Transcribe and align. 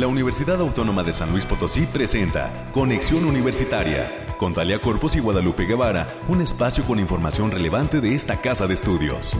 la 0.00 0.06
Universidad 0.06 0.58
Autónoma 0.62 1.02
de 1.02 1.12
San 1.12 1.30
Luis 1.30 1.44
Potosí 1.44 1.84
presenta 1.84 2.50
Conexión 2.72 3.26
Universitaria 3.26 4.26
con 4.38 4.54
Talia 4.54 4.80
Corpus 4.80 5.14
y 5.16 5.20
Guadalupe 5.20 5.66
Guevara, 5.66 6.08
un 6.26 6.40
espacio 6.40 6.82
con 6.84 6.98
información 6.98 7.50
relevante 7.50 8.00
de 8.00 8.14
esta 8.14 8.40
casa 8.40 8.66
de 8.66 8.72
estudios. 8.72 9.32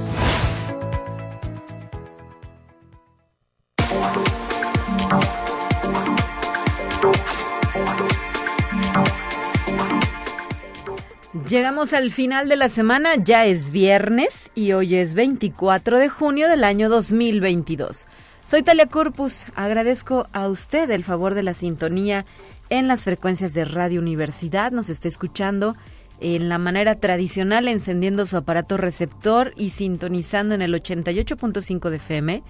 Llegamos 11.49 11.95
al 11.95 12.11
final 12.11 12.51
de 12.51 12.56
la 12.56 12.69
semana, 12.69 13.17
ya 13.17 13.47
es 13.47 13.71
viernes 13.71 14.51
y 14.54 14.72
hoy 14.72 14.97
es 14.97 15.15
24 15.15 15.99
de 15.99 16.11
junio 16.11 16.48
del 16.51 16.65
año 16.65 16.91
2022. 16.91 18.06
Soy 18.51 18.64
Talia 18.64 18.87
Corpus, 18.87 19.46
agradezco 19.55 20.27
a 20.32 20.48
usted 20.48 20.90
el 20.90 21.04
favor 21.04 21.34
de 21.34 21.45
la 21.45 21.54
sintonía 21.54 22.27
en 22.68 22.88
las 22.88 23.04
frecuencias 23.04 23.54
de 23.54 23.64
Radio 23.64 24.00
Universidad, 24.00 24.73
nos 24.73 24.90
está 24.90 25.06
escuchando 25.06 25.76
en 26.18 26.48
la 26.48 26.59
manera 26.59 26.96
tradicional 26.96 27.68
encendiendo 27.68 28.26
su 28.26 28.36
aparato 28.36 28.76
receptor 28.76 29.52
y 29.54 29.70
sintonizando 29.70 30.56
en 30.56 30.62
el 30.62 30.74
88.5 30.74 31.90
de 31.90 31.96
FM, 31.98 32.42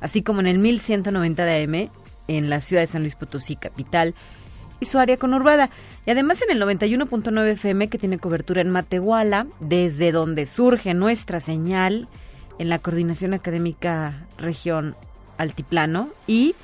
así 0.00 0.22
como 0.22 0.38
en 0.38 0.46
el 0.46 0.58
1190 0.58 1.44
de 1.44 1.64
AM 1.64 1.90
en 2.28 2.50
la 2.50 2.60
ciudad 2.60 2.82
de 2.82 2.86
San 2.86 3.02
Luis 3.02 3.16
Potosí, 3.16 3.56
capital, 3.56 4.14
y 4.78 4.86
su 4.86 5.00
área 5.00 5.16
conurbada. 5.16 5.70
Y 6.06 6.12
además 6.12 6.40
en 6.40 6.52
el 6.56 6.62
91.9 6.62 7.48
FM 7.54 7.88
que 7.88 7.98
tiene 7.98 8.20
cobertura 8.20 8.60
en 8.60 8.70
Matehuala, 8.70 9.48
desde 9.58 10.12
donde 10.12 10.46
surge 10.46 10.94
nuestra 10.94 11.40
señal 11.40 12.06
en 12.60 12.68
la 12.68 12.78
Coordinación 12.78 13.34
Académica 13.34 14.24
Región 14.38 14.94
Altiplano 15.38 16.10
y 16.26 16.54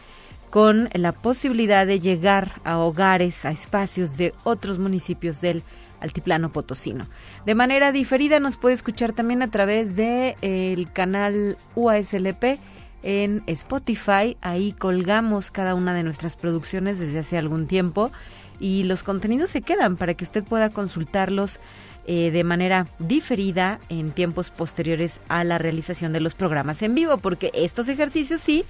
con 0.50 0.88
la 0.92 1.10
posibilidad 1.10 1.86
de 1.86 1.98
llegar 1.98 2.52
a 2.62 2.78
hogares, 2.78 3.44
a 3.44 3.50
espacios 3.50 4.16
de 4.16 4.32
otros 4.44 4.78
municipios 4.78 5.40
del 5.40 5.64
Altiplano 6.00 6.52
Potosino. 6.52 7.08
De 7.44 7.54
manera 7.54 7.90
diferida 7.90 8.38
nos 8.38 8.56
puede 8.56 8.74
escuchar 8.74 9.14
también 9.14 9.42
a 9.42 9.50
través 9.50 9.96
de 9.96 10.36
el 10.42 10.92
canal 10.92 11.56
UASLP 11.74 12.58
en 13.02 13.42
Spotify. 13.46 14.36
Ahí 14.42 14.72
colgamos 14.72 15.50
cada 15.50 15.74
una 15.74 15.94
de 15.94 16.02
nuestras 16.02 16.36
producciones 16.36 16.98
desde 16.98 17.18
hace 17.18 17.38
algún 17.38 17.66
tiempo 17.66 18.12
y 18.60 18.84
los 18.84 19.02
contenidos 19.02 19.50
se 19.50 19.62
quedan 19.62 19.96
para 19.96 20.14
que 20.14 20.24
usted 20.24 20.44
pueda 20.44 20.70
consultarlos 20.70 21.58
eh, 22.06 22.30
de 22.30 22.44
manera 22.44 22.86
diferida 22.98 23.78
en 23.88 24.10
tiempos 24.10 24.50
posteriores 24.50 25.20
a 25.28 25.44
la 25.44 25.58
realización 25.58 26.12
de 26.12 26.20
los 26.20 26.34
programas 26.34 26.82
en 26.82 26.94
vivo, 26.94 27.18
porque 27.18 27.50
estos 27.54 27.88
ejercicios 27.88 28.40
sí 28.40 28.64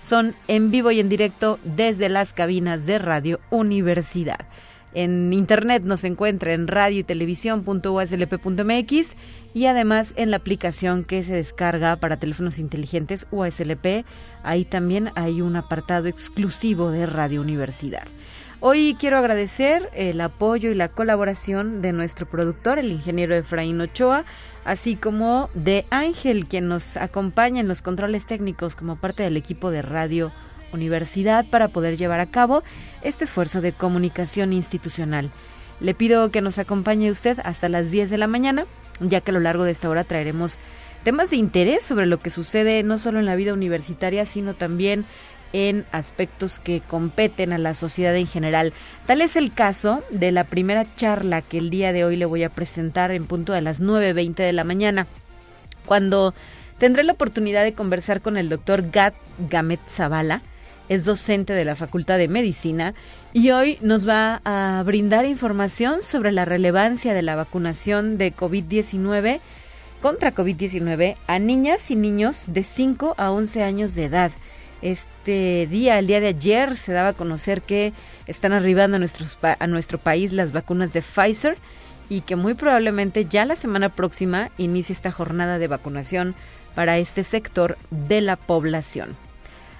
son 0.00 0.34
en 0.48 0.70
vivo 0.70 0.90
y 0.90 1.00
en 1.00 1.08
directo 1.08 1.58
desde 1.62 2.08
las 2.08 2.32
cabinas 2.32 2.86
de 2.86 2.98
Radio 2.98 3.38
Universidad. 3.50 4.46
En 4.92 5.32
internet 5.32 5.84
nos 5.84 6.02
encuentra 6.02 6.52
en 6.52 6.66
radio 6.66 6.98
y 6.98 7.04
televisión.uslp.mx 7.04 9.16
y 9.54 9.66
además 9.66 10.14
en 10.16 10.32
la 10.32 10.38
aplicación 10.38 11.04
que 11.04 11.22
se 11.22 11.34
descarga 11.34 11.94
para 11.96 12.16
teléfonos 12.16 12.58
inteligentes 12.58 13.28
USLP. 13.30 14.04
Ahí 14.42 14.64
también 14.64 15.12
hay 15.14 15.42
un 15.42 15.54
apartado 15.54 16.08
exclusivo 16.08 16.90
de 16.90 17.06
Radio 17.06 17.40
Universidad. 17.40 18.08
Hoy 18.62 18.94
quiero 19.00 19.16
agradecer 19.16 19.88
el 19.94 20.20
apoyo 20.20 20.70
y 20.70 20.74
la 20.74 20.88
colaboración 20.88 21.80
de 21.80 21.94
nuestro 21.94 22.26
productor, 22.26 22.78
el 22.78 22.92
ingeniero 22.92 23.34
Efraín 23.34 23.80
Ochoa, 23.80 24.26
así 24.66 24.96
como 24.96 25.48
de 25.54 25.86
Ángel, 25.88 26.44
quien 26.44 26.68
nos 26.68 26.98
acompaña 26.98 27.60
en 27.60 27.68
los 27.68 27.80
controles 27.80 28.26
técnicos 28.26 28.76
como 28.76 28.96
parte 28.96 29.22
del 29.22 29.38
equipo 29.38 29.70
de 29.70 29.80
Radio 29.80 30.30
Universidad 30.74 31.46
para 31.48 31.68
poder 31.68 31.96
llevar 31.96 32.20
a 32.20 32.30
cabo 32.30 32.62
este 33.00 33.24
esfuerzo 33.24 33.62
de 33.62 33.72
comunicación 33.72 34.52
institucional. 34.52 35.30
Le 35.80 35.94
pido 35.94 36.30
que 36.30 36.42
nos 36.42 36.58
acompañe 36.58 37.10
usted 37.10 37.38
hasta 37.42 37.70
las 37.70 37.90
10 37.90 38.10
de 38.10 38.18
la 38.18 38.26
mañana, 38.26 38.66
ya 39.00 39.22
que 39.22 39.30
a 39.30 39.34
lo 39.34 39.40
largo 39.40 39.64
de 39.64 39.70
esta 39.70 39.88
hora 39.88 40.04
traeremos 40.04 40.58
temas 41.02 41.30
de 41.30 41.36
interés 41.36 41.82
sobre 41.82 42.04
lo 42.04 42.20
que 42.20 42.28
sucede 42.28 42.82
no 42.82 42.98
solo 42.98 43.20
en 43.20 43.24
la 43.24 43.36
vida 43.36 43.54
universitaria, 43.54 44.26
sino 44.26 44.52
también 44.52 45.06
en 45.52 45.84
aspectos 45.92 46.58
que 46.58 46.80
competen 46.80 47.52
a 47.52 47.58
la 47.58 47.74
sociedad 47.74 48.14
en 48.16 48.26
general. 48.26 48.72
Tal 49.06 49.20
es 49.20 49.36
el 49.36 49.52
caso 49.52 50.02
de 50.10 50.32
la 50.32 50.44
primera 50.44 50.86
charla 50.96 51.42
que 51.42 51.58
el 51.58 51.70
día 51.70 51.92
de 51.92 52.04
hoy 52.04 52.16
le 52.16 52.26
voy 52.26 52.44
a 52.44 52.50
presentar 52.50 53.10
en 53.10 53.26
punto 53.26 53.52
de 53.52 53.60
las 53.60 53.82
9.20 53.82 54.34
de 54.34 54.52
la 54.52 54.64
mañana, 54.64 55.06
cuando 55.86 56.34
tendré 56.78 57.02
la 57.04 57.12
oportunidad 57.12 57.64
de 57.64 57.74
conversar 57.74 58.20
con 58.20 58.36
el 58.36 58.48
doctor 58.48 58.90
Gat 58.90 59.14
Gamet 59.48 59.80
Zavala, 59.88 60.42
es 60.88 61.04
docente 61.04 61.52
de 61.52 61.64
la 61.64 61.76
Facultad 61.76 62.18
de 62.18 62.26
Medicina 62.26 62.94
y 63.32 63.50
hoy 63.50 63.78
nos 63.80 64.08
va 64.08 64.40
a 64.44 64.82
brindar 64.84 65.24
información 65.24 66.02
sobre 66.02 66.32
la 66.32 66.44
relevancia 66.44 67.14
de 67.14 67.22
la 67.22 67.36
vacunación 67.36 68.18
de 68.18 68.34
COVID-19 68.34 69.38
contra 70.02 70.34
COVID-19 70.34 71.16
a 71.28 71.38
niñas 71.38 71.90
y 71.92 71.96
niños 71.96 72.44
de 72.48 72.64
5 72.64 73.14
a 73.18 73.30
11 73.30 73.62
años 73.62 73.94
de 73.94 74.06
edad. 74.06 74.32
Este 74.82 75.66
día, 75.70 75.98
el 75.98 76.06
día 76.06 76.20
de 76.20 76.28
ayer, 76.28 76.76
se 76.76 76.92
daba 76.92 77.10
a 77.10 77.14
conocer 77.14 77.62
que 77.62 77.92
están 78.26 78.52
arribando 78.52 78.96
a, 78.96 79.56
a 79.58 79.66
nuestro 79.66 79.98
país 79.98 80.32
las 80.32 80.52
vacunas 80.52 80.92
de 80.92 81.02
Pfizer 81.02 81.58
y 82.08 82.22
que 82.22 82.36
muy 82.36 82.54
probablemente 82.54 83.24
ya 83.24 83.44
la 83.44 83.56
semana 83.56 83.88
próxima 83.88 84.50
inicie 84.58 84.92
esta 84.92 85.12
jornada 85.12 85.58
de 85.58 85.68
vacunación 85.68 86.34
para 86.74 86.98
este 86.98 87.24
sector 87.24 87.76
de 87.90 88.20
la 88.20 88.36
población. 88.36 89.16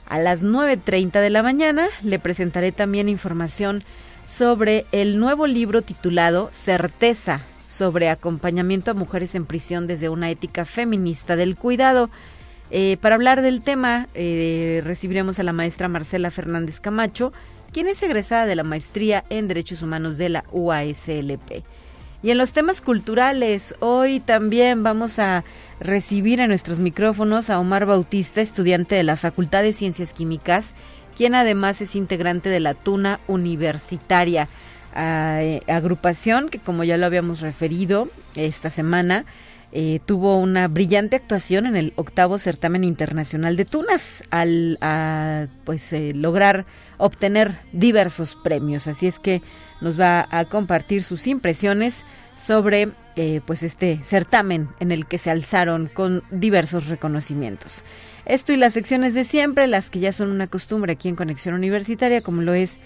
A 0.06 0.19
las 0.19 0.44
9.30 0.44 1.21
de 1.21 1.31
la 1.31 1.43
mañana 1.43 1.88
le 2.03 2.19
presentaré 2.19 2.72
también 2.72 3.09
información 3.09 3.82
sobre 4.27 4.87
el 4.93 5.19
nuevo 5.19 5.47
libro 5.47 5.82
titulado 5.82 6.50
Certeza 6.53 7.41
sobre 7.71 8.09
acompañamiento 8.09 8.91
a 8.91 8.94
mujeres 8.94 9.37
en 9.37 9.47
prisión 9.47 9.87
desde 9.87 10.09
una 10.09 10.28
ética 10.28 10.65
feminista 10.65 11.37
del 11.37 11.56
cuidado. 11.56 12.11
Eh, 12.70 12.97
para 13.00 13.16
hablar 13.16 13.42
del 13.42 13.62
tema, 13.62 14.06
eh, 14.14 14.81
recibiremos 14.84 15.38
a 15.38 15.42
la 15.42 15.53
maestra 15.53 15.88
Marcela 15.88 16.31
Fernández 16.31 16.81
Camacho, 16.81 17.32
quien 17.72 17.88
es 17.88 18.03
egresada 18.03 18.47
de 18.47 18.56
la 18.56 18.64
maestría 18.64 19.25
en 19.28 19.48
Derechos 19.48 19.82
Humanos 19.82 20.19
de 20.19 20.28
la 20.28 20.44
UASLP. 20.53 21.64
Y 22.22 22.31
en 22.31 22.38
los 22.38 22.53
temas 22.53 22.81
culturales, 22.81 23.75
hoy 23.81 24.20
también 24.20 24.82
vamos 24.82 25.19
a 25.19 25.42
recibir 25.81 26.42
a 26.42 26.47
nuestros 26.47 26.78
micrófonos 26.78 27.48
a 27.48 27.58
Omar 27.58 27.86
Bautista, 27.86 28.41
estudiante 28.41 28.94
de 28.94 29.04
la 29.04 29.16
Facultad 29.16 29.62
de 29.62 29.72
Ciencias 29.72 30.12
Químicas, 30.12 30.75
quien 31.16 31.34
además 31.34 31.81
es 31.81 31.97
integrante 31.97 32.50
de 32.50 32.60
la 32.60 32.75
Tuna 32.75 33.20
Universitaria, 33.26 34.48
eh, 34.94 35.62
agrupación 35.66 36.50
que 36.50 36.58
como 36.58 36.84
ya 36.84 36.98
lo 36.98 37.06
habíamos 37.06 37.41
referido 37.41 38.08
esta 38.34 38.69
semana, 38.69 39.25
eh, 39.72 40.00
tuvo 40.04 40.36
una 40.38 40.66
brillante 40.66 41.14
actuación 41.14 41.64
en 41.64 41.76
el 41.76 41.92
octavo 41.94 42.38
certamen 42.38 42.82
internacional 42.82 43.56
de 43.56 43.64
tunas 43.64 44.25
al 44.31 44.78
pues 45.64 45.92
eh, 45.92 46.12
lograr 46.12 46.66
obtener 46.98 47.53
diversos 47.72 48.34
premios. 48.34 48.88
Así 48.88 49.06
es 49.06 49.20
que 49.20 49.42
nos 49.81 49.98
va 49.98 50.26
a 50.31 50.44
compartir 50.47 51.04
sus 51.04 51.26
impresiones 51.28 52.04
sobre 52.36 52.88
eh, 53.16 53.41
pues 53.47 53.62
este 53.62 54.00
certamen 54.04 54.69
en 54.81 54.91
el 54.91 55.06
que 55.06 55.19
se 55.19 55.31
alzaron 55.31 55.88
con 55.92 56.25
diversos 56.31 56.88
reconocimientos. 56.88 57.84
Esto 58.25 58.52
y 58.52 58.56
las 58.56 58.72
secciones 58.72 59.14
de 59.14 59.25
siempre 59.25 59.66
las 59.66 59.88
que 59.88 60.00
ya 60.00 60.10
son 60.10 60.31
una 60.31 60.47
costumbre 60.48 60.92
aquí 60.92 61.08
en 61.08 61.16
Conexión 61.16 61.54
Universitaria 61.54 62.22
como 62.22 62.42
lo 62.42 62.54
es 62.54 62.81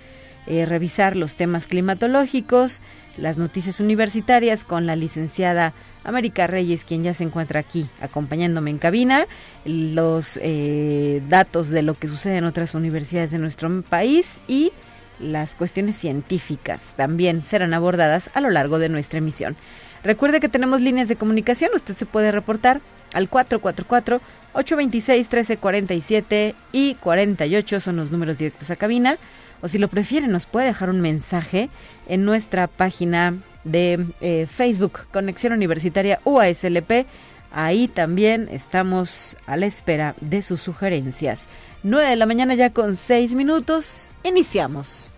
revisar 0.46 1.16
los 1.16 1.36
temas 1.36 1.66
climatológicos 1.66 2.82
las 3.16 3.38
noticias 3.38 3.80
universitarias 3.80 4.64
con 4.64 4.86
la 4.86 4.96
licenciada 4.96 5.72
América 6.02 6.46
Reyes, 6.46 6.84
quien 6.84 7.02
ya 7.02 7.14
se 7.14 7.24
encuentra 7.24 7.60
aquí 7.60 7.88
acompañándome 8.00 8.70
en 8.70 8.78
cabina, 8.78 9.26
los 9.64 10.38
eh, 10.42 11.22
datos 11.28 11.70
de 11.70 11.82
lo 11.82 11.94
que 11.94 12.08
sucede 12.08 12.38
en 12.38 12.44
otras 12.44 12.74
universidades 12.74 13.30
de 13.30 13.38
nuestro 13.38 13.82
país 13.82 14.40
y 14.48 14.72
las 15.20 15.54
cuestiones 15.54 15.96
científicas 15.96 16.94
también 16.96 17.42
serán 17.42 17.72
abordadas 17.72 18.30
a 18.34 18.40
lo 18.40 18.50
largo 18.50 18.78
de 18.78 18.88
nuestra 18.88 19.18
emisión. 19.18 19.56
Recuerde 20.02 20.40
que 20.40 20.48
tenemos 20.48 20.80
líneas 20.80 21.08
de 21.08 21.16
comunicación, 21.16 21.70
usted 21.74 21.94
se 21.94 22.04
puede 22.04 22.32
reportar 22.32 22.80
al 23.12 23.28
444 23.28 24.20
826 24.54 25.26
1347 25.26 26.54
y 26.72 26.94
48 26.96 27.80
son 27.80 27.96
los 27.96 28.10
números 28.10 28.38
directos 28.38 28.70
a 28.70 28.76
cabina 28.76 29.18
o 29.64 29.68
si 29.68 29.78
lo 29.78 29.88
prefiere 29.88 30.26
nos 30.28 30.44
puede 30.44 30.66
dejar 30.66 30.90
un 30.90 31.00
mensaje 31.00 31.70
en 32.06 32.26
nuestra 32.26 32.66
página 32.66 33.32
de 33.64 34.04
eh, 34.20 34.46
Facebook 34.46 35.06
Conexión 35.10 35.54
Universitaria 35.54 36.20
UASLP. 36.26 37.06
Ahí 37.50 37.88
también 37.88 38.48
estamos 38.50 39.38
a 39.46 39.56
la 39.56 39.64
espera 39.64 40.16
de 40.20 40.42
sus 40.42 40.60
sugerencias. 40.60 41.48
9 41.82 42.10
de 42.10 42.16
la 42.16 42.26
mañana 42.26 42.54
ya 42.54 42.70
con 42.74 42.94
6 42.94 43.34
minutos. 43.34 44.10
Iniciamos. 44.22 45.10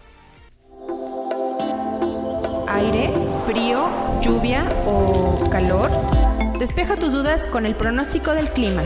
Aire, 2.68 3.12
frío, 3.46 3.88
lluvia 4.22 4.64
o 4.86 5.50
calor. 5.50 5.90
Despeja 6.60 6.94
tus 6.94 7.12
dudas 7.12 7.48
con 7.48 7.66
el 7.66 7.74
pronóstico 7.74 8.30
del 8.30 8.48
clima. 8.50 8.82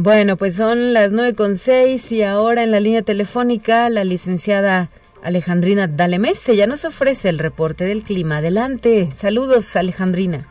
Bueno, 0.00 0.36
pues 0.36 0.54
son 0.54 0.94
las 0.94 1.10
nueve 1.10 1.34
con 1.34 1.56
seis 1.56 2.12
y 2.12 2.22
ahora 2.22 2.62
en 2.62 2.70
la 2.70 2.78
línea 2.78 3.02
telefónica 3.02 3.90
la 3.90 4.04
licenciada 4.04 4.90
Alejandrina 5.24 5.88
Dalemés 5.88 6.46
ya 6.46 6.68
nos 6.68 6.84
ofrece 6.84 7.28
el 7.28 7.40
reporte 7.40 7.82
del 7.82 8.04
clima. 8.04 8.36
Adelante. 8.36 9.10
Saludos, 9.16 9.74
Alejandrina. 9.74 10.46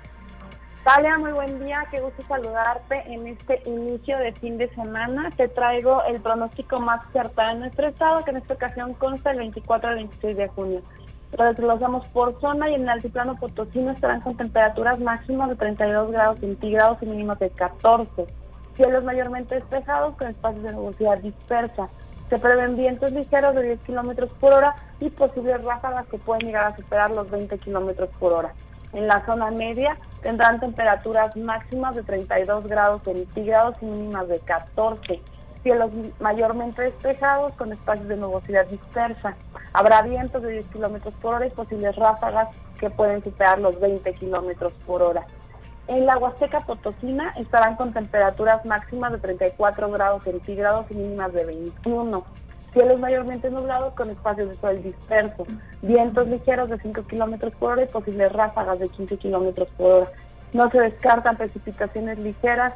Talia, 0.83 1.17
muy 1.17 1.31
buen 1.31 1.63
día, 1.63 1.81
qué 1.89 2.01
gusto 2.01 2.23
saludarte 2.27 3.01
en 3.07 3.25
este 3.25 3.61
inicio 3.65 4.17
de 4.17 4.33
fin 4.33 4.57
de 4.57 4.67
semana. 4.75 5.31
Te 5.37 5.47
traigo 5.47 6.03
el 6.03 6.19
pronóstico 6.19 6.81
más 6.81 7.09
cercano 7.13 7.53
de 7.53 7.59
nuestro 7.59 7.87
estado, 7.87 8.25
que 8.25 8.31
en 8.31 8.37
esta 8.37 8.53
ocasión 8.53 8.93
consta 8.95 9.31
el 9.31 9.37
24 9.37 9.89
al 9.91 9.95
26 9.95 10.35
de 10.35 10.47
junio. 10.49 10.81
Lo 11.37 11.45
desglosamos 11.45 12.05
por 12.07 12.37
zona 12.41 12.69
y 12.69 12.75
en 12.75 12.81
el 12.81 12.89
altiplano 12.89 13.37
potosino 13.37 13.91
estarán 13.91 14.19
con 14.19 14.35
temperaturas 14.35 14.99
máximas 14.99 15.47
de 15.47 15.55
32 15.55 16.11
grados 16.11 16.39
centígrados 16.41 16.97
y 17.01 17.05
mínimas 17.05 17.39
de 17.39 17.49
14 17.49 18.27
cielos 18.77 19.03
mayormente 19.03 19.55
despejados 19.55 20.15
con 20.15 20.27
espacios 20.27 20.63
de 20.63 20.71
nubosidad 20.71 21.17
dispersa. 21.17 21.89
Se 22.29 22.37
prevén 22.37 22.77
vientos 22.77 23.11
ligeros 23.11 23.55
de 23.55 23.63
10 23.63 23.79
kilómetros 23.83 24.31
por 24.39 24.53
hora 24.53 24.75
y 24.99 25.09
posibles 25.09 25.63
ráfagas 25.63 26.07
que 26.07 26.17
pueden 26.17 26.45
llegar 26.45 26.65
a 26.65 26.75
superar 26.75 27.09
los 27.09 27.29
20 27.29 27.57
kilómetros 27.57 28.09
por 28.19 28.33
hora. 28.33 28.53
En 28.93 29.07
la 29.07 29.25
zona 29.25 29.49
media 29.51 29.97
tendrán 30.21 30.59
temperaturas 30.59 31.35
máximas 31.35 31.95
de 31.95 32.03
32 32.03 32.67
grados 32.67 33.01
centígrados 33.03 33.77
y 33.81 33.85
mínimas 33.85 34.27
de 34.27 34.39
14. 34.39 35.21
Cielos 35.63 35.91
mayormente 36.19 36.83
despejados 36.83 37.53
con 37.53 37.71
espacios 37.71 38.07
de 38.07 38.17
nubosidad 38.17 38.67
dispersa. 38.67 39.35
Habrá 39.73 40.01
vientos 40.03 40.41
de 40.41 40.51
10 40.51 40.65
kilómetros 40.67 41.13
por 41.15 41.35
hora 41.35 41.47
y 41.47 41.49
posibles 41.49 41.95
ráfagas 41.95 42.49
que 42.79 42.89
pueden 42.89 43.23
superar 43.23 43.59
los 43.59 43.79
20 43.79 44.13
kilómetros 44.13 44.73
por 44.85 45.01
hora. 45.01 45.25
En 45.87 46.05
la 46.05 46.17
Huasteca 46.17 46.59
Potosina 46.59 47.31
estarán 47.37 47.77
con 47.77 47.93
temperaturas 47.93 48.65
máximas 48.65 49.13
de 49.13 49.19
34 49.19 49.89
grados 49.89 50.23
centígrados 50.23 50.85
y 50.89 50.95
mínimas 50.95 51.31
de 51.31 51.45
21. 51.45 52.25
Cielos 52.73 52.99
mayormente 52.99 53.49
nublados 53.49 53.93
con 53.93 54.09
espacios 54.09 54.49
de 54.49 54.55
sol 54.55 54.83
dispersos. 54.83 55.47
Vientos 55.81 56.27
ligeros 56.27 56.69
de 56.69 56.77
5 56.79 57.03
kilómetros 57.03 57.53
por 57.53 57.71
hora 57.71 57.83
y 57.83 57.87
posibles 57.87 58.33
ráfagas 58.33 58.79
de 58.79 58.89
15 58.89 59.17
kilómetros 59.17 59.69
por 59.77 59.91
hora. 59.91 60.11
No 60.51 60.69
se 60.69 60.81
descartan 60.81 61.37
precipitaciones 61.37 62.19
ligeras 62.19 62.73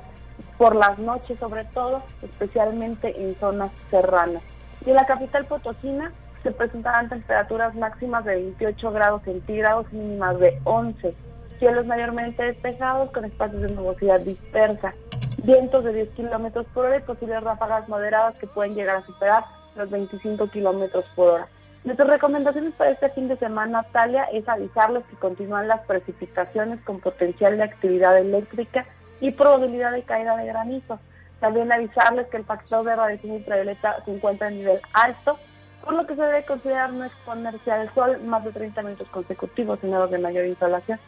por 0.57 0.73
las 0.77 0.97
noches, 0.97 1.37
sobre 1.37 1.65
todo, 1.65 2.01
especialmente 2.21 3.21
en 3.21 3.35
zonas 3.35 3.71
serranas. 3.89 4.41
Y 4.85 4.91
en 4.91 4.95
la 4.95 5.05
capital 5.05 5.45
Potosina 5.45 6.13
se 6.43 6.51
presentarán 6.51 7.09
temperaturas 7.09 7.75
máximas 7.75 8.23
de 8.23 8.35
28 8.35 8.91
grados 8.93 9.21
centígrados 9.23 9.85
y 9.91 9.97
mínimas 9.97 10.39
de 10.39 10.57
11 10.63 11.13
cielos 11.61 11.85
mayormente 11.85 12.41
despejados 12.41 13.11
con 13.11 13.23
espacios 13.23 13.61
de 13.61 13.69
nubosidad 13.69 14.19
dispersa, 14.19 14.95
vientos 15.43 15.83
de 15.83 15.93
10 15.93 16.09
kilómetros 16.09 16.65
por 16.73 16.85
hora 16.85 16.97
y 16.97 17.01
posibles 17.01 17.43
ráfagas 17.43 17.87
moderadas 17.87 18.33
que 18.37 18.47
pueden 18.47 18.73
llegar 18.73 18.95
a 18.95 19.05
superar 19.05 19.43
los 19.75 19.87
25 19.91 20.47
kilómetros 20.47 21.05
por 21.15 21.29
hora. 21.29 21.47
Nuestras 21.85 22.09
recomendaciones 22.09 22.73
para 22.73 22.89
este 22.89 23.11
fin 23.11 23.27
de 23.27 23.37
semana, 23.37 23.83
Talia, 23.91 24.23
es 24.33 24.49
avisarles 24.49 25.05
que 25.05 25.15
continúan 25.17 25.67
las 25.67 25.81
precipitaciones 25.81 26.83
con 26.83 26.99
potencial 26.99 27.55
de 27.57 27.63
actividad 27.63 28.17
eléctrica 28.17 28.83
y 29.19 29.29
probabilidad 29.29 29.91
de 29.91 30.01
caída 30.01 30.35
de 30.37 30.47
granizo. 30.47 30.97
También 31.39 31.71
avisarles 31.71 32.25
que 32.29 32.37
el 32.37 32.43
factor 32.43 32.83
de 32.83 32.95
radiación 32.95 33.33
ultravioleta 33.33 34.03
se 34.03 34.15
encuentra 34.15 34.47
en 34.47 34.55
nivel 34.55 34.81
alto, 34.93 35.37
por 35.83 35.93
lo 35.93 36.07
que 36.07 36.15
se 36.15 36.23
debe 36.23 36.43
considerar 36.43 36.91
no 36.91 37.05
exponerse 37.05 37.71
al 37.71 37.93
sol 37.93 38.19
más 38.23 38.43
de 38.43 38.51
30 38.51 38.81
minutos 38.81 39.07
consecutivos 39.09 39.83
en 39.83 39.93
horas 39.93 40.09
de 40.09 40.17
mayor 40.17 40.47
insolación. 40.47 40.99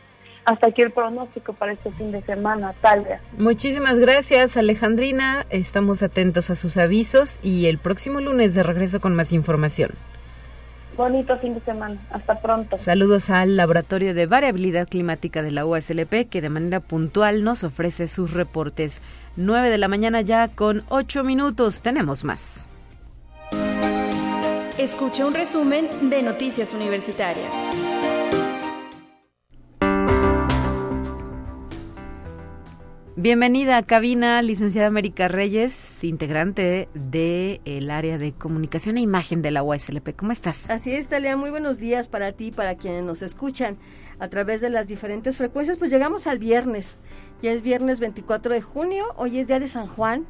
Hasta 0.45 0.67
aquí 0.67 0.81
el 0.81 0.91
pronóstico 0.91 1.53
para 1.53 1.71
este 1.71 1.91
fin 1.91 2.11
de 2.11 2.21
semana, 2.21 2.73
Talia. 2.81 3.21
Muchísimas 3.37 3.97
gracias, 3.97 4.57
Alejandrina. 4.57 5.45
Estamos 5.49 6.03
atentos 6.03 6.49
a 6.49 6.55
sus 6.55 6.77
avisos 6.77 7.39
y 7.43 7.67
el 7.67 7.77
próximo 7.77 8.19
lunes 8.19 8.53
de 8.53 8.63
regreso 8.63 8.99
con 8.99 9.15
más 9.15 9.31
información. 9.31 9.91
Bonito 10.97 11.37
fin 11.39 11.55
de 11.55 11.61
semana. 11.61 11.97
Hasta 12.11 12.39
pronto. 12.39 12.77
Saludos 12.77 13.29
al 13.29 13.55
Laboratorio 13.55 14.13
de 14.13 14.27
Variabilidad 14.27 14.87
Climática 14.87 15.41
de 15.41 15.51
la 15.51 15.65
USLP, 15.65 16.29
que 16.29 16.41
de 16.41 16.49
manera 16.49 16.81
puntual 16.81 17.43
nos 17.43 17.63
ofrece 17.63 18.07
sus 18.07 18.31
reportes. 18.31 19.01
9 19.35 19.69
de 19.69 19.77
la 19.77 19.87
mañana 19.87 20.21
ya 20.21 20.49
con 20.49 20.83
8 20.89 21.23
minutos. 21.23 21.81
Tenemos 21.81 22.23
más. 22.23 22.67
Escucha 24.77 25.25
un 25.25 25.33
resumen 25.33 25.87
de 26.09 26.21
Noticias 26.21 26.73
Universitarias. 26.73 27.51
Bienvenida 33.15 33.77
a 33.77 33.83
cabina, 33.83 34.41
licenciada 34.41 34.87
América 34.87 35.27
Reyes, 35.27 36.03
integrante 36.03 36.89
del 36.95 37.61
el 37.63 37.91
área 37.91 38.17
de 38.17 38.31
comunicación 38.31 38.97
e 38.97 39.01
imagen 39.01 39.43
de 39.43 39.51
la 39.51 39.61
USLP. 39.61 40.15
¿Cómo 40.15 40.31
estás? 40.31 40.67
Así 40.71 40.93
es, 40.93 41.09
Talia. 41.09 41.37
Muy 41.37 41.51
buenos 41.51 41.77
días 41.77 42.07
para 42.07 42.31
ti 42.31 42.47
y 42.47 42.51
para 42.51 42.73
quienes 42.75 43.03
nos 43.03 43.21
escuchan 43.21 43.77
a 44.17 44.29
través 44.29 44.61
de 44.61 44.71
las 44.71 44.87
diferentes 44.87 45.37
frecuencias. 45.37 45.77
Pues 45.77 45.91
llegamos 45.91 46.25
al 46.25 46.39
viernes. 46.39 46.97
Ya 47.43 47.51
es 47.51 47.61
viernes 47.61 47.99
24 47.99 48.51
de 48.51 48.63
junio. 48.63 49.05
Hoy 49.15 49.37
es 49.37 49.47
día 49.47 49.59
de 49.59 49.67
San 49.67 49.85
Juan. 49.85 50.25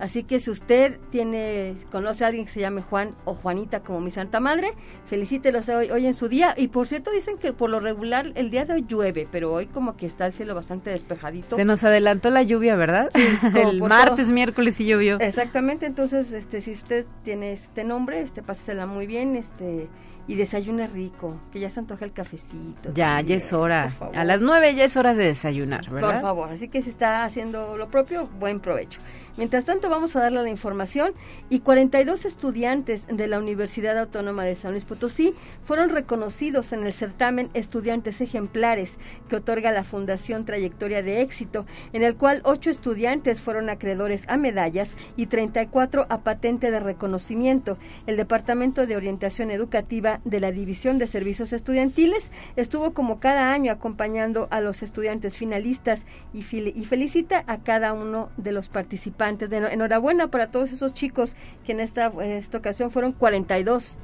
Así 0.00 0.24
que 0.24 0.40
si 0.40 0.50
usted 0.50 0.98
tiene, 1.10 1.76
conoce 1.92 2.24
a 2.24 2.28
alguien 2.28 2.46
que 2.46 2.50
se 2.50 2.60
llame 2.60 2.80
Juan 2.80 3.14
o 3.26 3.34
Juanita 3.34 3.80
como 3.80 4.00
mi 4.00 4.10
Santa 4.10 4.40
Madre, 4.40 4.72
felicítelos 5.04 5.68
hoy, 5.68 5.90
hoy 5.90 6.06
en 6.06 6.14
su 6.14 6.28
día. 6.28 6.54
Y 6.56 6.68
por 6.68 6.88
cierto, 6.88 7.10
dicen 7.10 7.36
que 7.36 7.52
por 7.52 7.68
lo 7.68 7.80
regular 7.80 8.32
el 8.34 8.50
día 8.50 8.64
de 8.64 8.72
hoy 8.72 8.86
llueve, 8.88 9.28
pero 9.30 9.52
hoy 9.52 9.66
como 9.66 9.96
que 9.96 10.06
está 10.06 10.24
el 10.26 10.32
cielo 10.32 10.54
bastante 10.54 10.90
despejadito. 10.90 11.54
Se 11.54 11.66
nos 11.66 11.84
adelantó 11.84 12.30
la 12.30 12.42
lluvia, 12.42 12.76
¿verdad? 12.76 13.10
Sí, 13.14 13.22
el 13.54 13.82
martes, 13.82 14.30
miércoles 14.30 14.80
y 14.80 14.86
llovió. 14.86 15.20
Exactamente, 15.20 15.84
entonces 15.84 16.32
este 16.32 16.62
si 16.62 16.72
usted 16.72 17.04
tiene 17.22 17.52
este 17.52 17.84
nombre, 17.84 18.20
este 18.22 18.42
pásesela 18.42 18.86
muy 18.86 19.06
bien, 19.06 19.36
este 19.36 19.88
y 20.26 20.36
desayune 20.36 20.86
rico, 20.86 21.36
que 21.52 21.60
ya 21.60 21.70
se 21.70 21.80
antoja 21.80 22.04
el 22.04 22.12
cafecito. 22.12 22.92
Ya, 22.94 23.20
ya 23.20 23.36
es 23.36 23.52
hora. 23.52 23.92
A 24.14 24.24
las 24.24 24.40
nueve 24.40 24.74
ya 24.74 24.84
es 24.84 24.96
hora 24.96 25.14
de 25.14 25.24
desayunar, 25.24 25.90
¿verdad? 25.90 26.12
Por 26.12 26.20
favor, 26.22 26.50
así 26.50 26.68
que 26.68 26.82
si 26.82 26.90
está 26.90 27.24
haciendo 27.24 27.76
lo 27.76 27.88
propio, 27.90 28.28
buen 28.38 28.60
provecho. 28.60 29.00
Mientras 29.36 29.64
tanto, 29.64 29.88
vamos 29.88 30.14
a 30.16 30.20
darle 30.20 30.42
la 30.42 30.50
información 30.50 31.12
y 31.48 31.60
42 31.60 32.24
estudiantes 32.24 33.06
de 33.06 33.26
la 33.26 33.38
Universidad 33.38 33.98
Autónoma 33.98 34.44
de 34.44 34.54
San 34.54 34.72
Luis 34.72 34.84
Potosí 34.84 35.34
fueron 35.64 35.88
reconocidos 35.88 36.72
en 36.72 36.84
el 36.84 36.92
certamen 36.92 37.50
Estudiantes 37.54 38.20
Ejemplares 38.20 38.98
que 39.28 39.36
otorga 39.36 39.72
la 39.72 39.84
Fundación 39.84 40.44
Trayectoria 40.44 41.02
de 41.02 41.22
Éxito, 41.22 41.66
en 41.92 42.02
el 42.02 42.16
cual 42.16 42.40
ocho 42.44 42.70
estudiantes 42.70 43.40
fueron 43.40 43.70
acreedores 43.70 44.28
a 44.28 44.36
medallas 44.36 44.96
y 45.16 45.26
34 45.26 46.06
a 46.08 46.18
patente 46.22 46.70
de 46.70 46.80
reconocimiento. 46.80 47.78
El 48.06 48.16
Departamento 48.16 48.86
de 48.86 48.96
Orientación 48.96 49.50
Educativa 49.50 50.09
de 50.24 50.40
la 50.40 50.50
División 50.50 50.98
de 50.98 51.06
Servicios 51.06 51.52
Estudiantiles 51.52 52.32
estuvo 52.56 52.92
como 52.92 53.20
cada 53.20 53.52
año 53.52 53.70
acompañando 53.72 54.48
a 54.50 54.60
los 54.60 54.82
estudiantes 54.82 55.36
finalistas 55.36 56.06
y, 56.32 56.40
y 56.40 56.84
felicita 56.84 57.44
a 57.46 57.58
cada 57.58 57.92
uno 57.92 58.30
de 58.36 58.52
los 58.52 58.68
participantes. 58.68 59.50
De, 59.50 59.58
enhorabuena 59.58 60.28
para 60.28 60.50
todos 60.50 60.72
esos 60.72 60.92
chicos 60.92 61.36
que 61.64 61.72
en 61.72 61.80
esta, 61.80 62.12
esta 62.22 62.58
ocasión 62.58 62.90
fueron 62.90 63.12
42. 63.12 63.98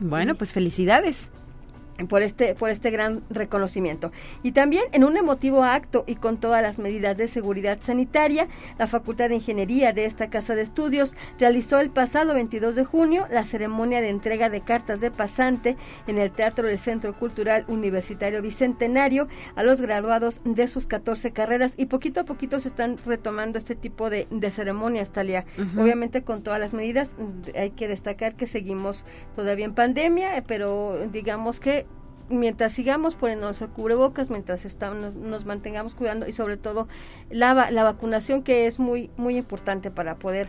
Bueno, 0.00 0.34
pues 0.34 0.52
felicidades 0.52 1.30
por 2.08 2.22
este, 2.22 2.54
por 2.54 2.70
este 2.70 2.90
gran 2.90 3.22
reconocimiento. 3.30 4.12
Y 4.42 4.52
también 4.52 4.84
en 4.92 5.04
un 5.04 5.16
emotivo 5.16 5.64
acto 5.64 6.04
y 6.06 6.16
con 6.16 6.38
todas 6.38 6.62
las 6.62 6.78
medidas 6.78 7.16
de 7.16 7.28
seguridad 7.28 7.78
sanitaria, 7.80 8.48
la 8.78 8.86
Facultad 8.86 9.28
de 9.28 9.36
Ingeniería 9.36 9.92
de 9.92 10.04
esta 10.04 10.30
Casa 10.30 10.54
de 10.54 10.62
Estudios 10.62 11.14
realizó 11.38 11.80
el 11.80 11.90
pasado 11.90 12.34
22 12.34 12.74
de 12.74 12.84
junio 12.84 13.26
la 13.30 13.44
ceremonia 13.44 14.00
de 14.00 14.08
entrega 14.08 14.48
de 14.48 14.60
cartas 14.60 15.00
de 15.00 15.10
pasante 15.10 15.76
en 16.06 16.18
el 16.18 16.30
Teatro 16.30 16.66
del 16.66 16.78
Centro 16.78 17.16
Cultural 17.16 17.64
Universitario 17.68 18.42
Bicentenario 18.42 19.28
a 19.56 19.62
los 19.62 19.80
graduados 19.80 20.40
de 20.44 20.68
sus 20.68 20.86
14 20.86 21.32
carreras 21.32 21.74
y 21.76 21.86
poquito 21.86 22.20
a 22.20 22.24
poquito 22.24 22.60
se 22.60 22.68
están 22.68 22.96
retomando 23.04 23.58
este 23.58 23.74
tipo 23.74 24.10
de, 24.10 24.26
ceremonias, 24.50 25.12
Talia. 25.12 25.44
Obviamente 25.76 26.22
con 26.22 26.42
todas 26.42 26.60
las 26.60 26.72
medidas, 26.72 27.14
hay 27.54 27.70
que 27.70 27.88
destacar 27.88 28.34
que 28.34 28.46
seguimos 28.46 29.04
todavía 29.36 29.64
en 29.64 29.74
pandemia, 29.74 30.42
pero 30.46 30.98
digamos 31.12 31.60
que 31.60 31.86
mientras 32.30 32.72
sigamos 32.72 33.14
poniéndonos 33.14 33.62
cubrebocas, 33.74 34.30
mientras 34.30 34.64
estamos, 34.64 35.14
nos, 35.14 35.44
mantengamos 35.44 35.94
cuidando 35.94 36.26
y 36.26 36.32
sobre 36.32 36.56
todo 36.56 36.88
la, 37.28 37.70
la 37.70 37.84
vacunación 37.84 38.42
que 38.42 38.66
es 38.66 38.78
muy, 38.78 39.10
muy 39.16 39.36
importante 39.36 39.90
para 39.90 40.16
poder 40.16 40.48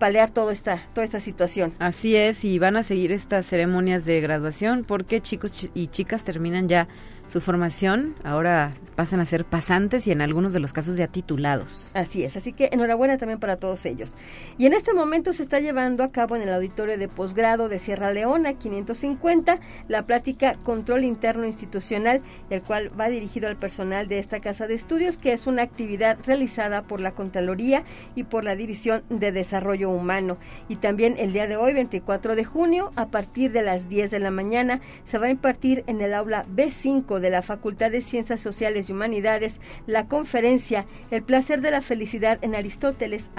paliar 0.00 0.30
toda 0.30 0.52
esta, 0.52 0.82
toda 0.94 1.04
esta 1.04 1.20
situación. 1.20 1.74
Así 1.78 2.16
es, 2.16 2.44
y 2.44 2.58
van 2.58 2.76
a 2.76 2.82
seguir 2.82 3.12
estas 3.12 3.46
ceremonias 3.46 4.04
de 4.06 4.20
graduación 4.20 4.84
porque 4.84 5.20
chicos 5.20 5.68
y 5.74 5.86
chicas 5.88 6.24
terminan 6.24 6.68
ya 6.68 6.88
su 7.30 7.40
formación, 7.40 8.16
ahora 8.24 8.72
pasan 8.96 9.20
a 9.20 9.24
ser 9.24 9.44
pasantes 9.44 10.08
y 10.08 10.10
en 10.10 10.20
algunos 10.20 10.52
de 10.52 10.58
los 10.58 10.72
casos 10.72 10.96
ya 10.96 11.06
titulados. 11.06 11.92
Así 11.94 12.24
es, 12.24 12.36
así 12.36 12.52
que 12.52 12.70
enhorabuena 12.72 13.18
también 13.18 13.38
para 13.38 13.56
todos 13.56 13.86
ellos. 13.86 14.16
Y 14.58 14.66
en 14.66 14.72
este 14.72 14.92
momento 14.92 15.32
se 15.32 15.44
está 15.44 15.60
llevando 15.60 16.02
a 16.02 16.10
cabo 16.10 16.34
en 16.34 16.42
el 16.42 16.52
auditorio 16.52 16.98
de 16.98 17.06
posgrado 17.06 17.68
de 17.68 17.78
Sierra 17.78 18.12
Leona 18.12 18.54
550 18.54 19.60
la 19.86 20.06
plática 20.06 20.54
Control 20.64 21.04
Interno 21.04 21.46
Institucional, 21.46 22.20
el 22.50 22.62
cual 22.62 22.88
va 22.98 23.08
dirigido 23.08 23.46
al 23.46 23.56
personal 23.56 24.08
de 24.08 24.18
esta 24.18 24.40
casa 24.40 24.66
de 24.66 24.74
estudios, 24.74 25.16
que 25.16 25.32
es 25.32 25.46
una 25.46 25.62
actividad 25.62 26.18
realizada 26.26 26.82
por 26.82 27.00
la 27.00 27.12
Contraloría 27.12 27.84
y 28.16 28.24
por 28.24 28.42
la 28.42 28.56
División 28.56 29.04
de 29.08 29.30
Desarrollo 29.30 29.90
Humano. 29.90 30.36
Y 30.68 30.76
también 30.76 31.14
el 31.16 31.32
día 31.32 31.46
de 31.46 31.56
hoy, 31.56 31.74
24 31.74 32.34
de 32.34 32.44
junio, 32.44 32.90
a 32.96 33.06
partir 33.06 33.52
de 33.52 33.62
las 33.62 33.88
10 33.88 34.10
de 34.10 34.18
la 34.18 34.32
mañana, 34.32 34.80
se 35.04 35.18
va 35.18 35.26
a 35.26 35.30
impartir 35.30 35.84
en 35.86 36.00
el 36.00 36.12
aula 36.12 36.44
B5 36.52 37.19
de 37.20 37.30
la 37.30 37.42
Facultad 37.42 37.90
de 37.90 38.00
Ciencias 38.02 38.40
Sociales 38.40 38.88
y 38.88 38.92
Humanidades 38.92 39.60
la 39.86 40.06
conferencia 40.06 40.86
El 41.10 41.22
placer 41.22 41.60
de 41.60 41.70
la 41.70 41.80
felicidad 41.80 42.38
en 42.42 42.54
Aristóteles, 42.54 43.30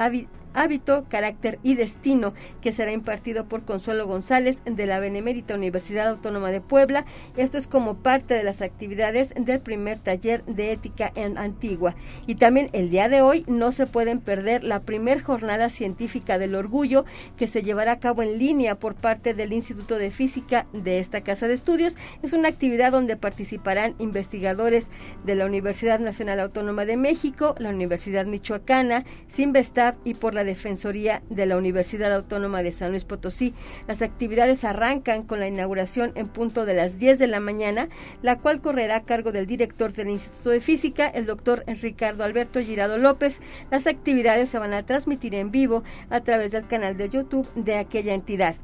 Hábito, 0.53 1.05
Carácter 1.09 1.59
y 1.63 1.75
Destino, 1.75 2.33
que 2.61 2.71
será 2.71 2.91
impartido 2.91 3.45
por 3.45 3.63
Consuelo 3.63 4.07
González 4.07 4.61
de 4.65 4.85
la 4.85 4.99
Benemérita 4.99 5.55
Universidad 5.55 6.07
Autónoma 6.07 6.51
de 6.51 6.61
Puebla. 6.61 7.05
Esto 7.37 7.57
es 7.57 7.67
como 7.67 7.95
parte 7.95 8.33
de 8.33 8.43
las 8.43 8.61
actividades 8.61 9.33
del 9.35 9.59
primer 9.59 9.99
taller 9.99 10.43
de 10.45 10.71
ética 10.71 11.11
en 11.15 11.37
Antigua. 11.37 11.95
Y 12.27 12.35
también 12.35 12.69
el 12.73 12.89
día 12.89 13.09
de 13.09 13.21
hoy 13.21 13.45
no 13.47 13.71
se 13.71 13.87
pueden 13.87 14.19
perder 14.19 14.63
la 14.63 14.81
primer 14.81 15.21
jornada 15.21 15.69
científica 15.69 16.37
del 16.37 16.55
orgullo 16.55 17.05
que 17.37 17.47
se 17.47 17.63
llevará 17.63 17.93
a 17.93 17.99
cabo 17.99 18.23
en 18.23 18.37
línea 18.37 18.75
por 18.75 18.95
parte 18.95 19.33
del 19.33 19.53
Instituto 19.53 19.97
de 19.97 20.11
Física 20.11 20.65
de 20.73 20.99
esta 20.99 21.21
Casa 21.21 21.47
de 21.47 21.53
Estudios. 21.53 21.95
Es 22.23 22.33
una 22.33 22.49
actividad 22.49 22.91
donde 22.91 23.15
participarán 23.15 23.95
investigadores 23.99 24.89
de 25.23 25.35
la 25.35 25.45
Universidad 25.45 25.99
Nacional 25.99 26.39
Autónoma 26.39 26.85
de 26.85 26.97
México, 26.97 27.55
la 27.57 27.69
Universidad 27.69 28.25
Michoacana, 28.25 29.05
Sinvestav 29.27 29.95
y 30.03 30.15
por 30.15 30.33
la 30.33 30.40
Defensoría 30.43 31.21
de 31.29 31.45
la 31.45 31.57
Universidad 31.57 32.13
Autónoma 32.13 32.63
de 32.63 32.71
San 32.71 32.91
Luis 32.91 33.05
Potosí. 33.05 33.53
Las 33.87 34.01
actividades 34.01 34.63
arrancan 34.63 35.23
con 35.23 35.39
la 35.39 35.47
inauguración 35.47 36.11
en 36.15 36.27
punto 36.27 36.65
de 36.65 36.73
las 36.73 36.99
10 36.99 37.19
de 37.19 37.27
la 37.27 37.39
mañana, 37.39 37.89
la 38.21 38.37
cual 38.37 38.61
correrá 38.61 38.97
a 38.97 39.03
cargo 39.03 39.31
del 39.31 39.47
director 39.47 39.93
del 39.93 40.09
Instituto 40.09 40.49
de 40.49 40.61
Física, 40.61 41.07
el 41.07 41.25
doctor 41.25 41.63
Ricardo 41.67 42.23
Alberto 42.23 42.61
Girado 42.61 42.97
López. 42.97 43.41
Las 43.69 43.87
actividades 43.87 44.49
se 44.49 44.59
van 44.59 44.73
a 44.73 44.85
transmitir 44.85 45.35
en 45.35 45.51
vivo 45.51 45.83
a 46.09 46.21
través 46.21 46.51
del 46.51 46.67
canal 46.67 46.97
de 46.97 47.09
YouTube 47.09 47.47
de 47.55 47.77
aquella 47.77 48.13
entidad. 48.13 48.55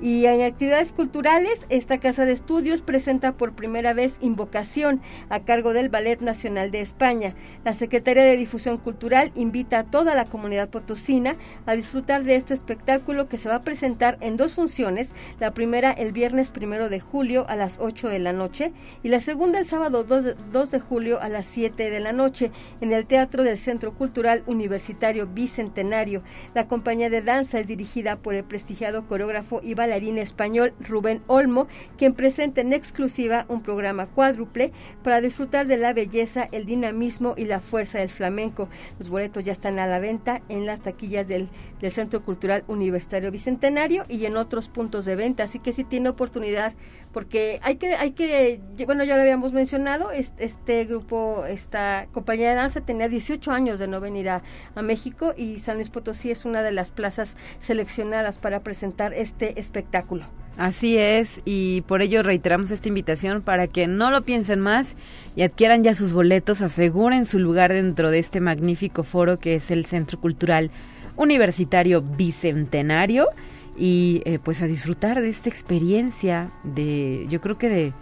Y 0.00 0.26
en 0.26 0.42
actividades 0.42 0.92
culturales, 0.92 1.66
esta 1.68 1.98
casa 1.98 2.26
de 2.26 2.32
estudios 2.32 2.82
presenta 2.82 3.32
por 3.32 3.52
primera 3.54 3.94
vez 3.94 4.18
Invocación 4.20 5.00
a 5.28 5.40
cargo 5.40 5.72
del 5.72 5.88
Ballet 5.88 6.20
Nacional 6.20 6.70
de 6.70 6.80
España. 6.80 7.34
La 7.64 7.74
Secretaría 7.74 8.24
de 8.24 8.36
Difusión 8.36 8.76
Cultural 8.76 9.30
invita 9.34 9.78
a 9.78 9.84
toda 9.84 10.14
la 10.14 10.24
comunidad 10.24 10.68
potosina 10.68 11.23
a 11.66 11.74
disfrutar 11.76 12.24
de 12.24 12.36
este 12.36 12.54
espectáculo 12.54 13.28
que 13.28 13.38
se 13.38 13.48
va 13.48 13.56
a 13.56 13.62
presentar 13.62 14.18
en 14.20 14.36
dos 14.36 14.54
funciones. 14.54 15.12
La 15.38 15.52
primera 15.52 15.92
el 15.92 16.12
viernes 16.12 16.50
primero 16.50 16.88
de 16.88 17.00
julio 17.00 17.46
a 17.48 17.56
las 17.56 17.78
8 17.78 18.08
de 18.08 18.18
la 18.18 18.32
noche 18.32 18.72
y 19.02 19.08
la 19.08 19.20
segunda 19.20 19.58
el 19.58 19.66
sábado 19.66 20.04
2 20.04 20.70
de, 20.70 20.80
julio 20.80 21.20
a 21.20 21.28
las 21.28 21.46
7 21.46 21.90
de 21.90 22.00
la 22.00 22.12
noche 22.12 22.50
en 22.80 22.92
el 22.92 23.06
Teatro 23.06 23.44
del 23.44 23.58
Centro 23.58 23.94
Cultural 23.94 24.42
Universitario 24.46 25.26
Bicentenario. 25.26 26.22
La 26.54 26.66
compañía 26.66 27.10
de 27.10 27.22
danza 27.22 27.60
es 27.60 27.68
dirigida 27.68 28.16
por 28.16 28.34
el 28.34 28.44
prestigiado 28.44 29.06
coreógrafo 29.06 29.60
Iván 29.62 29.84
bailarín 29.84 30.16
español 30.18 30.72
Rubén 30.80 31.22
Olmo, 31.26 31.68
quien 31.98 32.14
presenta 32.14 32.62
en 32.62 32.72
exclusiva 32.72 33.44
un 33.48 33.62
programa 33.62 34.06
cuádruple 34.06 34.72
para 35.02 35.20
disfrutar 35.20 35.66
de 35.66 35.76
la 35.76 35.92
belleza, 35.92 36.48
el 36.52 36.64
dinamismo 36.64 37.34
y 37.36 37.44
la 37.44 37.60
fuerza 37.60 37.98
del 37.98 38.08
flamenco. 38.08 38.68
Los 38.98 39.10
boletos 39.10 39.44
ya 39.44 39.52
están 39.52 39.78
a 39.78 39.86
la 39.86 39.98
venta 39.98 40.40
en 40.48 40.64
las 40.64 40.80
taquillas 40.80 41.04
del, 41.22 41.48
Centro 41.90 42.22
Cultural 42.22 42.64
Universitario 42.66 43.30
Bicentenario 43.30 44.06
y 44.08 44.24
en 44.24 44.38
otros 44.38 44.68
puntos 44.70 45.04
de 45.04 45.16
venta, 45.16 45.44
así 45.44 45.58
que 45.58 45.74
si 45.74 45.84
tiene 45.84 46.08
oportunidad 46.08 46.72
porque 47.12 47.60
hay 47.62 47.76
que, 47.76 47.94
hay 47.94 48.12
que, 48.12 48.58
bueno, 48.86 49.04
ya 49.04 49.16
lo 49.16 49.20
habíamos 49.20 49.52
mencionado, 49.52 50.10
este, 50.10 50.84
grupo, 50.86 51.44
esta 51.46 52.06
compañía 52.12 52.48
de 52.48 52.56
danza 52.56 52.80
tenía 52.80 53.08
18 53.08 53.52
años 53.52 53.78
de 53.78 53.86
no 53.86 54.00
venir 54.00 54.30
a, 54.30 54.42
a, 54.74 54.80
México 54.80 55.34
y 55.36 55.58
San 55.58 55.76
Luis 55.76 55.90
Potosí 55.90 56.30
es 56.30 56.46
una 56.46 56.62
de 56.62 56.72
las 56.72 56.90
plazas 56.90 57.36
seleccionadas 57.58 58.38
para 58.38 58.60
presentar 58.60 59.12
este 59.12 59.60
espectáculo. 59.60 60.24
Así 60.56 60.96
es, 60.96 61.40
y 61.44 61.80
por 61.82 62.00
ello 62.00 62.22
reiteramos 62.22 62.70
esta 62.70 62.86
invitación 62.86 63.42
para 63.42 63.66
que 63.66 63.88
no 63.88 64.12
lo 64.12 64.22
piensen 64.22 64.60
más 64.60 64.96
y 65.34 65.42
adquieran 65.42 65.82
ya 65.82 65.94
sus 65.94 66.12
boletos, 66.12 66.62
aseguren 66.62 67.24
su 67.24 67.40
lugar 67.40 67.72
dentro 67.72 68.10
de 68.12 68.20
este 68.20 68.40
magnífico 68.40 69.02
foro 69.02 69.36
que 69.36 69.56
es 69.56 69.72
el 69.72 69.84
Centro 69.84 70.20
Cultural 70.20 70.70
Universitario 71.16 72.02
Bicentenario 72.02 73.28
y 73.76 74.22
eh, 74.24 74.38
pues 74.42 74.62
a 74.62 74.66
disfrutar 74.66 75.20
de 75.20 75.28
esta 75.28 75.48
experiencia 75.48 76.50
de, 76.62 77.26
yo 77.28 77.40
creo 77.40 77.58
que 77.58 77.68
de, 77.68 77.92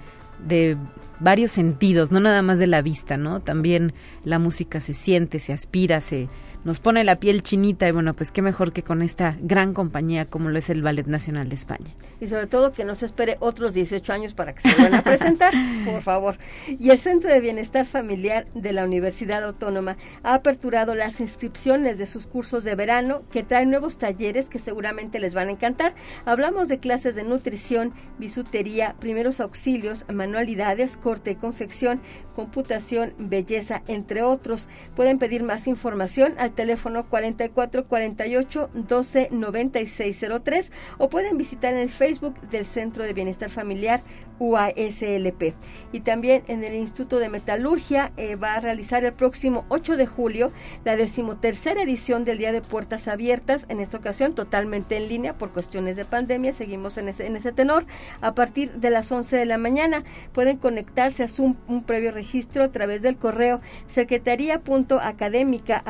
de 0.46 0.76
varios 1.20 1.52
sentidos, 1.52 2.10
no 2.10 2.20
nada 2.20 2.42
más 2.42 2.58
de 2.58 2.66
la 2.66 2.82
vista, 2.82 3.16
¿no? 3.16 3.40
También 3.40 3.92
la 4.24 4.38
música 4.38 4.80
se 4.80 4.92
siente, 4.92 5.38
se 5.38 5.52
aspira, 5.52 6.00
se, 6.00 6.28
nos 6.64 6.80
pone 6.80 7.04
la 7.04 7.16
piel 7.16 7.42
chinita 7.42 7.88
y 7.88 7.92
bueno, 7.92 8.14
pues 8.14 8.30
qué 8.30 8.42
mejor 8.42 8.72
que 8.72 8.82
con 8.82 9.02
esta 9.02 9.36
gran 9.40 9.74
compañía 9.74 10.26
como 10.26 10.48
lo 10.48 10.58
es 10.58 10.70
el 10.70 10.82
Ballet 10.82 11.06
Nacional 11.06 11.48
de 11.48 11.54
España. 11.54 11.94
Y 12.20 12.28
sobre 12.28 12.46
todo 12.46 12.72
que 12.72 12.84
no 12.84 12.94
se 12.94 13.06
espere 13.06 13.36
otros 13.40 13.74
18 13.74 14.12
años 14.12 14.34
para 14.34 14.54
que 14.54 14.60
se 14.60 14.68
vuelvan 14.68 14.94
a 14.94 15.02
presentar, 15.02 15.52
por 15.84 16.02
favor. 16.02 16.36
Y 16.68 16.90
el 16.90 16.98
Centro 16.98 17.30
de 17.30 17.40
Bienestar 17.40 17.86
Familiar 17.86 18.46
de 18.54 18.72
la 18.72 18.84
Universidad 18.84 19.42
Autónoma 19.42 19.96
ha 20.22 20.34
aperturado 20.34 20.94
las 20.94 21.20
inscripciones 21.20 21.98
de 21.98 22.06
sus 22.06 22.26
cursos 22.26 22.64
de 22.64 22.74
verano 22.74 23.22
que 23.32 23.42
traen 23.42 23.70
nuevos 23.70 23.98
talleres 23.98 24.46
que 24.46 24.58
seguramente 24.58 25.18
les 25.18 25.34
van 25.34 25.48
a 25.48 25.52
encantar. 25.52 25.94
Hablamos 26.24 26.68
de 26.68 26.78
clases 26.78 27.14
de 27.14 27.24
nutrición, 27.24 27.92
bisutería, 28.18 28.94
primeros 29.00 29.40
auxilios, 29.40 30.04
manualidades, 30.12 30.96
corte 30.96 31.32
y 31.32 31.36
confección, 31.36 32.00
computación, 32.34 33.14
belleza, 33.18 33.82
entre 33.86 34.22
otros. 34.22 34.68
Pueden 34.94 35.18
pedir 35.18 35.42
más 35.42 35.66
información 35.66 36.34
al 36.38 36.51
teléfono 36.52 37.08
4448 37.08 38.70
12 38.74 39.28
9603 39.30 40.72
o 40.98 41.08
pueden 41.08 41.38
visitar 41.38 41.74
en 41.74 41.80
el 41.80 41.90
Facebook 41.90 42.40
del 42.50 42.66
Centro 42.66 43.04
de 43.04 43.12
Bienestar 43.12 43.50
Familiar 43.50 44.02
UASLP. 44.42 45.54
Y 45.92 46.00
también 46.00 46.42
en 46.48 46.64
el 46.64 46.74
Instituto 46.74 47.20
de 47.20 47.28
Metalurgia 47.28 48.10
eh, 48.16 48.34
va 48.34 48.54
a 48.54 48.60
realizar 48.60 49.04
el 49.04 49.12
próximo 49.12 49.64
8 49.68 49.96
de 49.96 50.06
julio 50.06 50.50
la 50.84 50.96
decimotercera 50.96 51.82
edición 51.82 52.24
del 52.24 52.38
Día 52.38 52.50
de 52.52 52.60
Puertas 52.60 53.06
Abiertas, 53.06 53.66
en 53.68 53.78
esta 53.80 53.98
ocasión 53.98 54.34
totalmente 54.34 54.96
en 54.96 55.08
línea 55.08 55.38
por 55.38 55.50
cuestiones 55.50 55.94
de 55.96 56.04
pandemia, 56.04 56.52
seguimos 56.52 56.98
en 56.98 57.08
ese, 57.08 57.26
en 57.26 57.36
ese 57.36 57.52
tenor, 57.52 57.86
a 58.20 58.34
partir 58.34 58.72
de 58.72 58.90
las 58.90 59.12
11 59.12 59.36
de 59.36 59.46
la 59.46 59.58
mañana. 59.58 60.02
Pueden 60.32 60.56
conectarse 60.56 61.22
a 61.22 61.28
Zoom 61.28 61.54
un 61.68 61.84
previo 61.84 62.10
registro 62.10 62.64
a 62.64 62.72
través 62.72 63.02
del 63.02 63.16
correo 63.16 63.60
secretaría.académica 63.86 65.84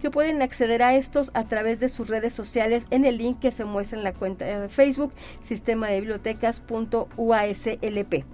que 0.00 0.10
pueden 0.10 0.42
acceder 0.42 0.82
a 0.82 0.94
estos 0.94 1.30
a 1.34 1.44
través 1.44 1.80
de 1.80 1.88
sus 1.88 2.08
redes 2.08 2.34
sociales 2.34 2.86
en 2.90 3.04
el 3.04 3.18
link 3.18 3.38
que 3.38 3.50
se 3.50 3.64
muestra 3.64 3.98
en 3.98 4.04
la 4.04 4.12
cuenta 4.12 4.44
de 4.44 4.68
Facebook 4.68 5.12
sistema 5.44 5.88
de 5.88 6.00
bibliotecas.uaslp. 6.00 8.24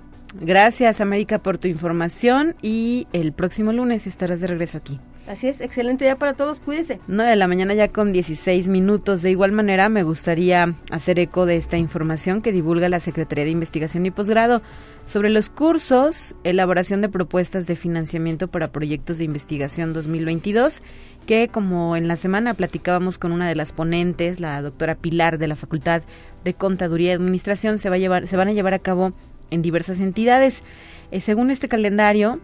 Gracias 0.40 1.00
América 1.00 1.38
por 1.38 1.58
tu 1.58 1.68
información 1.68 2.56
y 2.60 3.06
el 3.12 3.32
próximo 3.32 3.72
lunes 3.72 4.06
estarás 4.06 4.40
de 4.40 4.48
regreso 4.48 4.78
aquí. 4.78 4.98
Así 5.26 5.48
es, 5.48 5.62
excelente 5.62 6.04
día 6.04 6.18
para 6.18 6.34
todos, 6.34 6.60
cuídense. 6.60 7.00
9 7.06 7.30
de 7.30 7.36
la 7.36 7.48
mañana 7.48 7.72
ya 7.72 7.88
con 7.88 8.12
16 8.12 8.68
minutos. 8.68 9.22
De 9.22 9.30
igual 9.30 9.52
manera, 9.52 9.88
me 9.88 10.02
gustaría 10.02 10.74
hacer 10.90 11.18
eco 11.18 11.46
de 11.46 11.56
esta 11.56 11.78
información 11.78 12.42
que 12.42 12.52
divulga 12.52 12.90
la 12.90 13.00
Secretaría 13.00 13.44
de 13.44 13.50
Investigación 13.50 14.04
y 14.04 14.10
Posgrado 14.10 14.60
sobre 15.04 15.28
los 15.28 15.50
cursos, 15.50 16.34
elaboración 16.44 17.00
de 17.00 17.08
propuestas 17.08 17.66
de 17.66 17.76
financiamiento 17.76 18.48
para 18.48 18.72
proyectos 18.72 19.18
de 19.18 19.24
investigación 19.24 19.92
2022, 19.92 20.82
que 21.26 21.48
como 21.48 21.96
en 21.96 22.08
la 22.08 22.16
semana 22.16 22.54
platicábamos 22.54 23.18
con 23.18 23.32
una 23.32 23.48
de 23.48 23.54
las 23.54 23.72
ponentes, 23.72 24.40
la 24.40 24.60
doctora 24.62 24.94
Pilar 24.94 25.38
de 25.38 25.48
la 25.48 25.56
Facultad 25.56 26.02
de 26.44 26.54
Contaduría 26.54 27.10
y 27.10 27.14
Administración, 27.14 27.78
se, 27.78 27.90
va 27.90 27.96
a 27.96 27.98
llevar, 27.98 28.28
se 28.28 28.36
van 28.36 28.48
a 28.48 28.52
llevar 28.52 28.74
a 28.74 28.78
cabo 28.78 29.12
en 29.50 29.62
diversas 29.62 30.00
entidades. 30.00 30.62
Eh, 31.10 31.20
según 31.20 31.50
este 31.50 31.68
calendario, 31.68 32.40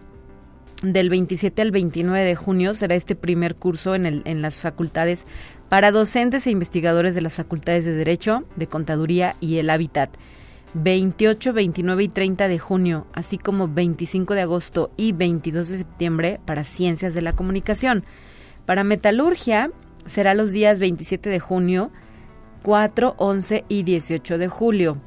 del 0.83 1.11
27 1.11 1.61
al 1.61 1.73
29 1.73 2.25
de 2.25 2.37
junio 2.37 2.75
será 2.75 2.95
este 2.95 3.15
primer 3.15 3.55
curso 3.55 3.95
en, 3.95 4.07
el, 4.07 4.23
en 4.25 4.41
las 4.41 4.57
facultades 4.57 5.27
para 5.69 5.91
docentes 5.91 6.47
e 6.47 6.51
investigadores 6.51 7.15
de 7.15 7.21
las 7.21 7.35
facultades 7.35 7.85
de 7.85 7.93
Derecho, 7.93 8.45
de 8.57 8.67
Contaduría 8.67 9.37
y 9.41 9.59
el 9.59 9.69
Hábitat. 9.69 10.11
28, 10.75 11.53
29 11.53 12.05
y 12.05 12.09
30 12.09 12.49
de 12.49 12.59
junio, 12.59 13.07
así 13.13 13.39
como 13.39 13.69
25 13.69 14.35
de 14.35 14.43
agosto 14.43 14.91
y 14.97 15.13
22 15.13 15.69
de 15.69 15.79
septiembre 15.79 16.41
para 16.45 16.65
Ciencias 16.65 17.15
de 17.15 17.23
la 17.23 17.35
Comunicación. 17.35 18.05
Para 18.67 18.85
Metalurgia 18.85 19.71
será 20.07 20.35
los 20.35 20.53
días 20.53 20.79
27 20.79 21.29
de 21.29 21.41
junio, 21.41 21.91
4, 22.63 23.15
11 23.19 23.65
y 23.69 23.83
18 23.83 24.39
de 24.39 24.49
julio. 24.49 24.99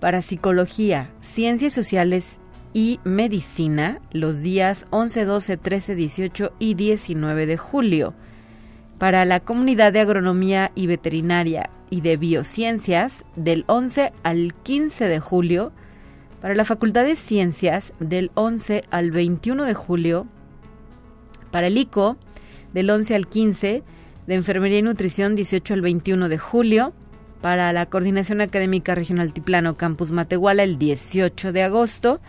Para 0.00 0.22
Psicología, 0.22 1.10
Ciencias 1.20 1.72
Sociales 1.72 2.40
y 2.72 3.00
Medicina 3.04 4.00
los 4.12 4.40
días 4.40 4.86
11, 4.90 5.24
12, 5.24 5.56
13, 5.56 5.94
18 5.94 6.52
y 6.58 6.74
19 6.74 7.46
de 7.46 7.56
julio. 7.56 8.14
Para 9.00 9.24
la 9.24 9.40
comunidad 9.40 9.94
de 9.94 10.00
agronomía 10.00 10.72
y 10.74 10.86
veterinaria 10.86 11.70
y 11.88 12.02
de 12.02 12.18
biociencias 12.18 13.24
del 13.34 13.64
11 13.66 14.12
al 14.22 14.52
15 14.62 15.06
de 15.06 15.18
julio. 15.18 15.72
Para 16.42 16.54
la 16.54 16.66
Facultad 16.66 17.06
de 17.06 17.16
Ciencias 17.16 17.94
del 17.98 18.30
11 18.34 18.84
al 18.90 19.10
21 19.10 19.64
de 19.64 19.72
julio. 19.72 20.26
Para 21.50 21.68
el 21.68 21.78
ICO 21.78 22.18
del 22.74 22.90
11 22.90 23.14
al 23.14 23.26
15. 23.26 23.82
De 24.26 24.34
Enfermería 24.34 24.80
y 24.80 24.82
Nutrición 24.82 25.34
18 25.34 25.72
al 25.72 25.80
21 25.80 26.28
de 26.28 26.36
julio. 26.36 26.92
Para 27.40 27.72
la 27.72 27.86
Coordinación 27.86 28.42
Académica 28.42 28.94
Regional 28.94 29.32
Tiplano 29.32 29.78
Campus 29.78 30.10
Matehuala 30.10 30.62
el 30.62 30.76
18 30.76 31.52
de 31.52 31.62
agosto 31.62 32.20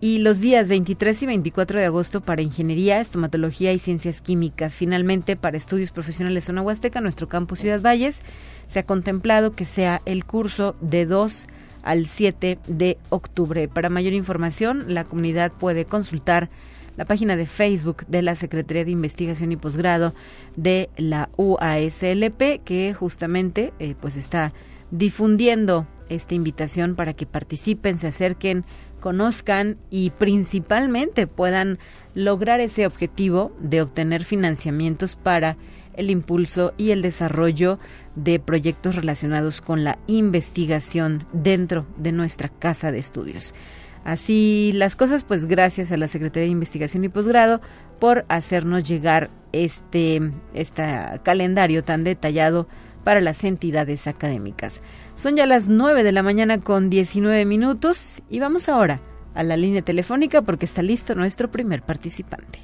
y 0.00 0.18
los 0.18 0.40
días 0.40 0.68
23 0.68 1.22
y 1.22 1.26
24 1.26 1.80
de 1.80 1.86
agosto 1.86 2.20
para 2.20 2.42
Ingeniería, 2.42 3.00
Estomatología 3.00 3.72
y 3.72 3.78
Ciencias 3.78 4.20
Químicas. 4.20 4.76
Finalmente, 4.76 5.36
para 5.36 5.56
Estudios 5.56 5.90
Profesionales 5.90 6.44
Zona 6.44 6.62
Huasteca, 6.62 7.00
nuestro 7.00 7.28
campus 7.28 7.60
Ciudad 7.60 7.80
Valles, 7.80 8.20
se 8.66 8.80
ha 8.80 8.86
contemplado 8.86 9.52
que 9.52 9.64
sea 9.64 10.02
el 10.04 10.24
curso 10.24 10.76
de 10.80 11.06
2 11.06 11.46
al 11.82 12.08
7 12.08 12.58
de 12.66 12.98
octubre. 13.08 13.68
Para 13.68 13.88
mayor 13.88 14.12
información, 14.12 14.84
la 14.88 15.04
comunidad 15.04 15.52
puede 15.52 15.84
consultar 15.84 16.50
la 16.96 17.04
página 17.04 17.36
de 17.36 17.46
Facebook 17.46 18.06
de 18.06 18.22
la 18.22 18.34
Secretaría 18.34 18.84
de 18.84 18.90
Investigación 18.90 19.52
y 19.52 19.56
Posgrado 19.56 20.14
de 20.56 20.90
la 20.96 21.30
UASLP, 21.36 22.62
que 22.64 22.94
justamente 22.94 23.72
eh, 23.78 23.94
pues 24.00 24.16
está 24.16 24.52
difundiendo 24.90 25.86
esta 26.08 26.34
invitación 26.34 26.94
para 26.94 27.14
que 27.14 27.26
participen, 27.26 27.98
se 27.98 28.06
acerquen 28.06 28.64
conozcan 29.06 29.76
y 29.88 30.10
principalmente 30.10 31.28
puedan 31.28 31.78
lograr 32.16 32.58
ese 32.58 32.86
objetivo 32.86 33.52
de 33.60 33.80
obtener 33.80 34.24
financiamientos 34.24 35.14
para 35.14 35.56
el 35.94 36.10
impulso 36.10 36.74
y 36.76 36.90
el 36.90 37.02
desarrollo 37.02 37.78
de 38.16 38.40
proyectos 38.40 38.96
relacionados 38.96 39.60
con 39.60 39.84
la 39.84 40.00
investigación 40.08 41.24
dentro 41.32 41.86
de 41.96 42.10
nuestra 42.10 42.48
casa 42.48 42.90
de 42.90 42.98
estudios. 42.98 43.54
Así 44.02 44.72
las 44.74 44.96
cosas, 44.96 45.22
pues 45.22 45.44
gracias 45.44 45.92
a 45.92 45.96
la 45.96 46.08
Secretaría 46.08 46.46
de 46.46 46.52
Investigación 46.52 47.04
y 47.04 47.08
Posgrado 47.08 47.60
por 48.00 48.24
hacernos 48.28 48.88
llegar 48.88 49.30
este, 49.52 50.32
este 50.52 50.84
calendario 51.22 51.84
tan 51.84 52.02
detallado 52.02 52.66
para 53.06 53.20
las 53.20 53.44
entidades 53.44 54.08
académicas. 54.08 54.82
Son 55.14 55.36
ya 55.36 55.46
las 55.46 55.68
9 55.68 56.02
de 56.02 56.10
la 56.10 56.24
mañana 56.24 56.60
con 56.60 56.90
19 56.90 57.44
minutos 57.44 58.20
y 58.28 58.40
vamos 58.40 58.68
ahora 58.68 59.00
a 59.32 59.44
la 59.44 59.56
línea 59.56 59.80
telefónica 59.80 60.42
porque 60.42 60.64
está 60.64 60.82
listo 60.82 61.14
nuestro 61.14 61.48
primer 61.48 61.82
participante. 61.82 62.58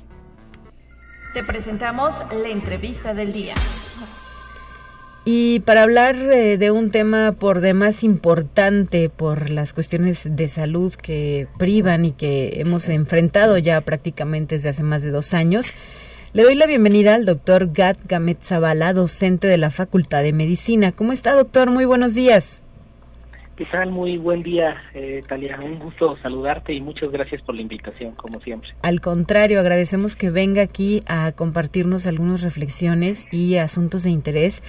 Te 1.33 1.45
presentamos 1.45 2.17
la 2.43 2.49
entrevista 2.49 3.15
del 3.15 3.33
día. 3.33 3.55
Y 5.25 5.61
para 5.61 5.85
hablar 5.85 6.17
eh, 6.17 6.59
de 6.59 6.73
un 6.73 6.91
tema 6.91 7.31
por 7.39 7.61
demás 7.61 8.03
importante 8.03 9.11
por 9.11 9.49
las 9.49 9.73
cuestiones 9.73 10.35
de 10.35 10.49
salud 10.49 10.93
que 10.93 11.47
privan 11.57 12.05
y 12.05 12.11
que 12.11 12.61
hemos 12.61 12.89
enfrentado 12.89 13.59
ya 13.59 13.81
prácticamente 13.83 14.57
desde 14.57 14.71
hace 14.71 14.83
más 14.83 15.05
de 15.05 15.13
dos 15.13 15.35
años, 15.35 15.73
le 16.35 16.45
doy 16.45 16.55
la 16.55 16.67
bienvenida 16.67 17.15
al 17.15 17.27
doctor 17.27 17.73
Gat 17.75 17.99
Gamet 18.09 18.43
Zavala, 18.43 18.95
docente 18.95 19.49
de 19.49 19.59
la 19.59 19.71
Facultad 19.71 20.23
de 20.23 20.33
Medicina. 20.33 20.93
¿Cómo 20.93 21.13
está, 21.13 21.35
doctor? 21.35 21.71
Muy 21.71 21.85
buenos 21.85 22.15
días. 22.15 22.63
¿Qué 23.55 23.67
tal? 23.67 23.91
Muy 23.91 24.17
buen 24.17 24.43
día, 24.43 24.77
eh, 24.95 25.21
Talia. 25.29 25.61
Un 25.63 25.79
gusto 25.79 26.17
saludarte 26.23 26.73
y 26.73 26.81
muchas 26.81 27.11
gracias 27.11 27.43
por 27.43 27.55
la 27.55 27.61
invitación, 27.61 28.13
como 28.13 28.41
siempre. 28.41 28.71
Al 28.81 29.03
contrario, 29.03 29.61
agradecemos 29.61 30.17
que 30.17 30.31
venga 30.31 30.63
aquí 30.63 31.01
a 31.07 31.33
compartirnos 31.33 32.07
algunas 32.07 32.41
reflexiones 32.41 33.29
y 33.31 33.57
asuntos 33.57 34.05
de 34.05 34.11
interés 34.11 34.63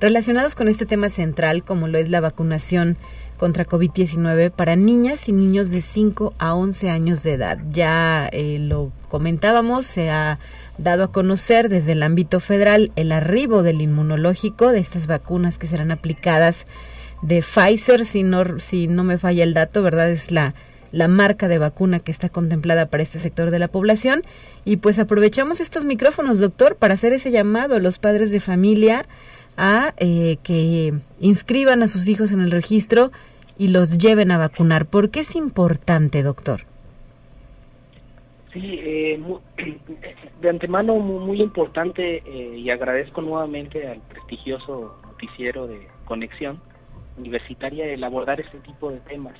relacionados 0.00 0.54
con 0.54 0.66
este 0.66 0.86
tema 0.86 1.10
central, 1.10 1.62
como 1.62 1.88
lo 1.88 1.98
es 1.98 2.08
la 2.08 2.20
vacunación 2.20 2.96
contra 3.36 3.66
COVID-19 3.66 4.50
para 4.50 4.76
niñas 4.76 5.28
y 5.28 5.32
niños 5.32 5.70
de 5.70 5.80
5 5.80 6.32
a 6.38 6.54
11 6.54 6.90
años 6.90 7.22
de 7.22 7.34
edad. 7.34 7.58
Ya 7.70 8.28
eh, 8.32 8.58
lo 8.58 8.92
comentábamos, 9.08 9.84
se 9.84 10.10
ha 10.10 10.38
dado 10.78 11.04
a 11.04 11.12
conocer 11.12 11.68
desde 11.68 11.92
el 11.92 12.02
ámbito 12.02 12.40
federal 12.40 12.92
el 12.96 13.12
arribo 13.12 13.62
del 13.62 13.80
inmunológico 13.80 14.72
de 14.72 14.80
estas 14.80 15.06
vacunas 15.06 15.58
que 15.58 15.66
serán 15.66 15.90
aplicadas 15.90 16.66
de 17.22 17.40
Pfizer, 17.40 18.04
si 18.04 18.24
no, 18.24 19.04
me 19.04 19.18
falla 19.18 19.44
el 19.44 19.54
dato, 19.54 19.82
¿verdad? 19.82 20.10
Es 20.10 20.30
la, 20.30 20.54
la 20.90 21.08
marca 21.08 21.48
de 21.48 21.58
vacuna 21.58 22.00
que 22.00 22.10
está 22.10 22.28
contemplada 22.28 22.86
para 22.86 23.02
este 23.02 23.20
sector 23.20 23.50
de 23.50 23.60
la 23.60 23.68
población. 23.68 24.22
Y 24.64 24.78
pues 24.78 24.98
aprovechamos 24.98 25.60
estos 25.60 25.84
micrófonos, 25.84 26.40
doctor, 26.40 26.76
para 26.76 26.94
hacer 26.94 27.12
ese 27.12 27.30
llamado 27.30 27.76
a 27.76 27.80
los 27.80 27.98
padres 27.98 28.30
de 28.32 28.40
familia 28.40 29.06
a 29.56 29.94
eh, 29.98 30.38
que 30.42 30.94
inscriban 31.20 31.82
a 31.82 31.88
sus 31.88 32.08
hijos 32.08 32.32
en 32.32 32.40
el 32.40 32.50
registro 32.50 33.12
y 33.56 33.68
los 33.68 33.98
lleven 33.98 34.30
a 34.30 34.38
vacunar. 34.38 34.86
¿Por 34.86 35.10
qué 35.10 35.20
es 35.20 35.36
importante, 35.36 36.22
doctor? 36.22 36.71
Sí, 38.52 38.78
eh, 38.82 39.20
de 40.40 40.48
antemano 40.48 40.96
muy, 40.96 41.40
importante 41.40 42.22
eh, 42.26 42.58
y 42.58 42.70
agradezco 42.70 43.22
nuevamente 43.22 43.88
al 43.88 44.00
prestigioso 44.02 44.98
noticiero 45.04 45.66
de 45.66 45.88
Conexión 46.04 46.60
Universitaria 47.16 47.86
el 47.86 48.04
abordar 48.04 48.40
este 48.40 48.58
tipo 48.58 48.90
de 48.90 49.00
temas. 49.00 49.34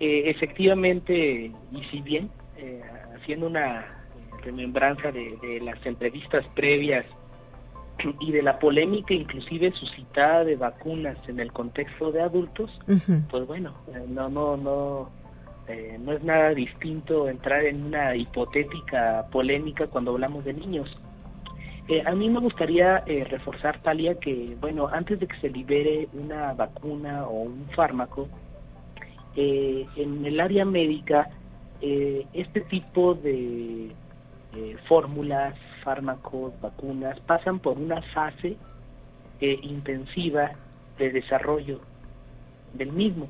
Eh, 0.00 0.24
efectivamente, 0.26 1.50
y 1.72 1.84
si 1.90 2.00
bien 2.00 2.30
haciendo 3.14 3.46
una 3.46 3.98
remembranza 4.42 5.12
de, 5.12 5.60
las 5.62 5.84
entrevistas 5.84 6.44
previas 6.54 7.06
y 8.20 8.32
de 8.32 8.42
la 8.42 8.58
polémica 8.58 9.14
inclusive 9.14 9.72
suscitada 9.72 10.44
de 10.44 10.56
vacunas 10.56 11.16
en 11.28 11.40
el 11.40 11.52
contexto 11.52 12.12
de 12.12 12.22
adultos, 12.22 12.70
pues 13.30 13.46
bueno, 13.46 13.74
eh, 13.88 14.04
no, 14.08 14.28
no, 14.28 14.56
no, 14.56 15.10
eh, 15.68 15.98
no 16.00 16.12
es 16.12 16.22
nada 16.22 16.50
distinto 16.54 17.28
entrar 17.28 17.64
en 17.64 17.84
una 17.84 18.16
hipotética 18.16 19.26
polémica 19.30 19.86
cuando 19.86 20.12
hablamos 20.12 20.44
de 20.44 20.54
niños. 20.54 20.96
Eh, 21.88 22.02
a 22.04 22.12
mí 22.12 22.28
me 22.28 22.40
gustaría 22.40 22.98
reforzar, 23.06 23.80
Talia, 23.80 24.14
que 24.16 24.56
bueno, 24.60 24.88
antes 24.88 25.20
de 25.20 25.26
que 25.26 25.38
se 25.40 25.48
libere 25.48 26.08
una 26.12 26.52
vacuna 26.52 27.26
o 27.26 27.42
un 27.42 27.66
fármaco, 27.74 28.28
en 29.36 30.26
el 30.26 30.40
área 30.40 30.64
médica, 30.64 31.30
este 31.80 32.60
tipo 32.62 33.14
de 33.14 33.92
fórmulas, 34.88 35.54
fármacos, 35.88 36.52
vacunas, 36.60 37.18
pasan 37.20 37.60
por 37.60 37.78
una 37.78 38.02
fase 38.12 38.56
eh, 39.40 39.58
intensiva 39.62 40.50
de 40.98 41.10
desarrollo 41.10 41.80
del 42.74 42.92
mismo. 42.92 43.28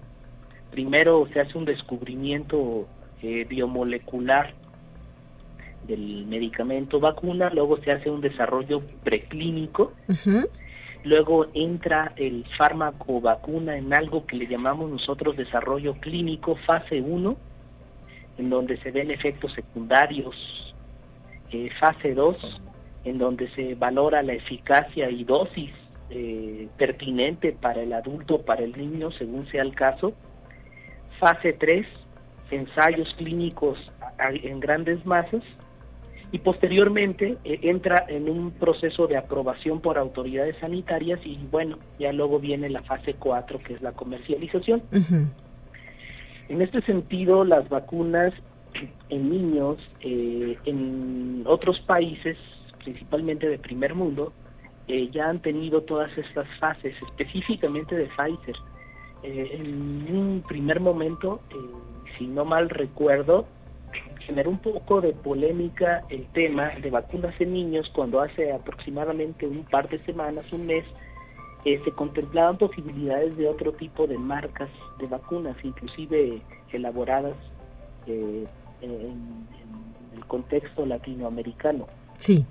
Primero 0.71 1.27
se 1.33 1.41
hace 1.41 1.57
un 1.57 1.65
descubrimiento 1.65 2.87
eh, 3.23 3.45
biomolecular 3.49 4.55
del 5.87 6.27
medicamento 6.27 7.01
vacuna, 7.01 7.51
luego 7.51 7.79
se 7.79 7.93
hace 7.93 8.11
un 8.11 8.21
desarrollo 8.21 8.83
preclínico, 9.03 9.93
luego 11.03 11.47
entra 11.55 12.13
el 12.17 12.45
fármaco 12.59 13.21
vacuna 13.21 13.79
en 13.79 13.95
algo 13.95 14.27
que 14.27 14.37
le 14.37 14.47
llamamos 14.47 14.91
nosotros 14.91 15.37
desarrollo 15.37 15.95
clínico, 15.95 16.57
fase 16.67 17.01
1, 17.01 17.37
en 18.39 18.51
donde 18.51 18.77
se 18.79 18.91
ven 18.91 19.11
efectos 19.11 19.53
secundarios 19.55 20.35
eh, 21.51 21.71
fase 21.81 22.15
2, 22.15 22.61
en 23.05 23.19
donde 23.19 23.49
se 23.51 23.75
valora 23.75 24.23
la 24.23 24.35
eficacia 24.35 25.09
y 25.11 25.25
dosis 25.25 25.73
eh, 26.11 26.69
pertinente 26.77 27.53
para 27.53 27.83
el 27.83 27.93
adulto, 27.93 28.43
para 28.43 28.63
el 28.63 28.77
niño, 28.77 29.11
según 29.13 29.47
sea 29.51 29.63
el 29.63 29.75
caso. 29.75 30.13
Fase 31.19 31.53
3, 31.53 31.87
ensayos 32.51 33.13
clínicos 33.17 33.79
en 34.19 34.61
grandes 34.61 35.05
masas. 35.05 35.43
Y 36.31 36.41
posteriormente 36.41 37.39
eh, 37.45 37.61
entra 37.63 38.05
en 38.07 38.29
un 38.29 38.51
proceso 38.51 39.07
de 39.07 39.17
aprobación 39.17 39.81
por 39.81 39.97
autoridades 39.97 40.57
sanitarias 40.61 41.21
y 41.25 41.39
bueno, 41.51 41.79
ya 41.99 42.13
luego 42.13 42.39
viene 42.39 42.69
la 42.69 42.83
fase 42.83 43.15
4, 43.15 43.59
que 43.61 43.75
es 43.75 43.81
la 43.81 43.93
comercialización. 43.93 44.83
En 46.51 46.63
este 46.63 46.83
sentido, 46.83 47.45
las 47.45 47.69
vacunas 47.71 48.35
en 49.09 49.31
niños 49.31 49.79
eh, 50.01 50.59
en 50.67 51.45
otros 51.47 51.81
países, 51.81 52.37
principalmente 52.85 53.49
de 53.49 53.59
primer 53.59 53.95
mundo, 53.95 54.33
eh, 54.87 55.11
ya 55.13 55.29
han 55.29 55.41
tenido 55.41 55.83
todas 55.83 56.17
estas 56.17 56.47
fases, 56.59 56.95
específicamente 57.03 57.95
de 57.95 58.07
Pfizer. 58.07 58.57
Eh, 59.23 59.51
en 59.53 60.17
un 60.17 60.45
primer 60.47 60.81
momento, 60.81 61.41
si 62.17 62.27
no 62.27 62.45
mal 62.45 62.69
recuerdo, 62.71 63.47
generó 64.21 64.51
un 64.51 64.59
poco 64.59 65.01
de 65.01 65.13
polémica 65.13 66.05
el 66.11 66.27
tema 66.29 66.71
de 66.83 66.91
vacunas 66.91 67.35
en 67.41 67.55
niños 67.55 67.91
cuando 67.95 68.21
hace 68.21 68.53
aproximadamente 68.53 69.47
un 69.47 69.65
par 69.65 69.89
de 69.89 69.99
semanas, 70.05 70.53
un 70.53 70.67
mes, 70.67 70.85
se 71.65 71.93
contemplaban 71.93 72.57
posibilidades 72.57 73.37
de 73.37 73.49
otro 73.49 73.73
tipo 73.73 74.07
de 74.07 74.17
marcas 74.17 74.71
de 74.99 75.07
vacunas, 75.07 75.57
inclusive 75.63 76.41
elaboradas 76.73 77.37
en, 78.07 78.47
el 80.15 80.25
contexto 80.27 80.87
latinoamericano. 80.87 81.87
Sí. 82.19 82.45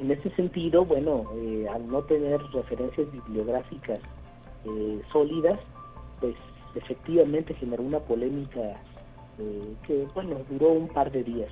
En 0.00 0.10
ese 0.10 0.30
sentido, 0.30 0.84
bueno, 0.84 1.24
eh, 1.34 1.66
al 1.72 1.88
no 1.88 2.02
tener 2.02 2.40
referencias 2.52 3.10
bibliográficas 3.12 3.98
eh, 4.64 5.00
sólidas, 5.12 5.58
pues 6.20 6.34
efectivamente 6.74 7.54
generó 7.54 7.82
una 7.82 8.00
polémica 8.00 8.60
eh, 9.38 9.74
que, 9.86 10.06
bueno, 10.14 10.38
duró 10.50 10.72
un 10.72 10.88
par 10.88 11.10
de 11.10 11.24
días. 11.24 11.50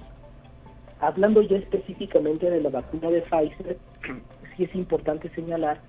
Hablando 1.00 1.42
ya 1.42 1.56
específicamente 1.56 2.50
de 2.50 2.60
la 2.60 2.70
vacuna 2.70 3.10
de 3.10 3.22
Pfizer, 3.22 3.78
sí 4.56 4.64
es 4.64 4.74
importante 4.74 5.28
señalar 5.30 5.80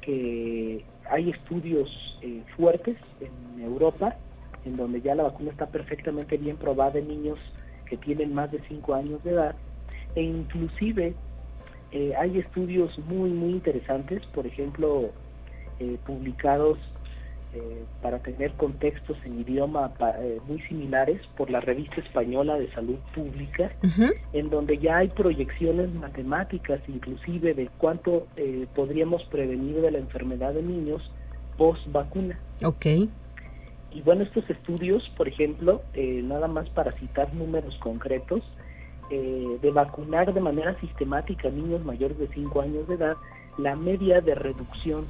que 0.00 0.84
hay 1.10 1.30
estudios 1.30 1.90
fuertes 2.56 2.96
en 3.20 3.62
Europa 3.62 4.16
en 4.64 4.76
donde 4.76 5.00
ya 5.00 5.14
la 5.14 5.24
vacuna 5.24 5.50
está 5.50 5.66
perfectamente 5.66 6.36
bien 6.36 6.56
probada 6.56 6.98
en 6.98 7.08
niños 7.08 7.38
que 7.86 7.96
tienen 7.96 8.34
más 8.34 8.50
de 8.50 8.60
5 8.68 8.94
años 8.94 9.22
de 9.24 9.32
edad 9.32 9.54
e 10.14 10.22
inclusive 10.22 11.14
eh, 11.92 12.12
hay 12.18 12.38
estudios 12.38 12.98
muy 13.00 13.30
muy 13.30 13.50
interesantes, 13.50 14.24
por 14.26 14.46
ejemplo, 14.46 15.10
eh, 15.78 15.98
publicados 16.06 16.78
eh, 17.54 17.84
para 18.02 18.18
tener 18.18 18.52
contextos 18.52 19.16
en 19.24 19.40
idioma 19.40 19.92
muy 20.46 20.60
similares 20.62 21.20
por 21.36 21.50
la 21.50 21.60
revista 21.60 22.00
española 22.00 22.58
de 22.58 22.70
salud 22.72 22.98
pública, 23.14 23.72
en 24.32 24.50
donde 24.50 24.78
ya 24.78 24.98
hay 24.98 25.08
proyecciones 25.08 25.92
matemáticas 25.94 26.80
inclusive 26.88 27.54
de 27.54 27.68
cuánto 27.78 28.26
podríamos 28.74 29.24
prevenir 29.24 29.80
de 29.80 29.90
la 29.90 29.98
enfermedad 29.98 30.54
de 30.54 30.62
niños 30.62 31.10
post 31.56 31.80
vacuna. 31.92 32.38
Okay. 32.62 33.08
Y 33.94 34.02
bueno, 34.02 34.24
estos 34.24 34.48
estudios, 34.50 35.08
por 35.16 35.28
ejemplo, 35.28 35.82
eh, 35.94 36.20
nada 36.24 36.48
más 36.48 36.68
para 36.70 36.92
citar 36.92 37.32
números 37.32 37.76
concretos, 37.78 38.42
eh, 39.10 39.58
de 39.62 39.70
vacunar 39.70 40.34
de 40.34 40.40
manera 40.40 40.78
sistemática 40.80 41.48
a 41.48 41.52
niños 41.52 41.84
mayores 41.84 42.18
de 42.18 42.26
5 42.28 42.60
años 42.60 42.88
de 42.88 42.94
edad, 42.94 43.16
la 43.56 43.76
media 43.76 44.20
de 44.20 44.34
reducción 44.34 45.06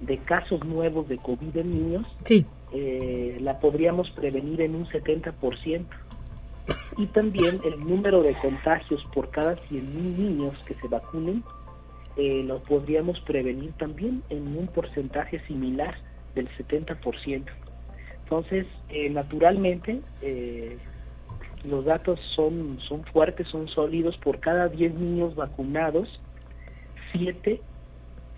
de 0.00 0.18
casos 0.18 0.64
nuevos 0.64 1.08
de 1.08 1.18
COVID 1.18 1.56
en 1.56 1.70
niños, 1.70 2.06
sí. 2.24 2.46
Eh, 2.72 3.38
la 3.40 3.60
podríamos 3.60 4.10
prevenir 4.10 4.60
en 4.60 4.74
un 4.74 4.86
70%. 4.86 5.84
Y 6.98 7.06
también 7.06 7.60
el 7.64 7.78
número 7.80 8.22
de 8.22 8.34
contagios 8.38 9.04
por 9.12 9.30
cada 9.30 9.56
100.000 9.56 9.82
niños 9.82 10.56
que 10.66 10.74
se 10.74 10.88
vacunen, 10.88 11.44
lo 12.16 12.60
podríamos 12.60 13.20
prevenir 13.20 13.72
también 13.72 14.22
en 14.30 14.56
un 14.56 14.66
porcentaje 14.68 15.38
similar 15.46 15.94
del 16.34 16.48
70%. 16.56 17.44
Entonces, 18.26 18.66
eh, 18.88 19.08
naturalmente, 19.10 20.00
eh, 20.20 20.78
los 21.64 21.84
datos 21.84 22.18
son, 22.34 22.78
son 22.80 23.04
fuertes, 23.04 23.46
son 23.48 23.68
sólidos. 23.68 24.16
Por 24.18 24.40
cada 24.40 24.68
10 24.68 24.94
niños 24.94 25.36
vacunados, 25.36 26.20
7 27.12 27.60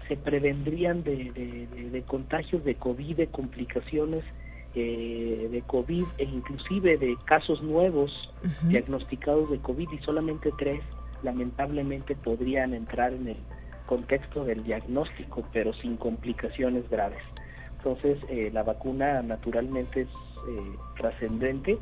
se 0.08 0.16
prevendrían 0.16 1.02
de, 1.04 2.02
contagios 2.06 2.64
de 2.64 2.74
COVID, 2.74 3.16
de 3.16 3.26
complicaciones 3.28 4.24
eh, 4.74 5.48
de 5.50 5.62
COVID 5.62 6.04
e 6.18 6.24
inclusive 6.24 6.96
de 6.96 7.16
casos 7.24 7.62
nuevos 7.62 8.32
diagnosticados 8.64 9.50
de 9.50 9.58
COVID 9.58 9.88
y 9.92 9.98
solamente 9.98 10.50
3 10.58 10.80
lamentablemente 11.22 12.14
podrían 12.14 12.74
entrar 12.74 13.12
en 13.12 13.28
el 13.28 13.36
contexto 13.86 14.44
del 14.44 14.64
diagnóstico, 14.64 15.44
pero 15.52 15.72
sin 15.72 15.96
complicaciones 15.96 16.88
graves. 16.90 17.22
Entonces, 17.78 18.18
eh, 18.28 18.50
la 18.52 18.62
vacuna 18.62 19.22
naturalmente 19.22 20.02
es 20.02 20.08
eh, 20.08 20.76
trascendente 20.96 21.78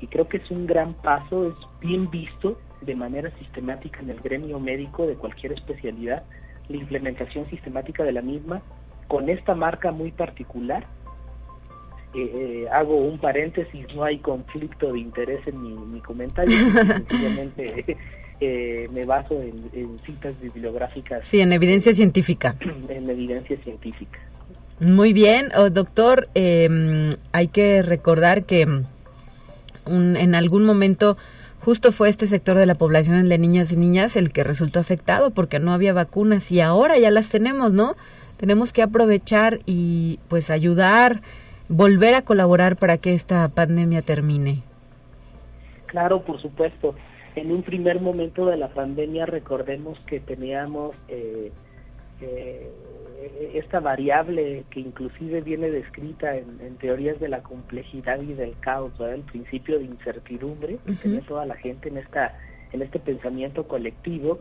y 0.00 0.06
creo 0.06 0.28
que 0.28 0.38
es 0.38 0.50
un 0.50 0.66
gran 0.66 0.94
paso, 0.94 1.48
es 1.48 1.54
bien 1.80 2.10
visto 2.10 2.58
de 2.80 2.94
manera 2.94 3.30
sistemática 3.38 4.00
en 4.00 4.10
el 4.10 4.20
gremio 4.20 4.58
médico 4.58 5.06
de 5.06 5.14
cualquier 5.14 5.52
especialidad, 5.52 6.22
la 6.70 6.76
implementación 6.76 7.48
sistemática 7.50 8.02
de 8.04 8.12
la 8.12 8.22
misma 8.22 8.62
con 9.08 9.28
esta 9.28 9.54
marca 9.54 9.90
muy 9.90 10.12
particular. 10.12 10.86
Eh, 12.14 12.66
hago 12.72 12.96
un 12.96 13.18
paréntesis, 13.18 13.86
no 13.94 14.02
hay 14.02 14.18
conflicto 14.18 14.92
de 14.92 15.00
interés 15.00 15.46
en 15.46 15.92
mi, 15.92 16.00
comentario, 16.00 16.56
simplemente 17.08 17.96
me 18.40 19.04
baso 19.04 19.40
en, 19.42 19.70
en, 19.74 19.98
citas 20.00 20.40
bibliográficas. 20.40 21.28
Sí, 21.28 21.40
en 21.40 21.52
evidencia 21.52 21.92
científica. 21.92 22.56
En 22.88 23.08
evidencia 23.10 23.56
científica. 23.58 24.18
Muy 24.80 25.12
bien, 25.12 25.50
oh, 25.58 25.68
doctor, 25.68 26.30
em, 26.34 27.10
hay 27.32 27.48
que 27.48 27.82
recordar 27.82 28.44
que 28.44 28.64
mm, 28.64 30.16
en 30.16 30.34
algún 30.34 30.64
momento 30.64 31.18
justo 31.60 31.92
fue 31.92 32.08
este 32.08 32.26
sector 32.26 32.56
de 32.56 32.66
la 32.66 32.74
población 32.74 33.28
de 33.28 33.38
niños 33.38 33.72
y 33.72 33.76
niñas 33.76 34.16
el 34.16 34.32
que 34.32 34.44
resultó 34.44 34.80
afectado 34.80 35.30
porque 35.30 35.58
no 35.58 35.72
había 35.72 35.92
vacunas 35.92 36.50
y 36.50 36.60
ahora 36.60 36.98
ya 36.98 37.10
las 37.10 37.30
tenemos, 37.30 37.72
¿no? 37.72 37.94
Tenemos 38.36 38.72
que 38.72 38.82
aprovechar 38.82 39.60
y 39.66 40.18
pues 40.28 40.50
ayudar, 40.50 41.20
volver 41.68 42.14
a 42.14 42.22
colaborar 42.22 42.76
para 42.76 42.98
que 42.98 43.14
esta 43.14 43.48
pandemia 43.48 44.02
termine. 44.02 44.62
Claro, 45.86 46.22
por 46.22 46.40
supuesto. 46.40 46.94
En 47.36 47.52
un 47.52 47.62
primer 47.62 48.00
momento 48.00 48.46
de 48.46 48.56
la 48.56 48.68
pandemia 48.68 49.26
recordemos 49.26 49.98
que 50.06 50.20
teníamos 50.20 50.96
eh, 51.08 51.52
eh, 52.20 52.70
esta 53.54 53.80
variable 53.80 54.64
que 54.70 54.80
inclusive 54.80 55.40
viene 55.40 55.70
descrita 55.70 56.36
en, 56.36 56.76
teorías 56.78 57.20
de 57.20 57.28
la 57.28 57.42
complejidad 57.42 58.20
y 58.20 58.34
del 58.34 58.58
caos, 58.60 58.92
el 59.00 59.22
principio 59.22 59.78
de 59.78 59.84
incertidumbre 59.84 60.78
que 60.86 60.92
tiene 60.94 61.20
toda 61.22 61.44
la 61.44 61.56
gente 61.56 61.88
en 61.88 61.98
esta 61.98 62.38
en 62.72 62.82
este 62.82 63.00
pensamiento 63.00 63.66
colectivo 63.66 64.38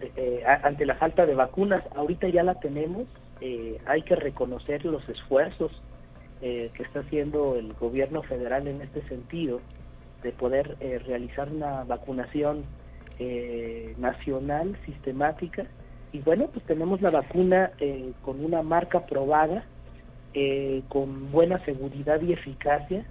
eh, 0.00 0.44
ante 0.62 0.86
la 0.86 0.94
falta 0.94 1.26
de 1.26 1.34
vacunas. 1.34 1.82
Ahorita 1.96 2.28
ya 2.28 2.44
la 2.44 2.60
tenemos, 2.60 3.08
eh, 3.40 3.78
hay 3.84 4.02
que 4.02 4.14
reconocer 4.14 4.84
los 4.84 5.06
esfuerzos 5.08 5.72
que 6.40 6.70
está 6.84 7.00
haciendo 7.00 7.56
el 7.56 7.72
gobierno 7.72 8.22
federal 8.22 8.68
en 8.68 8.80
este 8.80 9.02
sentido, 9.08 9.60
de 10.22 10.30
poder 10.30 10.76
realizar 11.04 11.50
una 11.50 11.82
vacunación 11.82 12.64
nacional 13.98 14.78
sistemática. 14.86 15.66
Y 16.12 16.20
bueno, 16.20 16.46
pues 16.52 16.64
tenemos 16.64 17.00
la 17.02 17.10
vacuna 17.10 17.70
con 18.22 18.44
una 18.44 18.62
marca 18.62 19.04
probada, 19.04 19.64
con 20.88 21.30
buena 21.30 21.62
seguridad 21.64 22.20
y 22.22 22.32
eficacia, 22.32 23.04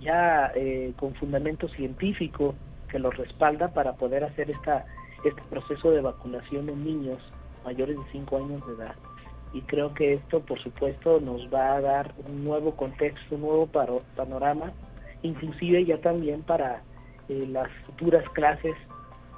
ya 0.00 0.52
con 0.96 1.14
fundamento 1.14 1.68
científico 1.68 2.54
que 2.88 2.98
lo 2.98 3.10
respalda 3.10 3.74
para 3.74 3.92
poder 3.92 4.24
hacer 4.24 4.50
esta 4.50 4.86
este 5.24 5.42
proceso 5.50 5.90
de 5.90 6.00
vacunación 6.00 6.68
en 6.68 6.84
niños 6.84 7.18
mayores 7.64 7.96
de 7.96 8.04
5 8.12 8.36
años 8.36 8.66
de 8.66 8.74
edad. 8.74 8.94
Y 9.52 9.62
creo 9.62 9.92
que 9.94 10.14
esto, 10.14 10.40
por 10.40 10.60
supuesto, 10.62 11.20
nos 11.20 11.52
va 11.52 11.74
a 11.74 11.80
dar 11.80 12.14
un 12.26 12.44
nuevo 12.44 12.76
contexto, 12.76 13.34
un 13.34 13.42
nuevo 13.42 13.68
panorama, 14.16 14.72
inclusive 15.22 15.84
ya 15.84 16.00
también 16.00 16.42
para 16.42 16.82
eh, 17.28 17.46
las 17.48 17.68
futuras 17.86 18.24
clases 18.30 18.74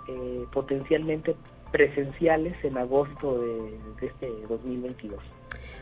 eh, 0.09 0.45
potencialmente 0.53 1.35
presenciales 1.73 2.55
en 2.63 2.79
agosto 2.79 3.41
de, 3.41 4.07
este 4.07 4.29
2022. 4.49 5.21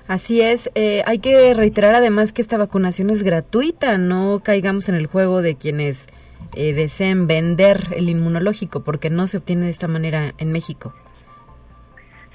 Así 0.09 0.41
es, 0.41 0.71
eh, 0.75 1.03
hay 1.07 1.19
que 1.19 1.53
reiterar 1.55 1.95
además 1.95 2.33
que 2.33 2.43
esta 2.43 2.57
vacunación 2.57 3.11
es 3.11 3.23
gratuita, 3.23 3.99
no 3.99 4.41
caigamos 4.43 4.89
en 4.89 4.95
el 4.95 5.07
juego 5.07 5.43
de 5.43 5.57
quienes 5.57 6.09
eh, 6.57 6.73
deseen 6.73 7.27
vender 7.27 7.79
el 7.95 8.09
inmunológico, 8.09 8.83
porque 8.83 9.11
no 9.11 9.27
se 9.27 9.39
obtiene 9.39 9.67
de 9.67 9.71
esta 9.71 9.89
manera 9.89 10.35
en 10.39 10.51
México. 10.53 10.95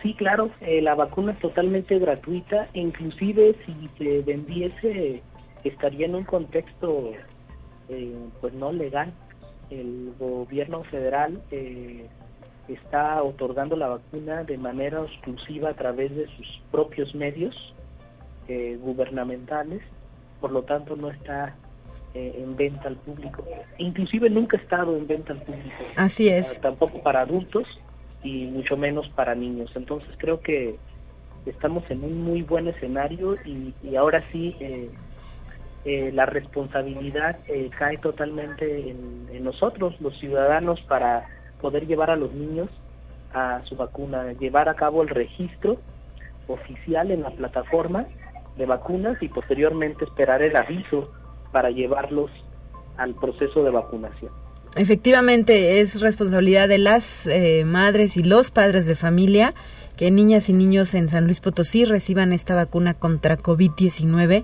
Sí, 0.02 0.14
claro, 0.14 0.52
eh, 0.62 0.82
la 0.82 0.94
vacuna 0.94 1.32
es 1.32 1.40
totalmente 1.40 1.98
gratuita, 1.98 2.70
inclusive 2.74 3.56
si 3.66 3.90
se 3.98 4.22
vendiese 4.22 5.24
estaría 5.64 6.06
en 6.06 6.16
un 6.16 6.24
contexto 6.24 7.12
eh, 7.90 8.16
pues 8.40 8.54
no 8.54 8.72
legal. 8.72 9.14
El 9.70 10.14
gobierno 10.20 10.84
federal 10.84 11.42
está 12.68 13.22
otorgando 13.22 13.76
la 13.76 13.88
vacuna 13.88 14.44
de 14.44 14.58
manera 14.58 15.02
exclusiva 15.02 15.70
a 15.70 15.74
través 15.74 16.16
de 16.16 16.28
sus 16.36 16.62
propios 16.72 17.14
medios 17.16 17.56
gubernamentales, 18.48 19.82
por 20.40 20.52
lo 20.52 20.62
tanto 20.62 20.96
no 20.96 21.10
está 21.10 21.56
eh, 22.16 22.34
en 22.38 22.56
venta 22.56 22.88
al 22.88 22.96
público. 22.96 23.44
Inclusive 23.78 24.30
nunca 24.30 24.56
ha 24.56 24.62
estado 24.62 24.96
en 24.96 25.06
venta 25.06 25.34
al 25.34 25.42
público. 25.42 25.84
Así 25.98 26.30
es. 26.30 26.62
Tampoco 26.62 27.04
para 27.04 27.20
adultos 27.20 27.68
y 28.24 28.46
mucho 28.46 28.78
menos 28.78 29.10
para 29.10 29.36
niños. 29.36 29.70
Entonces 29.76 30.10
creo 30.18 30.40
que 30.40 30.78
estamos 31.46 31.84
en 31.92 32.06
un 32.06 32.24
muy 32.24 32.42
buen 32.42 32.70
escenario 32.70 33.36
y, 33.44 33.74
ahora 33.98 34.22
sí 34.32 34.56
eh, 34.62 34.90
eh, 35.84 36.12
la 36.14 36.26
responsabilidad 36.26 37.38
cae 37.78 37.98
totalmente 37.98 38.92
en, 38.92 39.28
en, 39.34 39.44
nosotros, 39.44 40.00
los 40.00 40.18
ciudadanos, 40.18 40.80
para 40.84 41.28
poder 41.66 41.88
llevar 41.88 42.12
a 42.12 42.16
los 42.16 42.32
niños 42.32 42.70
a 43.34 43.64
su 43.68 43.76
vacuna, 43.76 44.34
llevar 44.34 44.70
a 44.70 44.76
cabo 44.76 45.02
el 45.02 45.10
registro 45.10 45.78
oficial 46.48 47.10
en 47.10 47.24
la 47.24 47.32
plataforma 47.32 48.06
de 48.56 48.68
vacunas 48.68 49.18
y 49.20 49.30
posteriormente 49.30 50.06
esperar 50.06 50.44
el 50.44 50.56
aviso 50.56 51.10
para 51.52 51.72
llevarlos 51.72 52.30
al 52.98 53.16
proceso 53.16 53.64
de 53.64 53.72
vacunación. 53.72 54.32
Efectivamente, 54.76 55.80
es 55.80 56.02
responsabilidad 56.02 56.68
de 56.70 56.78
las 56.78 57.26
eh, 57.26 57.64
madres 57.66 58.16
y 58.16 58.22
los 58.22 58.52
padres 58.52 58.86
de 58.86 58.94
familia 58.94 59.56
que 59.98 60.12
niñas 60.12 60.50
y 60.50 60.54
niños 60.54 60.94
en 60.94 61.08
San 61.08 61.26
Luis 61.26 61.40
Potosí 61.40 61.84
reciban 61.84 62.32
esta 62.32 62.54
vacuna 62.54 62.94
contra 62.94 63.40
COVID-19 63.40 64.44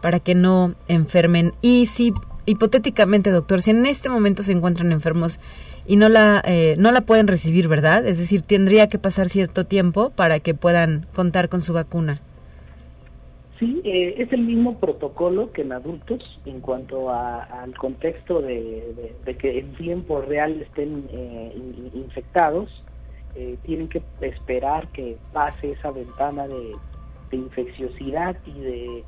para 0.00 0.18
que 0.18 0.34
no 0.34 0.74
enfermen. 0.88 1.52
Y 1.60 1.84
si 1.86 2.14
hipotéticamente, 2.46 3.30
doctor, 3.30 3.62
si 3.62 3.70
en 3.70 3.86
este 3.86 4.08
momento 4.08 4.42
se 4.42 4.52
encuentran 4.52 4.92
enfermos 4.92 5.40
y 5.86 5.96
no 5.96 6.08
la, 6.08 6.42
eh, 6.44 6.76
no 6.78 6.92
la 6.92 7.02
pueden 7.02 7.28
recibir, 7.28 7.68
¿verdad? 7.68 8.06
Es 8.06 8.18
decir, 8.18 8.42
tendría 8.42 8.88
que 8.88 8.98
pasar 8.98 9.28
cierto 9.28 9.64
tiempo 9.64 10.10
para 10.10 10.40
que 10.40 10.54
puedan 10.54 11.06
contar 11.14 11.48
con 11.48 11.60
su 11.60 11.72
vacuna. 11.72 12.20
Sí, 13.58 13.80
eh, 13.84 14.16
es 14.18 14.32
el 14.32 14.42
mismo 14.42 14.80
protocolo 14.80 15.52
que 15.52 15.62
en 15.62 15.72
adultos 15.72 16.40
en 16.44 16.60
cuanto 16.60 17.10
al 17.10 17.76
contexto 17.76 18.42
de, 18.42 19.14
que 19.38 19.58
en 19.60 19.72
tiempo 19.74 20.20
real 20.20 20.60
estén 20.62 21.06
eh, 21.12 21.52
infectados. 21.94 22.68
Eh, 23.36 23.56
tienen 23.64 23.88
que 23.88 24.00
esperar 24.20 24.86
que 24.88 25.16
pase 25.32 25.72
esa 25.72 25.90
ventana 25.90 26.46
de, 26.46 26.76
infecciosidad 27.32 28.36
y 28.46 28.60
de, 28.60 29.04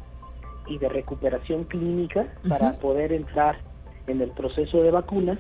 y 0.66 0.78
de 0.78 0.88
recuperación 0.88 1.62
clínica 1.62 2.26
para 2.48 2.76
poder 2.80 3.12
entrar 3.12 3.56
en 4.08 4.20
el 4.20 4.30
proceso 4.30 4.82
de 4.82 4.90
vacunas 4.90 5.38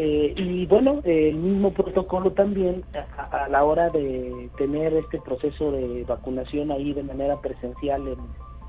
eh, 0.00 0.32
y 0.36 0.64
bueno, 0.66 1.00
el 1.02 1.34
mismo 1.34 1.72
protocolo 1.72 2.30
también 2.30 2.84
a, 3.16 3.48
la 3.48 3.64
hora 3.64 3.90
de 3.90 4.48
tener 4.56 4.94
este 4.94 5.18
proceso 5.18 5.72
de 5.72 6.04
vacunación 6.04 6.70
ahí 6.70 6.92
de 6.92 7.02
manera 7.02 7.40
presencial 7.40 8.16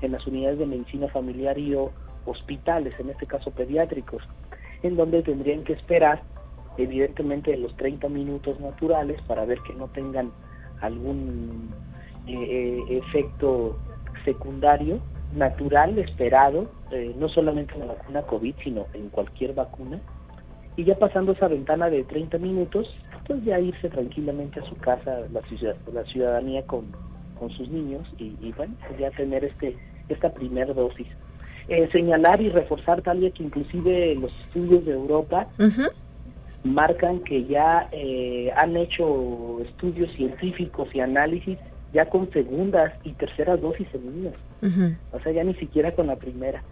en, 0.00 0.10
las 0.10 0.26
unidades 0.26 0.58
de 0.58 0.66
medicina 0.66 1.06
familiar 1.06 1.56
y 1.56 1.72
o 1.76 1.92
hospitales, 2.26 2.98
en 2.98 3.10
este 3.10 3.26
caso 3.26 3.52
pediátricos, 3.52 4.24
en 4.82 4.96
donde 4.96 5.22
tendrían 5.22 5.62
que 5.62 5.74
esperar 5.74 6.20
evidentemente 6.78 7.56
los 7.56 7.76
30 7.76 8.08
minutos 8.08 8.58
naturales 8.58 9.22
para 9.28 9.44
ver 9.44 9.60
que 9.60 9.74
no 9.74 9.86
tengan 9.86 10.32
algún 10.80 11.70
eh, 12.26 12.32
eh, 12.88 12.98
efecto 13.06 13.78
secundario 14.24 14.98
natural 15.32 15.96
esperado, 16.00 16.72
no 17.16 17.28
solamente 17.28 17.74
en 17.74 17.86
la 17.86 17.94
vacuna 17.94 18.22
COVID, 18.22 18.54
sino 18.64 18.86
en 18.94 19.10
cualquier 19.10 19.54
vacuna 19.54 20.00
y 20.80 20.84
ya 20.84 20.94
pasando 20.94 21.32
esa 21.32 21.46
ventana 21.46 21.90
de 21.90 22.04
30 22.04 22.38
minutos, 22.38 22.88
pues 23.26 23.44
ya 23.44 23.60
irse 23.60 23.90
tranquilamente 23.90 24.60
a 24.60 24.64
su 24.64 24.74
casa, 24.76 25.20
la, 25.30 25.42
la 25.92 26.04
ciudadanía 26.04 26.62
con, 26.62 26.86
con 27.38 27.50
sus 27.50 27.68
niños 27.68 28.08
y, 28.16 28.50
bueno, 28.56 28.72
pues 28.86 28.98
ya 28.98 29.10
tener 29.10 29.44
este 29.44 29.76
esta 30.08 30.32
primera 30.32 30.72
dosis. 30.72 31.06
Eh, 31.68 31.86
señalar 31.92 32.40
y 32.40 32.48
reforzar, 32.48 33.02
Talia, 33.02 33.30
que 33.30 33.42
inclusive 33.42 34.14
los 34.14 34.32
estudios 34.46 34.86
de 34.86 34.92
Europa 34.92 35.46
marcan 36.64 37.20
que 37.20 37.44
ya 37.44 37.88
eh, 37.92 38.50
han 38.56 38.74
hecho 38.76 39.60
estudios 39.60 40.10
científicos 40.12 40.88
y 40.94 41.00
análisis 41.00 41.58
ya 41.92 42.06
con 42.06 42.30
segundas 42.32 42.94
y 43.04 43.12
terceras 43.12 43.60
dosis 43.60 43.86
en 43.92 44.16
niños. 44.16 44.34
O 45.12 45.20
sea, 45.20 45.30
ya 45.30 45.44
ni 45.44 45.54
siquiera 45.54 45.92
con 45.92 46.06
la 46.06 46.16
primera. 46.16 46.62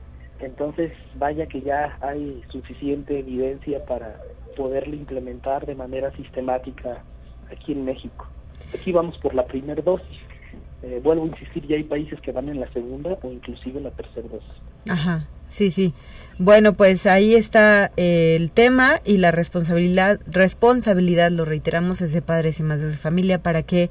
Entonces, 0.40 0.92
vaya 1.16 1.46
que 1.46 1.60
ya 1.60 1.98
hay 2.00 2.42
suficiente 2.50 3.18
evidencia 3.18 3.84
para 3.84 4.20
poderlo 4.56 4.94
implementar 4.94 5.66
de 5.66 5.74
manera 5.74 6.14
sistemática 6.16 7.02
aquí 7.50 7.72
en 7.72 7.84
México. 7.84 8.26
Aquí 8.74 8.92
vamos 8.92 9.16
por 9.18 9.34
la 9.34 9.46
primera 9.46 9.82
dosis. 9.82 10.18
Eh, 10.82 11.00
vuelvo 11.02 11.24
a 11.24 11.28
insistir, 11.28 11.66
ya 11.66 11.76
hay 11.76 11.84
países 11.84 12.20
que 12.20 12.30
van 12.30 12.48
en 12.48 12.60
la 12.60 12.72
segunda 12.72 13.18
o 13.22 13.32
inclusive 13.32 13.78
en 13.78 13.84
la 13.84 13.90
tercera 13.90 14.28
dosis. 14.28 14.52
Ajá, 14.88 15.26
sí, 15.48 15.70
sí. 15.70 15.92
Bueno, 16.38 16.74
pues 16.74 17.06
ahí 17.06 17.34
está 17.34 17.90
eh, 17.96 18.36
el 18.36 18.52
tema 18.52 19.00
y 19.04 19.16
la 19.16 19.32
responsabilidad, 19.32 20.20
responsabilidad, 20.26 21.32
lo 21.32 21.44
reiteramos, 21.44 22.00
es 22.00 22.12
de 22.12 22.22
padres 22.22 22.60
y 22.60 22.62
madres 22.62 22.92
de 22.92 22.96
familia 22.96 23.42
para 23.42 23.64
que 23.64 23.90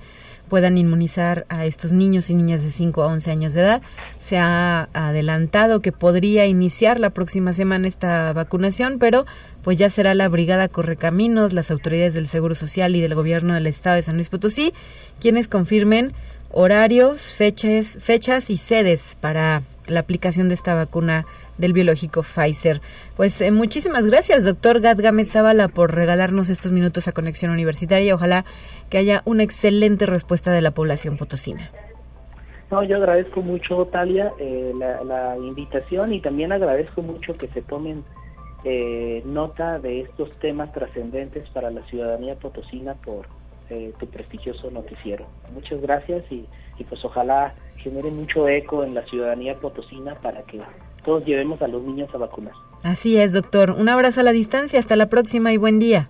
puedan 0.49 0.77
inmunizar 0.77 1.45
a 1.49 1.65
estos 1.65 1.91
niños 1.91 2.29
y 2.29 2.35
niñas 2.35 2.63
de 2.63 2.71
5 2.71 3.03
a 3.03 3.07
11 3.07 3.31
años 3.31 3.53
de 3.53 3.61
edad. 3.61 3.81
Se 4.19 4.37
ha 4.37 4.89
adelantado 4.93 5.81
que 5.81 5.91
podría 5.91 6.45
iniciar 6.45 6.99
la 6.99 7.09
próxima 7.11 7.53
semana 7.53 7.87
esta 7.87 8.33
vacunación, 8.33 8.99
pero 8.99 9.25
pues 9.63 9.77
ya 9.77 9.89
será 9.89 10.13
la 10.13 10.29
Brigada 10.29 10.69
Correcaminos, 10.69 11.53
las 11.53 11.71
autoridades 11.71 12.13
del 12.13 12.27
Seguro 12.27 12.55
Social 12.55 12.95
y 12.95 13.01
del 13.01 13.15
Gobierno 13.15 13.53
del 13.53 13.67
Estado 13.67 13.97
de 13.97 14.03
San 14.03 14.15
Luis 14.15 14.29
Potosí 14.29 14.73
quienes 15.19 15.47
confirmen 15.47 16.13
horarios, 16.51 17.21
fechas, 17.21 17.97
fechas 18.01 18.49
y 18.49 18.57
sedes 18.57 19.17
para 19.19 19.61
la 19.87 19.99
aplicación 19.99 20.47
de 20.49 20.55
esta 20.55 20.75
vacuna 20.75 21.25
del 21.57 21.73
biológico 21.73 22.23
Pfizer. 22.23 22.81
Pues 23.15 23.39
eh, 23.41 23.51
muchísimas 23.51 24.05
gracias, 24.05 24.43
doctor 24.43 24.79
Gadgamet 24.79 25.27
Zavala, 25.27 25.67
por 25.67 25.93
regalarnos 25.93 26.49
estos 26.49 26.71
minutos 26.71 27.07
a 27.07 27.11
Conexión 27.11 27.51
Universitaria. 27.51 28.13
Ojalá 28.15 28.45
que 28.89 28.97
haya 28.97 29.21
una 29.25 29.43
excelente 29.43 30.05
respuesta 30.05 30.51
de 30.51 30.61
la 30.61 30.71
población 30.71 31.17
potosina. 31.17 31.71
No, 32.69 32.83
yo 32.83 32.97
agradezco 32.97 33.41
mucho, 33.41 33.85
Talia, 33.85 34.33
eh, 34.39 34.73
la, 34.77 35.37
invitación 35.37 36.13
y 36.13 36.21
también 36.21 36.51
agradezco 36.51 37.01
mucho 37.01 37.33
que 37.33 37.47
se 37.47 37.61
tomen 37.61 38.03
eh, 38.65 39.21
nota 39.25 39.79
de 39.79 40.01
estos 40.01 40.29
temas 40.39 40.73
trascendentes 40.73 41.47
para 41.49 41.71
la 41.71 41.81
ciudadanía 41.87 42.35
potosina 42.35 42.95
por 42.95 43.27
tu 43.99 44.07
prestigioso 44.07 44.71
noticiero. 44.71 45.25
Muchas 45.53 45.81
gracias 45.81 46.23
y, 46.31 46.45
y 46.79 46.83
pues 46.85 47.03
ojalá 47.03 47.53
genere 47.77 48.11
mucho 48.11 48.47
eco 48.47 48.83
en 48.83 48.93
la 48.93 49.03
ciudadanía 49.03 49.55
potosina 49.55 50.15
para 50.15 50.43
que 50.43 50.61
todos 51.07 51.23
llevemos 51.23 51.61
a 51.61 51.69
los 51.69 51.81
niños 51.83 52.09
a 52.13 52.17
vacunar. 52.17 52.51
Así 52.83 53.15
es, 53.15 53.31
doctor. 53.31 53.71
Un 53.71 53.87
abrazo 53.87 54.19
a 54.19 54.23
la 54.23 54.33
distancia. 54.33 54.77
Hasta 54.77 54.97
la 54.97 55.05
próxima 55.05 55.53
y 55.53 55.57
buen 55.57 55.79
día. 55.79 56.09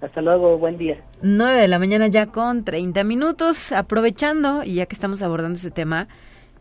Hasta 0.00 0.22
luego, 0.22 0.56
buen 0.56 0.78
día. 0.78 1.04
9 1.20 1.60
de 1.60 1.68
la 1.68 1.78
mañana 1.78 2.06
ya 2.06 2.24
con 2.24 2.64
30 2.64 3.04
minutos. 3.04 3.72
Aprovechando, 3.72 4.64
y 4.64 4.76
ya 4.76 4.86
que 4.86 4.94
estamos 4.94 5.20
abordando 5.20 5.58
ese 5.58 5.70
tema, 5.70 6.08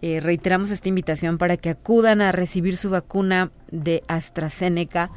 eh, 0.02 0.20
reiteramos 0.20 0.72
esta 0.72 0.90
invitación 0.90 1.38
para 1.38 1.56
que 1.56 1.70
acudan 1.70 2.20
a 2.20 2.34
recibir 2.34 2.76
su 2.76 2.90
vacuna 2.90 3.50
de 3.72 4.04
AstraZeneca, 4.10 5.10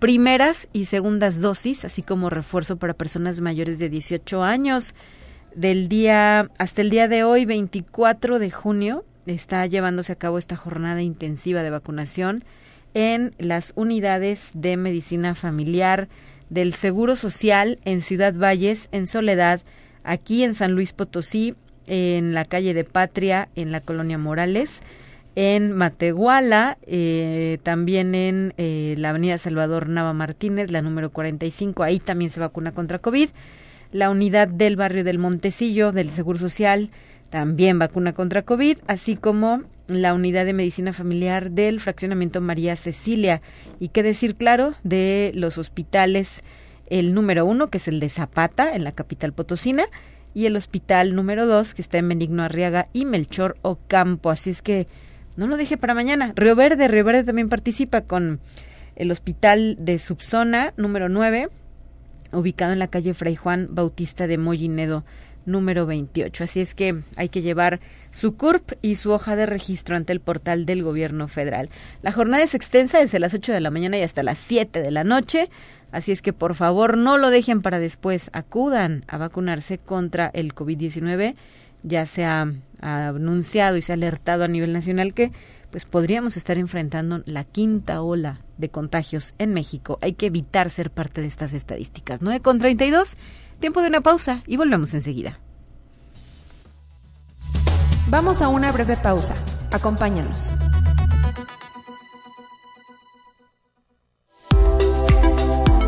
primeras 0.00 0.68
y 0.74 0.84
segundas 0.84 1.40
dosis, 1.40 1.86
así 1.86 2.02
como 2.02 2.28
refuerzo 2.28 2.76
para 2.76 2.92
personas 2.92 3.40
mayores 3.40 3.78
de 3.78 3.88
18 3.88 4.42
años. 4.42 4.94
Del 5.54 5.88
día 5.88 6.50
hasta 6.58 6.82
el 6.82 6.90
día 6.90 7.08
de 7.08 7.24
hoy, 7.24 7.46
24 7.46 8.38
de 8.38 8.50
junio, 8.50 9.04
está 9.30 9.66
llevándose 9.66 10.12
a 10.12 10.16
cabo 10.16 10.38
esta 10.38 10.56
jornada 10.56 11.02
intensiva 11.02 11.62
de 11.62 11.70
vacunación 11.70 12.44
en 12.94 13.34
las 13.38 13.72
unidades 13.76 14.50
de 14.54 14.76
medicina 14.76 15.34
familiar 15.34 16.08
del 16.50 16.74
Seguro 16.74 17.16
Social 17.16 17.78
en 17.84 18.00
Ciudad 18.00 18.34
Valles, 18.34 18.88
en 18.92 19.06
Soledad, 19.06 19.60
aquí 20.04 20.44
en 20.44 20.54
San 20.54 20.72
Luis 20.72 20.92
Potosí, 20.92 21.54
en 21.86 22.34
la 22.34 22.44
calle 22.44 22.74
de 22.74 22.84
Patria, 22.84 23.48
en 23.54 23.72
la 23.72 23.80
colonia 23.80 24.18
Morales, 24.18 24.82
en 25.36 25.72
Matehuala, 25.72 26.78
eh, 26.82 27.58
también 27.62 28.14
en 28.14 28.54
eh, 28.56 28.94
la 28.98 29.10
avenida 29.10 29.38
Salvador 29.38 29.88
Nava 29.88 30.12
Martínez, 30.12 30.70
la 30.70 30.82
número 30.82 31.10
45, 31.10 31.82
ahí 31.82 32.00
también 32.00 32.30
se 32.30 32.40
vacuna 32.40 32.72
contra 32.72 32.98
COVID. 32.98 33.30
La 33.92 34.10
unidad 34.10 34.48
del 34.48 34.76
barrio 34.76 35.04
del 35.04 35.18
Montecillo 35.18 35.92
del 35.92 36.10
Seguro 36.10 36.38
Social 36.38 36.90
también 37.30 37.78
vacuna 37.78 38.12
contra 38.12 38.42
COVID, 38.42 38.78
así 38.86 39.16
como 39.16 39.62
la 39.86 40.14
unidad 40.14 40.44
de 40.44 40.52
medicina 40.52 40.92
familiar 40.92 41.50
del 41.50 41.80
fraccionamiento 41.80 42.40
María 42.40 42.76
Cecilia. 42.76 43.40
Y 43.80 43.88
qué 43.88 44.02
decir, 44.02 44.36
claro, 44.36 44.74
de 44.82 45.32
los 45.34 45.58
hospitales, 45.58 46.42
el 46.88 47.14
número 47.14 47.46
uno, 47.46 47.68
que 47.68 47.78
es 47.78 47.88
el 47.88 48.00
de 48.00 48.08
Zapata, 48.08 48.74
en 48.74 48.84
la 48.84 48.92
capital 48.92 49.32
potosina, 49.32 49.86
y 50.34 50.46
el 50.46 50.56
hospital 50.56 51.14
número 51.14 51.46
dos, 51.46 51.74
que 51.74 51.82
está 51.82 51.98
en 51.98 52.08
Benigno 52.08 52.42
Arriaga 52.42 52.88
y 52.92 53.04
Melchor 53.06 53.56
Ocampo. 53.62 54.30
Así 54.30 54.50
es 54.50 54.62
que 54.62 54.86
no 55.36 55.46
lo 55.46 55.56
dije 55.56 55.76
para 55.76 55.94
mañana. 55.94 56.32
Río 56.36 56.54
Verde, 56.54 56.88
Río 56.88 57.04
Verde 57.04 57.24
también 57.24 57.48
participa 57.48 58.02
con 58.02 58.40
el 58.96 59.10
hospital 59.10 59.76
de 59.78 59.98
Subzona 59.98 60.74
número 60.76 61.08
9, 61.08 61.48
ubicado 62.32 62.72
en 62.72 62.78
la 62.78 62.88
calle 62.88 63.14
Fray 63.14 63.36
Juan 63.36 63.68
Bautista 63.70 64.26
de 64.26 64.36
Mollinedo 64.36 65.04
número 65.48 65.86
28. 65.86 66.44
Así 66.44 66.60
es 66.60 66.74
que 66.74 67.02
hay 67.16 67.28
que 67.28 67.42
llevar 67.42 67.80
su 68.10 68.36
CURP 68.36 68.72
y 68.82 68.94
su 68.96 69.10
hoja 69.10 69.34
de 69.34 69.46
registro 69.46 69.96
ante 69.96 70.12
el 70.12 70.20
portal 70.20 70.66
del 70.66 70.82
gobierno 70.82 71.28
federal. 71.28 71.70
La 72.02 72.12
jornada 72.12 72.44
es 72.44 72.54
extensa 72.54 72.98
desde 72.98 73.18
las 73.18 73.34
8 73.34 73.52
de 73.52 73.60
la 73.60 73.70
mañana 73.70 73.98
y 73.98 74.02
hasta 74.02 74.22
las 74.22 74.38
7 74.38 74.80
de 74.80 74.90
la 74.90 75.04
noche. 75.04 75.50
Así 75.90 76.12
es 76.12 76.22
que 76.22 76.32
por 76.32 76.54
favor 76.54 76.98
no 76.98 77.18
lo 77.18 77.30
dejen 77.30 77.62
para 77.62 77.78
después, 77.78 78.30
acudan 78.32 79.04
a 79.08 79.16
vacunarse 79.16 79.78
contra 79.78 80.30
el 80.34 80.54
COVID-19. 80.54 81.34
Ya 81.82 82.06
se 82.06 82.24
ha, 82.24 82.52
anunciado 82.80 83.76
y 83.76 83.82
se 83.82 83.92
ha 83.92 83.94
alertado 83.94 84.44
a 84.44 84.48
nivel 84.48 84.72
nacional 84.72 85.14
que 85.14 85.32
pues 85.70 85.84
podríamos 85.84 86.36
estar 86.36 86.56
enfrentando 86.56 87.22
la 87.26 87.44
quinta 87.44 88.00
ola 88.02 88.40
de 88.56 88.70
contagios 88.70 89.34
en 89.38 89.52
México. 89.52 89.98
Hay 90.00 90.14
que 90.14 90.26
evitar 90.26 90.70
ser 90.70 90.90
parte 90.90 91.20
de 91.20 91.26
estas 91.26 91.52
estadísticas. 91.54 92.22
9 92.22 92.40
con 92.40 92.58
32, 92.58 93.16
tiempo 93.60 93.80
de 93.80 93.88
una 93.88 94.00
pausa 94.00 94.42
y 94.46 94.56
volvemos 94.56 94.94
enseguida. 94.94 95.38
Vamos 98.08 98.40
a 98.40 98.48
una 98.48 98.72
breve 98.72 98.96
pausa. 98.96 99.34
Acompáñanos. 99.70 100.50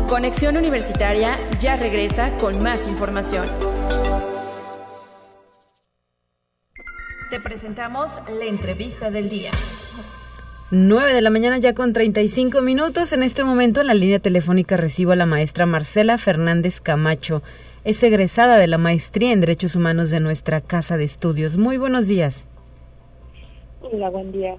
Conexión 0.07 0.57
Universitaria 0.57 1.37
ya 1.59 1.77
regresa 1.77 2.37
con 2.37 2.61
más 2.61 2.87
información. 2.87 3.47
Te 7.31 7.39
presentamos 7.39 8.11
la 8.27 8.45
entrevista 8.45 9.09
del 9.09 9.29
día. 9.29 9.51
9 10.73 11.13
de 11.13 11.21
la 11.21 11.31
mañana 11.31 11.57
ya 11.57 11.75
con 11.75 11.91
35 11.91 12.61
minutos. 12.61 13.11
En 13.11 13.23
este 13.23 13.43
momento 13.43 13.81
en 13.81 13.87
la 13.87 13.93
línea 13.93 14.19
telefónica 14.19 14.77
recibo 14.77 15.11
a 15.11 15.17
la 15.17 15.25
maestra 15.25 15.65
Marcela 15.65 16.17
Fernández 16.17 16.79
Camacho. 16.79 17.41
Es 17.83 18.01
egresada 18.03 18.57
de 18.57 18.67
la 18.67 18.77
maestría 18.77 19.33
en 19.33 19.41
Derechos 19.41 19.75
Humanos 19.75 20.11
de 20.11 20.21
nuestra 20.21 20.61
Casa 20.61 20.95
de 20.95 21.03
Estudios. 21.03 21.57
Muy 21.57 21.77
buenos 21.77 22.07
días. 22.07 22.47
Hola, 23.81 24.09
buen 24.11 24.31
día. 24.31 24.55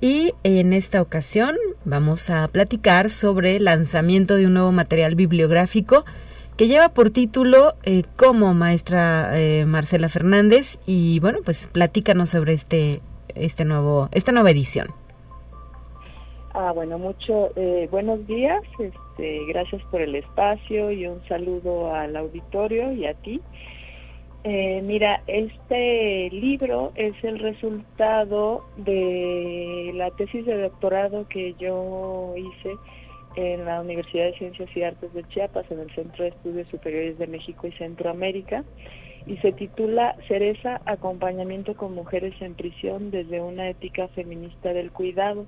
Y 0.00 0.34
en 0.44 0.72
esta 0.72 1.02
ocasión 1.02 1.56
vamos 1.84 2.30
a 2.30 2.46
platicar 2.46 3.10
sobre 3.10 3.56
el 3.56 3.64
lanzamiento 3.64 4.36
de 4.36 4.46
un 4.46 4.54
nuevo 4.54 4.70
material 4.70 5.16
bibliográfico 5.16 6.04
que 6.56 6.68
lleva 6.68 6.90
por 6.90 7.10
título 7.10 7.74
eh, 7.82 8.04
como 8.14 8.54
maestra 8.54 9.32
eh, 9.34 9.64
Marcela 9.66 10.08
Fernández 10.08 10.78
y 10.86 11.18
bueno 11.18 11.38
pues 11.44 11.66
platícanos 11.66 12.30
sobre 12.30 12.52
este 12.52 13.00
este 13.34 13.64
nuevo 13.64 14.08
esta 14.12 14.32
nueva 14.32 14.50
edición. 14.50 14.88
Ah, 16.54 16.72
bueno, 16.72 16.98
mucho 16.98 17.50
eh, 17.56 17.88
buenos 17.90 18.26
días, 18.26 18.62
este, 18.78 19.46
gracias 19.46 19.82
por 19.90 20.02
el 20.02 20.14
espacio 20.14 20.90
y 20.90 21.06
un 21.06 21.26
saludo 21.26 21.94
al 21.94 22.14
auditorio 22.14 22.92
y 22.92 23.06
a 23.06 23.14
ti. 23.14 23.40
Eh, 24.44 24.82
mira, 24.82 25.22
este 25.28 26.28
libro 26.30 26.92
es 26.96 27.14
el 27.22 27.38
resultado 27.38 28.64
de 28.76 29.92
la 29.94 30.10
tesis 30.10 30.44
de 30.44 30.62
doctorado 30.62 31.28
que 31.28 31.54
yo 31.54 32.34
hice 32.36 32.74
en 33.36 33.64
la 33.64 33.80
Universidad 33.80 34.26
de 34.26 34.38
Ciencias 34.38 34.76
y 34.76 34.82
Artes 34.82 35.14
de 35.14 35.22
Chiapas, 35.28 35.70
en 35.70 35.80
el 35.80 35.94
Centro 35.94 36.24
de 36.24 36.30
Estudios 36.30 36.68
Superiores 36.68 37.18
de 37.18 37.28
México 37.28 37.66
y 37.66 37.72
Centroamérica, 37.72 38.64
y 39.26 39.36
se 39.38 39.52
titula 39.52 40.16
Cereza, 40.28 40.80
acompañamiento 40.84 41.74
con 41.74 41.94
mujeres 41.94 42.34
en 42.40 42.54
prisión 42.54 43.10
desde 43.10 43.40
una 43.40 43.68
ética 43.68 44.08
feminista 44.08 44.72
del 44.72 44.90
cuidado. 44.90 45.46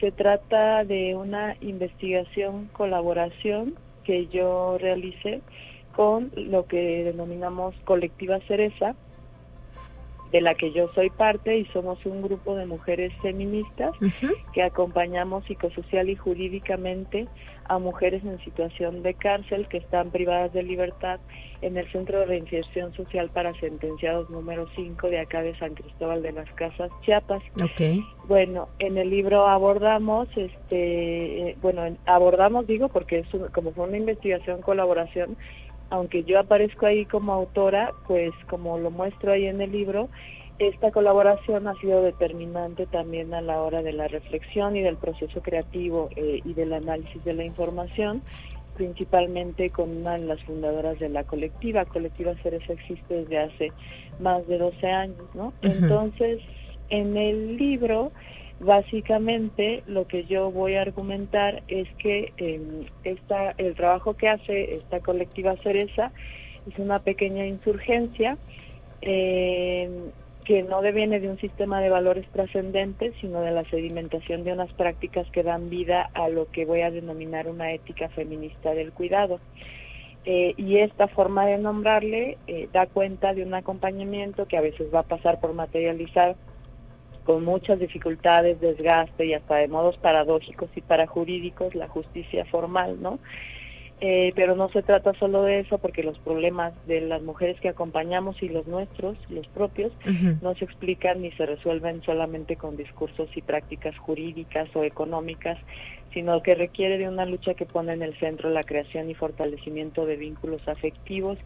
Se 0.00 0.12
trata 0.12 0.84
de 0.84 1.14
una 1.14 1.56
investigación, 1.60 2.68
colaboración 2.72 3.74
que 4.04 4.26
yo 4.28 4.78
realicé 4.78 5.40
con 5.94 6.30
lo 6.36 6.66
que 6.66 7.04
denominamos 7.04 7.74
colectiva 7.84 8.38
Cereza, 8.46 8.94
de 10.32 10.40
la 10.40 10.54
que 10.54 10.72
yo 10.72 10.90
soy 10.94 11.08
parte 11.10 11.56
y 11.56 11.64
somos 11.66 12.04
un 12.04 12.20
grupo 12.20 12.56
de 12.56 12.66
mujeres 12.66 13.12
feministas 13.22 13.92
que 14.52 14.62
acompañamos 14.62 15.44
psicosocial 15.46 16.10
y 16.10 16.16
jurídicamente 16.16 17.26
a 17.68 17.78
mujeres 17.78 18.24
en 18.24 18.38
situación 18.44 19.02
de 19.02 19.14
cárcel 19.14 19.66
que 19.68 19.78
están 19.78 20.10
privadas 20.10 20.52
de 20.52 20.62
libertad 20.62 21.20
en 21.62 21.76
el 21.76 21.90
Centro 21.90 22.20
de 22.20 22.26
Reinserción 22.26 22.92
Social 22.94 23.30
para 23.30 23.58
Sentenciados 23.60 24.28
número 24.30 24.68
5 24.76 25.08
de 25.08 25.20
acá 25.20 25.42
de 25.42 25.56
San 25.58 25.74
Cristóbal 25.74 26.22
de 26.22 26.32
las 26.32 26.50
Casas, 26.52 26.90
Chiapas. 27.02 27.42
Okay. 27.62 28.04
Bueno, 28.28 28.68
en 28.78 28.98
el 28.98 29.10
libro 29.10 29.46
abordamos, 29.46 30.28
este, 30.36 31.50
eh, 31.50 31.56
bueno, 31.62 31.82
abordamos, 32.06 32.66
digo, 32.66 32.88
porque 32.88 33.20
es 33.20 33.28
como 33.52 33.72
fue 33.72 33.86
una 33.86 33.96
investigación, 33.96 34.60
colaboración, 34.60 35.36
aunque 35.90 36.24
yo 36.24 36.38
aparezco 36.38 36.86
ahí 36.86 37.04
como 37.06 37.32
autora, 37.32 37.92
pues 38.06 38.32
como 38.48 38.78
lo 38.78 38.90
muestro 38.90 39.32
ahí 39.32 39.46
en 39.46 39.60
el 39.60 39.72
libro, 39.72 40.08
esta 40.58 40.90
colaboración 40.90 41.68
ha 41.68 41.74
sido 41.74 42.02
determinante 42.02 42.86
también 42.86 43.34
a 43.34 43.40
la 43.40 43.60
hora 43.60 43.82
de 43.82 43.92
la 43.92 44.08
reflexión 44.08 44.76
y 44.76 44.82
del 44.82 44.96
proceso 44.96 45.42
creativo 45.42 46.08
eh, 46.16 46.40
y 46.44 46.54
del 46.54 46.72
análisis 46.72 47.22
de 47.24 47.34
la 47.34 47.44
información, 47.44 48.22
principalmente 48.76 49.70
con 49.70 49.90
una 49.90 50.18
de 50.18 50.26
las 50.26 50.42
fundadoras 50.44 50.98
de 50.98 51.08
la 51.08 51.24
colectiva. 51.24 51.84
Colectiva 51.84 52.34
Ceres 52.42 52.68
existe 52.68 53.22
desde 53.22 53.38
hace 53.38 53.72
más 54.18 54.46
de 54.46 54.58
12 54.58 54.86
años, 54.86 55.24
¿no? 55.34 55.52
Entonces, 55.62 56.40
en 56.88 57.16
el 57.16 57.56
libro 57.56 58.12
Básicamente 58.58 59.82
lo 59.86 60.06
que 60.06 60.24
yo 60.24 60.50
voy 60.50 60.76
a 60.76 60.82
argumentar 60.82 61.62
es 61.68 61.88
que 61.98 62.32
eh, 62.38 62.86
esta, 63.04 63.50
el 63.58 63.74
trabajo 63.74 64.14
que 64.14 64.28
hace 64.28 64.74
esta 64.74 65.00
colectiva 65.00 65.56
Cereza 65.58 66.10
es 66.66 66.78
una 66.78 67.00
pequeña 67.00 67.46
insurgencia 67.46 68.38
eh, 69.02 69.90
que 70.46 70.62
no 70.62 70.80
deviene 70.80 71.18
de 71.18 71.28
un 71.28 71.38
sistema 71.38 71.80
de 71.80 71.90
valores 71.90 72.24
trascendentes, 72.30 73.14
sino 73.20 73.40
de 73.40 73.50
la 73.50 73.64
sedimentación 73.64 74.44
de 74.44 74.52
unas 74.52 74.72
prácticas 74.74 75.28
que 75.32 75.42
dan 75.42 75.68
vida 75.70 76.08
a 76.14 76.28
lo 76.28 76.48
que 76.52 76.64
voy 76.64 76.82
a 76.82 76.92
denominar 76.92 77.48
una 77.48 77.72
ética 77.72 78.08
feminista 78.10 78.72
del 78.72 78.92
cuidado. 78.92 79.40
Eh, 80.24 80.54
y 80.56 80.78
esta 80.78 81.08
forma 81.08 81.46
de 81.46 81.58
nombrarle 81.58 82.38
eh, 82.46 82.68
da 82.72 82.86
cuenta 82.86 83.34
de 83.34 83.42
un 83.42 83.54
acompañamiento 83.54 84.46
que 84.46 84.56
a 84.56 84.60
veces 84.60 84.88
va 84.94 85.00
a 85.00 85.02
pasar 85.04 85.40
por 85.40 85.52
materializar 85.52 86.36
con 87.24 87.44
muchas 87.44 87.80
dificultades, 87.80 88.60
desgaste 88.60 89.26
y 89.26 89.34
hasta 89.34 89.56
de 89.56 89.66
modos 89.66 89.96
paradójicos 89.98 90.70
y 90.76 90.80
para 90.80 91.08
jurídicos 91.08 91.74
la 91.74 91.88
justicia 91.88 92.44
formal, 92.44 93.02
¿no? 93.02 93.18
Eh, 94.02 94.34
pero 94.36 94.54
no 94.54 94.68
se 94.68 94.82
trata 94.82 95.14
solo 95.14 95.42
de 95.42 95.60
eso 95.60 95.78
porque 95.78 96.02
los 96.02 96.18
problemas 96.18 96.74
de 96.86 97.00
las 97.00 97.22
mujeres 97.22 97.58
que 97.60 97.70
acompañamos 97.70 98.42
y 98.42 98.48
los 98.50 98.66
nuestros, 98.66 99.16
los 99.30 99.46
propios, 99.48 99.90
no 100.42 100.54
se 100.54 100.66
explican 100.66 101.22
ni 101.22 101.30
se 101.32 101.46
resuelven 101.46 102.02
solamente 102.02 102.56
con 102.56 102.76
discursos 102.76 103.34
y 103.34 103.40
prácticas 103.40 103.96
jurídicas 103.96 104.68
o 104.74 104.84
económicas, 104.84 105.58
sino 106.12 106.42
que 106.42 106.54
requiere 106.54 106.98
de 106.98 107.08
una 107.08 107.24
lucha 107.24 107.54
que 107.54 107.64
pone 107.64 107.94
en 107.94 108.02
el 108.02 108.14
centro 108.18 108.50
la 108.50 108.62
creación 108.62 109.08
y 109.08 109.14
fortalecimiento 109.14 110.04
de 110.04 110.16
vínculos 110.16 110.60
afectivos 110.68 111.38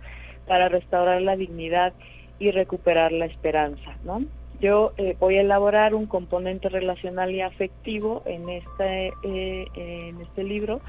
para 0.48 0.68
restaurar 0.68 1.22
la 1.22 1.36
dignidad 1.36 1.92
y 2.40 2.50
recuperar 2.50 3.12
la 3.12 3.26
esperanza, 3.26 3.96
¿no? 4.02 4.24
Yo 4.60 4.92
eh, 4.98 5.16
voy 5.18 5.36
a 5.36 5.40
elaborar 5.40 5.94
un 5.94 6.06
componente 6.06 6.68
relacional 6.68 7.30
y 7.30 7.40
afectivo 7.40 8.22
en 8.26 8.48
este, 8.48 9.12
eh, 9.22 9.66
en 9.74 10.20
este 10.20 10.44
libro 10.44 10.80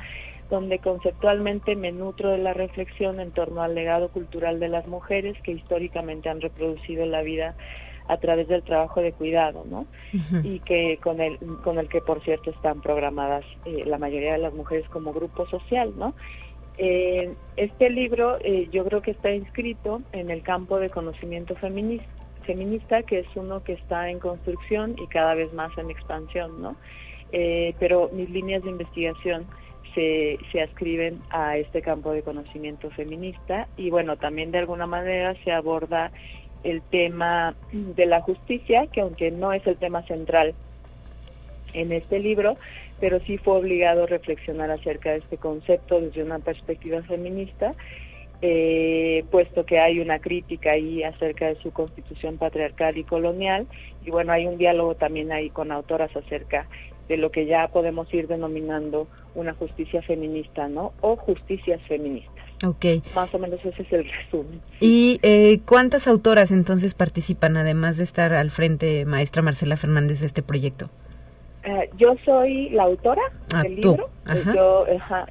donde 0.52 0.80
conceptualmente 0.80 1.76
me 1.78 1.94
nutro 1.94 2.30
de 2.30 2.38
la 2.38 2.54
reflexión 2.54 3.22
en 3.22 3.32
torno 3.32 3.64
al 3.64 3.74
legado 3.74 4.10
cultural 4.10 4.60
de 4.60 4.68
las 4.68 4.86
mujeres 4.86 5.36
que 5.44 5.54
históricamente 5.54 6.30
han 6.30 6.42
reproducido 6.42 7.06
la 7.06 7.22
vida 7.22 7.56
a 8.10 8.18
través 8.18 8.50
del 8.50 8.62
trabajo 8.62 9.02
de 9.02 9.14
cuidado, 9.14 9.64
¿no? 9.66 9.88
Y 10.44 10.60
que 10.60 11.00
con 11.02 11.22
el 11.22 11.38
con 11.64 11.80
el 11.80 11.88
que 11.88 12.02
por 12.02 12.22
cierto 12.24 12.50
están 12.50 12.82
programadas 12.82 13.46
eh, 13.66 13.86
la 13.86 13.98
mayoría 13.98 14.34
de 14.34 14.40
las 14.40 14.54
mujeres 14.54 14.88
como 14.90 15.14
grupo 15.14 15.48
social, 15.48 15.94
¿no? 15.98 16.14
Eh, 16.78 17.34
este 17.56 17.90
libro 17.90 18.38
eh, 18.42 18.68
yo 18.72 18.84
creo 18.84 19.02
que 19.02 19.12
está 19.12 19.32
inscrito 19.32 20.02
en 20.12 20.30
el 20.30 20.44
campo 20.44 20.80
de 20.80 20.90
conocimiento 20.90 21.56
feminista, 21.56 22.08
feminista, 22.46 23.04
que 23.04 23.20
es 23.20 23.28
uno 23.36 23.64
que 23.64 23.74
está 23.74 24.10
en 24.10 24.20
construcción 24.20 24.96
y 25.02 25.08
cada 25.08 25.34
vez 25.34 25.54
más 25.54 25.72
en 25.78 25.90
expansión, 25.90 26.62
¿no? 26.62 26.76
pero 27.80 28.10
mis 28.12 28.30
líneas 28.30 28.62
de 28.62 28.72
investigación 28.72 29.46
se, 29.94 30.38
se 30.52 30.62
ascriben 30.62 31.20
a 31.30 31.58
este 31.58 31.82
campo 31.82 32.12
de 32.12 32.24
conocimiento 32.24 32.90
feminista 32.92 33.68
y 33.78 33.90
bueno, 33.90 34.18
también 34.18 34.52
de 34.52 34.60
alguna 34.60 34.88
manera 34.88 35.36
se 35.44 35.52
aborda 35.52 36.12
el 36.64 36.82
tema 36.82 37.56
de 37.72 38.06
la 38.06 38.22
justicia, 38.22 38.88
que 38.88 39.02
aunque 39.02 39.32
no 39.32 39.54
es 39.54 39.66
el 39.66 39.78
tema 39.78 40.04
central 40.04 40.54
en 41.74 41.92
este 41.92 42.20
libro, 42.20 42.58
pero 43.00 43.20
sí 43.22 43.38
fue 43.38 43.56
obligado 43.56 44.04
a 44.04 44.08
reflexionar 44.08 44.70
acerca 44.70 45.12
de 45.12 45.18
este 45.18 45.38
concepto 45.38 46.00
desde 46.00 46.24
una 46.24 46.40
perspectiva 46.40 47.02
feminista, 47.02 47.74
eh, 48.44 49.24
puesto 49.32 49.66
que 49.66 49.80
hay 49.80 50.00
una 50.00 50.20
crítica 50.20 50.72
ahí 50.72 51.04
acerca 51.04 51.48
de 51.48 51.56
su 51.56 51.72
constitución 51.72 52.38
patriarcal 52.38 52.98
y 52.98 53.04
colonial, 53.04 53.68
y 54.06 54.12
bueno, 54.12 54.34
hay 54.34 54.46
un 54.46 54.58
diálogo 54.58 54.96
también 54.96 55.32
ahí 55.32 55.50
con 55.50 55.72
autoras 55.72 56.16
acerca 56.16 56.62
de 56.62 56.91
lo 57.18 57.32
que 57.32 57.46
ya 57.46 57.68
podemos 57.68 58.14
ir 58.14 58.28
denominando 58.28 59.08
una 59.36 59.54
justicia 59.54 60.02
feminista, 60.02 60.68
¿no? 60.68 60.94
O 61.02 61.16
justicias 61.16 61.82
feministas. 61.88 62.46
Ok. 62.66 62.86
Más 63.16 63.34
o 63.34 63.40
menos 63.40 63.60
ese 63.66 63.82
es 63.82 63.94
el 63.94 64.06
resumen. 64.10 64.62
¿Y 64.80 65.20
eh, 65.24 65.60
cuántas 65.66 66.08
autoras 66.08 66.52
entonces 66.52 66.94
participan, 66.94 67.58
además 67.58 67.98
de 67.98 68.04
estar 68.04 68.34
al 68.34 68.52
frente 68.52 69.06
maestra 69.06 69.42
Marcela 69.42 69.78
Fernández 69.78 70.20
de 70.20 70.28
este 70.28 70.44
proyecto? 70.44 70.90
Eh, 71.64 71.90
yo 71.98 72.16
soy 72.26 72.70
la 72.70 72.84
autora 72.84 73.22
ah, 73.54 73.64
del 73.64 73.76
libro. 73.76 74.10
Yo, 74.54 74.86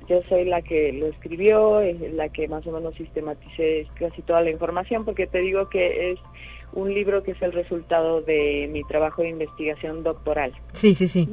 yo 0.08 0.22
soy 0.28 0.44
la 0.44 0.62
que 0.62 0.92
lo 0.92 1.06
escribió, 1.06 1.80
la 2.14 2.28
que 2.28 2.46
más 2.46 2.66
o 2.66 2.72
menos 2.72 2.94
sistematicé 2.94 3.86
casi 3.94 4.22
toda 4.22 4.40
la 4.40 4.50
información, 4.50 5.04
porque 5.04 5.26
te 5.26 5.38
digo 5.38 5.68
que 5.68 6.12
es 6.12 6.18
un 6.72 6.92
libro 6.94 7.22
que 7.22 7.32
es 7.32 7.42
el 7.42 7.52
resultado 7.52 8.22
de 8.22 8.68
mi 8.70 8.84
trabajo 8.84 9.22
de 9.22 9.30
investigación 9.30 10.04
doctoral. 10.04 10.52
Sí, 10.72 10.94
sí, 10.94 11.08
sí. 11.08 11.28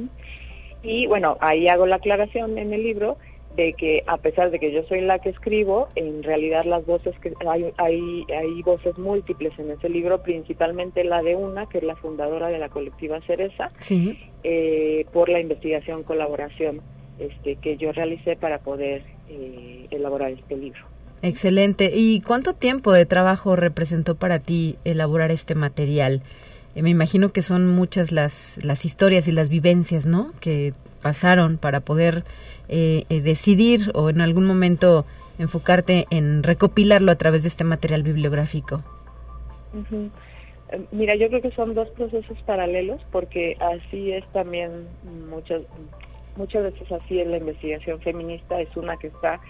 Y 0.82 1.06
bueno, 1.06 1.36
ahí 1.40 1.68
hago 1.68 1.86
la 1.86 1.96
aclaración 1.96 2.58
en 2.58 2.72
el 2.72 2.82
libro 2.82 3.18
de 3.56 3.72
que 3.72 4.04
a 4.06 4.18
pesar 4.18 4.52
de 4.52 4.60
que 4.60 4.72
yo 4.72 4.84
soy 4.84 5.00
la 5.00 5.18
que 5.18 5.30
escribo, 5.30 5.88
en 5.96 6.22
realidad 6.22 6.64
las 6.64 6.86
voces 6.86 7.18
que 7.18 7.32
hay, 7.48 7.72
hay, 7.76 8.24
hay 8.28 8.62
voces 8.62 8.96
múltiples 8.98 9.52
en 9.58 9.72
ese 9.72 9.88
libro, 9.88 10.22
principalmente 10.22 11.02
la 11.02 11.22
de 11.22 11.34
una, 11.34 11.66
que 11.66 11.78
es 11.78 11.84
la 11.84 11.96
fundadora 11.96 12.48
de 12.48 12.58
la 12.58 12.68
colectiva 12.68 13.20
Cereza, 13.22 13.70
sí. 13.80 14.16
eh, 14.44 15.06
por 15.12 15.28
la 15.28 15.40
investigación 15.40 16.04
colaboración 16.04 16.82
este, 17.18 17.56
que 17.56 17.76
yo 17.76 17.90
realicé 17.90 18.36
para 18.36 18.58
poder 18.60 19.02
eh, 19.28 19.88
elaborar 19.90 20.30
este 20.30 20.56
libro. 20.56 20.80
Excelente. 21.22 21.90
¿Y 21.92 22.20
cuánto 22.20 22.54
tiempo 22.54 22.92
de 22.92 23.06
trabajo 23.06 23.56
representó 23.56 24.14
para 24.14 24.38
ti 24.38 24.76
elaborar 24.84 25.32
este 25.32 25.56
material? 25.56 26.22
Eh, 26.78 26.82
me 26.82 26.90
imagino 26.90 27.32
que 27.32 27.42
son 27.42 27.66
muchas 27.66 28.12
las, 28.12 28.58
las 28.64 28.84
historias 28.84 29.26
y 29.26 29.32
las 29.32 29.48
vivencias, 29.48 30.06
¿no? 30.06 30.32
Que 30.40 30.72
pasaron 31.02 31.58
para 31.58 31.80
poder 31.80 32.22
eh, 32.68 33.04
eh, 33.08 33.20
decidir 33.20 33.90
o 33.94 34.10
en 34.10 34.20
algún 34.20 34.46
momento 34.46 35.04
enfocarte 35.38 36.06
en 36.10 36.42
recopilarlo 36.42 37.10
a 37.10 37.16
través 37.16 37.42
de 37.42 37.48
este 37.48 37.64
material 37.64 38.02
bibliográfico. 38.02 38.82
Mira, 40.92 41.14
yo 41.16 41.28
creo 41.28 41.40
que 41.40 41.50
son 41.52 41.74
dos 41.74 41.88
procesos 41.90 42.38
paralelos 42.46 43.00
porque 43.10 43.56
así 43.60 44.12
es 44.12 44.24
también 44.32 44.86
muchas 45.30 45.62
muchas 46.36 46.62
veces 46.62 46.92
así 46.92 47.20
en 47.20 47.32
la 47.32 47.38
investigación 47.38 48.00
feminista 48.00 48.60
es 48.60 48.76
una 48.76 48.96
que 48.96 49.08
está 49.08 49.40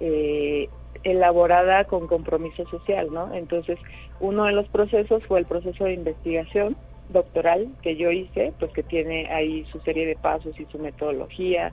eh, 0.00 0.68
elaborada 1.06 1.84
con 1.84 2.08
compromiso 2.08 2.66
social, 2.68 3.08
¿no? 3.12 3.32
Entonces, 3.32 3.78
uno 4.18 4.44
de 4.44 4.52
los 4.52 4.68
procesos 4.68 5.24
fue 5.24 5.38
el 5.38 5.46
proceso 5.46 5.84
de 5.84 5.94
investigación 5.94 6.76
doctoral 7.08 7.68
que 7.82 7.96
yo 7.96 8.10
hice, 8.10 8.52
pues 8.58 8.72
que 8.72 8.82
tiene 8.82 9.28
ahí 9.30 9.64
su 9.70 9.78
serie 9.80 10.04
de 10.04 10.16
pasos 10.16 10.58
y 10.58 10.64
su 10.66 10.80
metodología 10.80 11.72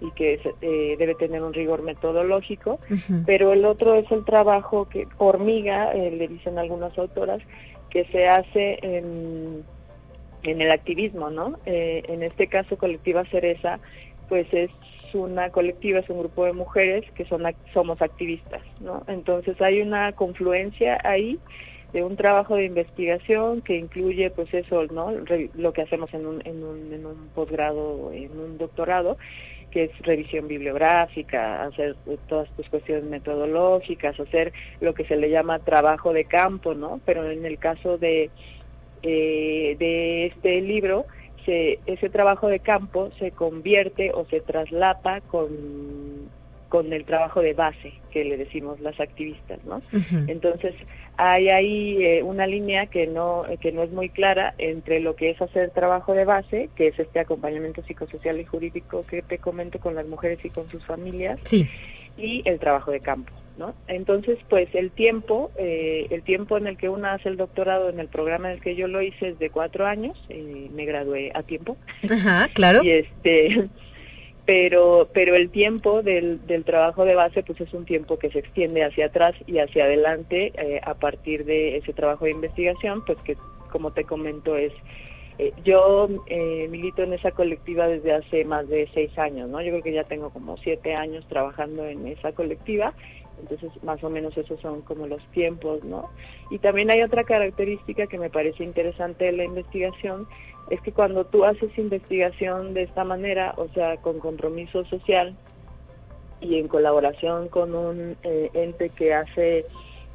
y 0.00 0.10
que 0.12 0.40
eh, 0.62 0.96
debe 0.98 1.14
tener 1.14 1.42
un 1.42 1.52
rigor 1.52 1.82
metodológico, 1.82 2.80
pero 3.26 3.52
el 3.52 3.66
otro 3.66 3.94
es 3.96 4.10
el 4.10 4.24
trabajo 4.24 4.88
que 4.88 5.06
hormiga, 5.18 5.92
eh, 5.92 6.10
le 6.10 6.26
dicen 6.26 6.58
algunas 6.58 6.96
autoras, 6.96 7.42
que 7.90 8.06
se 8.06 8.26
hace 8.26 8.78
en, 8.80 9.62
en 10.42 10.62
el 10.62 10.70
activismo, 10.70 11.28
¿no? 11.28 11.58
Eh, 11.66 12.02
en 12.08 12.22
este 12.22 12.46
caso, 12.46 12.78
Colectiva 12.78 13.26
Cereza, 13.26 13.78
pues 14.30 14.46
es 14.54 14.70
una 15.14 15.50
colectiva, 15.50 16.00
es 16.00 16.10
un 16.10 16.20
grupo 16.20 16.44
de 16.44 16.52
mujeres 16.52 17.04
que 17.12 17.24
son 17.24 17.42
somos 17.72 18.00
activistas, 18.02 18.62
¿no? 18.80 19.04
Entonces 19.08 19.60
hay 19.60 19.80
una 19.80 20.12
confluencia 20.12 20.98
ahí 21.04 21.38
de 21.92 22.04
un 22.04 22.16
trabajo 22.16 22.56
de 22.56 22.64
investigación 22.64 23.62
que 23.62 23.76
incluye 23.76 24.30
pues 24.30 24.52
eso, 24.54 24.84
¿no? 24.86 25.12
lo 25.54 25.72
que 25.72 25.82
hacemos 25.82 26.12
en 26.14 26.26
un, 26.26 26.42
en 26.46 26.62
un, 26.62 26.92
en 26.92 27.04
un 27.04 27.28
posgrado, 27.34 28.12
en 28.12 28.30
un 28.38 28.58
doctorado, 28.58 29.18
que 29.70 29.84
es 29.84 29.98
revisión 30.00 30.48
bibliográfica, 30.48 31.64
hacer 31.64 31.96
todas 32.28 32.48
tus 32.56 32.68
cuestiones 32.68 33.04
metodológicas, 33.04 34.18
hacer 34.18 34.52
lo 34.80 34.94
que 34.94 35.04
se 35.04 35.16
le 35.16 35.30
llama 35.30 35.60
trabajo 35.60 36.12
de 36.12 36.24
campo, 36.24 36.74
¿no? 36.74 37.00
Pero 37.04 37.30
en 37.30 37.44
el 37.44 37.58
caso 37.58 37.96
de, 37.98 38.30
eh, 39.02 39.76
de 39.78 40.26
este 40.26 40.60
libro, 40.60 41.06
ese 41.46 42.08
trabajo 42.10 42.48
de 42.48 42.60
campo 42.60 43.10
se 43.18 43.30
convierte 43.30 44.12
o 44.12 44.24
se 44.26 44.40
traslapa 44.40 45.20
con, 45.22 45.48
con 46.68 46.92
el 46.92 47.04
trabajo 47.04 47.40
de 47.40 47.52
base 47.52 47.92
que 48.12 48.24
le 48.24 48.36
decimos 48.36 48.80
las 48.80 48.98
activistas, 49.00 49.58
¿no? 49.64 49.80
Entonces 50.28 50.74
hay 51.16 51.48
ahí 51.48 52.04
eh, 52.04 52.22
una 52.22 52.46
línea 52.46 52.86
que 52.86 53.06
no 53.06 53.44
que 53.60 53.72
no 53.72 53.82
es 53.82 53.90
muy 53.90 54.08
clara 54.08 54.54
entre 54.58 55.00
lo 55.00 55.16
que 55.16 55.30
es 55.30 55.42
hacer 55.42 55.70
trabajo 55.70 56.14
de 56.14 56.24
base, 56.24 56.70
que 56.76 56.88
es 56.88 56.98
este 56.98 57.20
acompañamiento 57.20 57.82
psicosocial 57.82 58.40
y 58.40 58.44
jurídico 58.44 59.04
que 59.06 59.22
te 59.22 59.38
comento 59.38 59.78
con 59.80 59.94
las 59.94 60.06
mujeres 60.06 60.44
y 60.44 60.50
con 60.50 60.68
sus 60.70 60.84
familias, 60.84 61.40
y 62.16 62.42
el 62.44 62.58
trabajo 62.58 62.90
de 62.90 63.00
campo. 63.00 63.32
Entonces, 63.88 64.38
pues 64.48 64.68
el 64.74 64.90
tiempo, 64.90 65.50
eh, 65.56 66.06
el 66.10 66.22
tiempo 66.22 66.56
en 66.56 66.66
el 66.66 66.76
que 66.76 66.88
uno 66.88 67.08
hace 67.08 67.28
el 67.28 67.36
doctorado 67.36 67.88
en 67.88 68.00
el 68.00 68.08
programa 68.08 68.48
en 68.48 68.56
el 68.56 68.62
que 68.62 68.74
yo 68.74 68.88
lo 68.88 69.02
hice 69.02 69.28
es 69.28 69.38
de 69.38 69.50
cuatro 69.50 69.86
años, 69.86 70.16
eh, 70.28 70.68
me 70.72 70.84
gradué 70.84 71.30
a 71.34 71.42
tiempo. 71.42 71.76
Ajá, 72.10 72.48
claro. 72.54 72.82
Y 72.90 72.90
este, 72.90 73.68
pero, 74.46 75.08
pero 75.12 75.34
el 75.34 75.50
tiempo 75.50 76.02
del, 76.02 76.44
del 76.46 76.64
trabajo 76.64 77.04
de 77.04 77.14
base, 77.14 77.42
pues 77.42 77.60
es 77.60 77.72
un 77.74 77.84
tiempo 77.84 78.18
que 78.18 78.30
se 78.30 78.38
extiende 78.38 78.84
hacia 78.84 79.06
atrás 79.06 79.34
y 79.46 79.58
hacia 79.58 79.84
adelante 79.84 80.52
eh, 80.56 80.80
a 80.82 80.94
partir 80.94 81.44
de 81.44 81.76
ese 81.76 81.92
trabajo 81.92 82.24
de 82.24 82.32
investigación, 82.32 83.04
pues 83.04 83.18
que, 83.18 83.36
como 83.70 83.92
te 83.92 84.04
comento, 84.04 84.56
es 84.56 84.72
yo 85.64 86.06
milito 86.68 87.02
en 87.02 87.14
esa 87.14 87.30
colectiva 87.30 87.88
desde 87.88 88.12
hace 88.12 88.44
más 88.44 88.68
de 88.68 88.86
seis 88.92 89.18
años, 89.18 89.48
¿no? 89.48 89.62
Yo 89.62 89.70
creo 89.70 89.82
que 89.82 89.94
ya 89.94 90.04
tengo 90.04 90.28
como 90.28 90.58
siete 90.58 90.94
años 90.94 91.24
trabajando 91.28 91.86
en 91.86 92.06
esa 92.08 92.32
colectiva 92.32 92.92
entonces, 93.40 93.70
más 93.82 94.02
o 94.04 94.10
menos 94.10 94.36
esos 94.36 94.60
son 94.60 94.82
como 94.82 95.06
los 95.06 95.22
tiempos, 95.32 95.82
¿no? 95.84 96.10
Y 96.50 96.58
también 96.58 96.90
hay 96.90 97.02
otra 97.02 97.24
característica 97.24 98.06
que 98.06 98.18
me 98.18 98.30
parece 98.30 98.64
interesante 98.64 99.26
de 99.26 99.32
la 99.32 99.44
investigación, 99.44 100.26
es 100.70 100.80
que 100.80 100.92
cuando 100.92 101.24
tú 101.24 101.44
haces 101.44 101.76
investigación 101.78 102.74
de 102.74 102.82
esta 102.82 103.04
manera, 103.04 103.54
o 103.56 103.68
sea, 103.68 103.96
con 103.96 104.20
compromiso 104.20 104.84
social 104.84 105.34
y 106.40 106.58
en 106.58 106.68
colaboración 106.68 107.48
con 107.48 107.74
un 107.74 108.16
eh, 108.22 108.50
ente 108.54 108.90
que 108.90 109.14
hace 109.14 109.66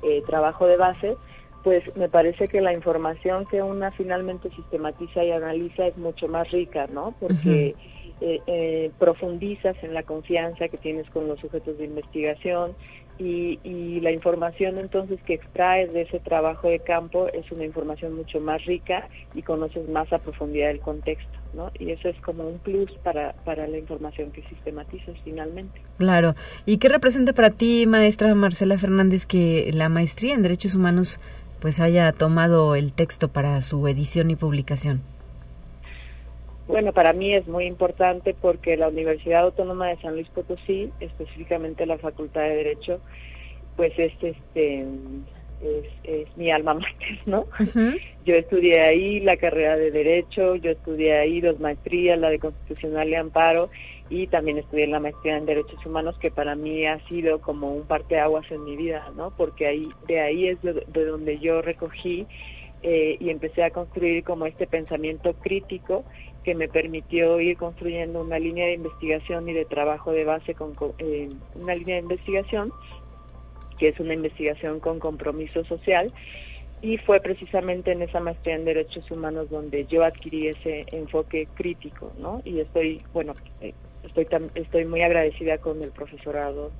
eh, 0.04 0.24
trabajo 0.26 0.68
de 0.68 0.78
base, 0.78 1.16
pues 1.64 1.84
me 1.96 2.10
parece 2.10 2.48
que 2.48 2.62
la 2.62 2.74
información 2.74 3.48
que 3.48 3.64
una 3.64 3.92
finalmente 3.92 4.50
sistematiza 4.52 5.24
y 5.24 5.32
analiza 5.32 5.88
es 5.88 5.98
mucho 5.98 6.28
más 6.28 6.50
rica, 6.52 6.86
¿no? 6.94 7.16
Porque 7.20 7.76
eh, 8.22 8.40
eh, 8.48 8.92
profundizas 8.98 9.76
en 9.84 9.94
la 9.94 10.04
confianza 10.04 10.70
que 10.70 10.78
tienes 10.78 11.10
con 11.10 11.28
los 11.28 11.40
sujetos 11.40 11.78
de 11.78 11.86
investigación 11.86 12.74
y, 13.18 13.60
y, 13.64 14.00
la 14.02 14.12
información 14.12 14.78
entonces 14.78 15.20
que 15.26 15.36
extraes 15.36 15.92
de 15.94 16.02
ese 16.02 16.20
trabajo 16.20 16.68
de 16.68 16.80
campo 16.80 17.28
es 17.28 17.50
una 17.52 17.64
información 17.64 18.14
mucho 18.14 18.40
más 18.42 18.64
rica 18.66 19.08
y 19.34 19.42
conoces 19.42 19.88
más 19.88 20.12
a 20.12 20.20
profundidad 20.20 20.72
el 20.72 20.80
contexto, 20.82 21.38
¿no? 21.54 21.72
Y 21.80 21.92
eso 21.92 22.10
es 22.10 22.20
como 22.22 22.46
un 22.48 22.60
plus 22.60 22.92
para, 23.04 23.34
para 23.46 23.68
la 23.68 23.78
información 23.78 24.32
que 24.32 24.44
sistematizas 24.44 25.16
finalmente. 25.24 25.82
Claro. 25.98 26.34
¿Y 26.66 26.78
qué 26.78 26.90
representa 26.90 27.32
para 27.32 27.52
ti, 27.52 27.86
maestra 27.88 28.36
Marcela 28.36 28.78
Fernández, 28.78 29.26
que 29.26 29.72
la 29.74 29.88
maestría 29.88 30.34
en 30.34 30.42
Derechos 30.42 30.76
Humanos 30.76 31.20
pues 31.62 31.80
haya 31.80 32.12
tomado 32.12 32.76
el 32.76 32.92
texto 32.92 33.30
para 33.30 33.62
su 33.62 33.88
edición 33.88 34.30
y 34.30 34.36
publicación? 34.36 35.02
Bueno, 36.68 36.94
para 36.94 37.14
mí 37.14 37.34
es 37.34 37.48
muy 37.48 37.66
importante 37.66 38.34
porque 38.34 38.76
la 38.76 38.88
Universidad 38.88 39.44
Autónoma 39.44 39.90
de 39.90 39.98
San 39.98 40.14
Luis 40.14 40.28
Potosí, 40.30 40.92
específicamente 41.00 41.86
la 41.86 42.00
Facultad 42.00 42.42
de 42.42 42.56
Derecho, 42.56 43.02
pues 43.76 43.94
es 43.98 44.14
este 44.22 44.86
es, 46.04 46.38
mi 46.38 46.52
alma 46.52 46.74
mater, 46.76 47.20
¿no? 47.26 47.46
Yo 48.26 48.36
estudié 48.36 48.82
ahí 48.82 49.20
la 49.20 49.38
carrera 49.38 49.78
de 49.78 49.92
Derecho, 49.92 50.56
yo 50.56 50.72
estudié 50.72 51.18
ahí 51.18 51.42
dos 51.42 51.60
maestrías, 51.60 52.20
la 52.20 52.30
de 52.30 52.40
Constitucional 52.40 53.10
y 53.10 53.16
Amparo, 53.16 53.70
y 54.10 54.28
también 54.28 54.58
estudié 54.58 54.88
la 54.88 55.00
maestría 55.00 55.38
en 55.38 55.46
Derechos 55.46 55.84
Humanos, 55.86 56.18
que 56.20 56.32
para 56.32 56.56
mí 56.56 56.86
ha 56.86 57.00
sido 57.08 57.42
como 57.42 57.68
un 57.68 57.84
parteaguas 57.84 58.50
en 58.52 58.64
mi 58.64 58.76
vida, 58.76 59.12
¿no? 59.16 59.32
Porque 59.36 59.68
ahí 59.68 59.90
de 60.08 60.20
ahí 60.20 60.48
es 60.48 60.62
de, 60.62 60.84
de 60.88 61.06
donde 61.06 61.40
yo 61.40 61.62
recogí 61.62 62.26
eh, 62.84 63.18
y 63.20 63.30
empecé 63.30 63.64
a 63.64 63.72
construir 63.72 64.24
como 64.24 64.46
este 64.46 64.68
pensamiento 64.68 65.34
crítico 65.34 66.04
que 66.46 66.54
me 66.54 66.68
permitió 66.68 67.42
ir 67.42 67.58
construyendo 67.58 68.22
una 68.22 68.38
línea 68.38 68.68
de 68.68 68.74
investigación 68.74 69.50
y 69.50 69.54
de 69.54 69.66
trabajo 69.66 70.12
de 70.12 70.26
base 70.26 70.54
con, 70.54 70.76
eh, 71.00 71.30
una 71.56 71.74
línea 71.74 71.96
de 71.96 72.04
investigación 72.04 72.72
que 73.80 73.90
es 73.90 74.00
una 74.00 74.14
investigación 74.14 74.80
con 74.80 75.00
compromiso 75.00 75.66
social 75.66 76.14
y 76.84 77.00
fue 77.00 77.20
precisamente 77.20 77.92
en 77.92 78.04
esa 78.04 78.20
maestría 78.20 78.56
en 78.56 78.64
derechos 78.64 79.10
humanos 79.10 79.50
donde 79.50 79.86
yo 79.86 80.04
adquirí 80.04 80.48
ese 80.50 80.86
enfoque 80.92 81.48
crítico, 81.56 82.14
¿no? 82.20 82.44
Y 82.46 82.60
estoy, 82.60 83.02
bueno, 83.12 83.34
eh, 83.60 83.74
estoy 84.04 84.28
estoy 84.54 84.86
muy 84.86 85.02
agradecida 85.02 85.58
con 85.58 85.82
el 85.82 85.90
profesorado 85.90 86.72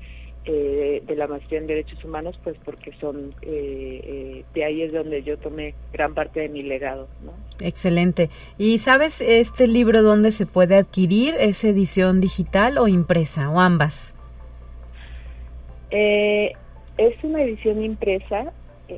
eh, 0.48 1.02
de 1.04 1.16
la 1.16 1.26
maestría 1.26 1.58
en 1.58 1.66
derechos 1.66 2.06
humanos, 2.06 2.40
pues 2.44 2.56
porque 2.64 2.92
son, 3.02 3.34
eh, 3.42 4.00
eh, 4.04 4.46
de 4.54 4.64
ahí 4.64 4.84
es 4.84 4.94
donde 4.94 5.24
yo 5.24 5.40
tomé 5.40 5.74
gran 5.92 6.14
parte 6.14 6.42
de 6.42 6.50
mi 6.50 6.62
legado. 6.62 7.08
¿no? 7.24 7.32
Excelente. 7.66 8.30
¿Y 8.60 8.78
sabes 8.78 9.22
este 9.22 9.68
libro 9.68 10.04
dónde 10.04 10.30
se 10.30 10.46
puede 10.46 10.76
adquirir? 10.76 11.34
¿Es 11.40 11.64
edición 11.64 12.22
digital 12.22 12.78
o 12.78 12.88
impresa 12.88 13.50
o 13.50 13.60
ambas? 13.60 14.14
es 15.90 17.24
una 17.24 17.42
edición 17.42 17.82
impresa. 17.82 18.52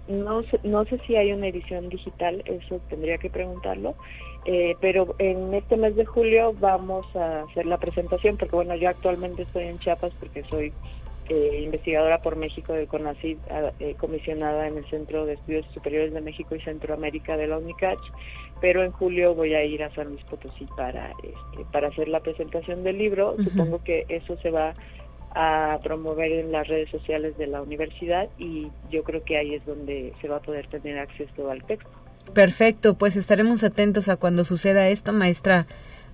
No 0.08 0.42
sé, 0.44 0.60
no 0.64 0.84
sé 0.86 1.00
si 1.06 1.16
hay 1.16 1.32
una 1.32 1.48
edición 1.48 1.90
digital, 1.90 2.44
eso 2.46 2.82
tendría 2.90 3.20
que 3.20 3.30
preguntarlo. 3.30 3.96
pero 4.82 5.16
en 5.20 5.54
este 5.54 5.78
mes 5.78 5.96
de 5.96 6.06
julio 6.06 6.54
vamos 6.60 7.06
a 7.16 7.44
hacer 7.44 7.68
la 7.68 7.78
presentación, 7.78 8.36
porque 8.36 8.56
bueno, 8.56 8.76
yo 8.76 8.90
actualmente 8.90 9.44
estoy 9.44 9.66
en 9.66 9.80
Chiapas 9.80 10.12
porque 10.20 10.44
soy 10.50 10.74
eh, 11.30 11.62
investigadora 11.64 12.22
por 12.22 12.36
México 12.36 12.74
del 12.74 12.88
CONACYT, 12.88 13.38
eh, 13.80 13.96
comisionada 13.98 14.68
en 14.68 14.78
el 14.78 14.90
Centro 14.90 15.26
de 15.26 15.34
Estudios 15.34 15.66
Superiores 15.74 16.14
de 16.14 16.22
México 16.22 16.56
y 16.56 16.62
Centroamérica 16.62 17.38
de 17.38 17.48
la 17.48 17.58
UNICACH, 17.58 18.00
pero 18.62 18.84
en 18.84 18.92
julio 18.92 19.36
voy 19.36 19.54
a 19.54 19.64
ir 19.64 19.84
a 19.84 19.94
San 19.94 20.08
Luis 20.08 20.24
Potosí 20.26 20.66
para, 20.76 21.12
este, 21.24 21.66
para 21.72 21.90
hacer 21.90 22.08
la 22.08 22.22
presentación 22.22 22.84
del 22.84 22.98
libro. 22.98 23.36
Supongo 23.44 23.84
que 23.84 24.06
eso 24.10 24.38
se 24.38 24.50
va 24.50 24.74
a 25.32 25.80
promover 25.84 26.32
en 26.32 26.52
las 26.52 26.68
redes 26.68 26.90
sociales 26.90 27.38
de 27.38 27.48
la 27.48 27.62
universidad 27.62 28.30
y 28.38 28.68
yo 28.90 29.04
creo 29.04 29.24
que 29.24 29.38
ahí 29.38 29.54
es 29.54 29.66
donde 29.66 30.14
se 30.22 30.28
va 30.28 30.38
a 30.38 30.42
poder 30.42 30.68
tener 30.68 30.98
acceso 30.98 31.52
al 31.52 31.64
texto. 31.66 31.90
Perfecto, 32.34 32.98
pues 32.98 33.16
estaremos 33.16 33.64
atentos 33.64 34.10
a 34.10 34.18
cuando 34.18 34.44
suceda 34.44 34.90
esto, 34.90 35.14
maestra 35.14 35.66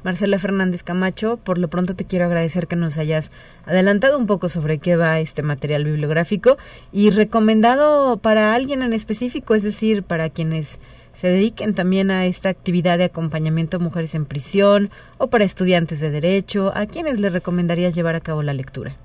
Marcela 0.04 0.38
Fernández 0.38 0.84
Camacho, 0.84 1.38
por 1.38 1.58
lo 1.58 1.70
pronto 1.70 1.95
te 1.95 2.06
quiero 2.06 2.26
agradecer 2.26 2.68
que 2.68 2.76
nos 2.76 2.97
hayas 2.97 3.32
adelantado 3.66 4.18
un 4.18 4.28
poco 4.28 4.49
sobre 4.49 4.78
qué 4.78 4.95
va 4.95 5.20
este 5.20 5.43
material 5.43 5.86
bibliográfico 5.86 6.58
y 6.91 7.10
recomendado 7.10 8.18
para 8.18 8.54
alguien 8.54 8.82
en 8.84 8.93
específico, 8.93 9.56
es 9.56 9.64
decir, 9.64 10.04
para 10.04 10.30
quienes 10.30 10.80
se 11.14 11.28
dediquen 11.28 11.74
también 11.74 12.12
a 12.12 12.26
esta 12.26 12.49
actividad 12.49 12.97
de 12.97 13.06
acompañamiento 13.06 13.78
a 13.78 13.80
mujeres 13.80 14.16
en 14.16 14.26
prisión 14.26 14.89
o 15.18 15.28
para 15.28 15.45
estudiantes 15.45 15.99
de 15.99 16.10
derecho, 16.10 16.74
¿a 16.76 16.86
quienes 16.86 17.20
le 17.20 17.30
recomendarías 17.30 17.95
llevar 17.95 18.16
a 18.16 18.22
cabo 18.22 18.43
la 18.43 18.54
lectura? 18.54 18.97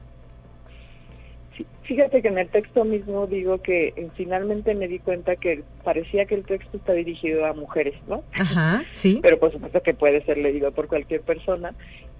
Fíjate 1.89 2.21
que 2.21 2.29
en 2.29 2.37
el 2.37 2.51
texto 2.51 2.85
mismo 2.85 3.27
digo 3.27 3.63
que 3.63 3.95
eh, 3.97 4.09
finalmente 4.15 4.75
me 4.75 4.89
di 4.89 4.99
cuenta 4.99 5.37
que 5.37 5.63
parecía 5.83 6.27
que 6.27 6.35
el 6.35 6.45
texto 6.45 6.77
está 6.77 6.93
dirigido 6.93 7.47
a 7.47 7.55
mujeres, 7.55 7.95
¿no? 8.07 8.23
Ajá, 8.39 8.85
sí. 8.93 9.19
Pero 9.23 9.39
por 9.39 9.53
supuesto 9.53 9.83
que 9.83 9.95
puede 9.95 10.23
ser 10.27 10.37
leído 10.37 10.71
por 10.73 10.87
cualquier 10.87 11.23
persona. 11.23 11.73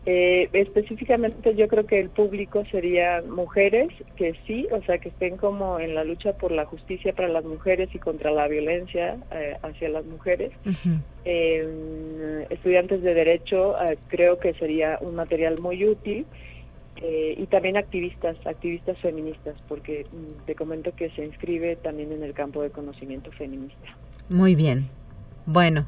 Eh, 0.07 0.49
específicamente 0.55 1.55
yo 1.55 1.69
creo 1.69 1.85
que 1.85 2.01
el 2.01 2.09
público 2.09 2.65
sería 2.71 3.23
mujeres 3.29 3.91
que 4.17 4.35
sí, 4.47 4.67
o 4.73 4.83
sea, 4.85 4.97
que 4.97 5.11
estén 5.11 5.37
como 5.37 5.79
en 5.79 5.95
la 5.95 6.03
lucha 6.03 6.33
por 6.33 6.51
la 6.51 6.65
justicia 6.65 7.13
para 7.13 7.29
las 7.29 7.45
mujeres 7.45 7.91
y 7.93 7.99
contra 7.99 8.31
la 8.31 8.49
violencia 8.49 9.19
eh, 9.33 9.59
hacia 9.63 9.91
las 9.91 10.07
mujeres. 10.07 10.51
estudiantes 12.49 13.03
de 13.03 13.13
derecho 13.13 13.75
creo 14.07 14.39
que 14.39 14.55
sería 14.55 14.97
un 15.03 15.15
material 15.15 15.57
muy 15.61 15.85
útil. 15.85 16.25
Eh, 17.01 17.35
y 17.39 17.47
también 17.47 17.77
activistas, 17.77 18.37
activistas 18.45 18.99
feministas, 18.99 19.55
porque 19.69 20.05
mm, 20.11 20.47
te 20.47 20.55
comento 20.55 20.95
que 20.97 21.11
se 21.11 21.25
inscribe 21.25 21.77
también 21.77 22.13
en 22.13 22.25
el 22.25 22.35
campo 22.35 22.63
de 22.63 22.71
conocimiento 22.71 23.31
feminista. 23.33 23.97
Muy 24.29 24.55
bien. 24.55 24.89
Bueno, 25.47 25.87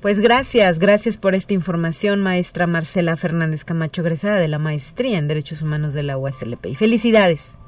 pues 0.00 0.20
gracias, 0.20 0.78
gracias 0.78 1.18
por 1.18 1.34
esta 1.34 1.54
información, 1.54 2.20
maestra 2.20 2.66
Marcela 2.66 3.16
Fernández 3.16 3.64
Camacho, 3.64 4.02
egresada 4.02 4.36
de 4.36 4.48
la 4.48 4.58
maestría 4.58 5.18
en 5.18 5.28
Derechos 5.28 5.60
Humanos 5.60 5.92
de 5.92 6.02
la 6.02 6.16
USLP. 6.16 6.66
Y 6.66 6.74
felicidades. 6.74 7.58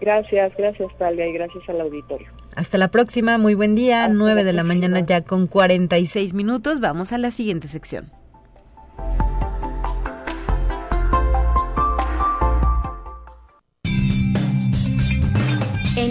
Gracias, 0.00 0.52
gracias 0.56 0.96
Talia 0.98 1.26
y 1.26 1.32
gracias 1.32 1.68
al 1.68 1.80
auditorio. 1.80 2.28
Hasta 2.56 2.76
la 2.76 2.88
próxima, 2.88 3.38
muy 3.38 3.54
buen 3.54 3.74
día, 3.74 4.08
nueve 4.08 4.44
de 4.44 4.52
la 4.52 4.64
mañana 4.64 5.00
ya 5.00 5.22
con 5.22 5.46
46 5.46 6.34
minutos. 6.34 6.80
Vamos 6.80 7.12
a 7.12 7.18
la 7.18 7.30
siguiente 7.30 7.68
sección. 7.68 8.10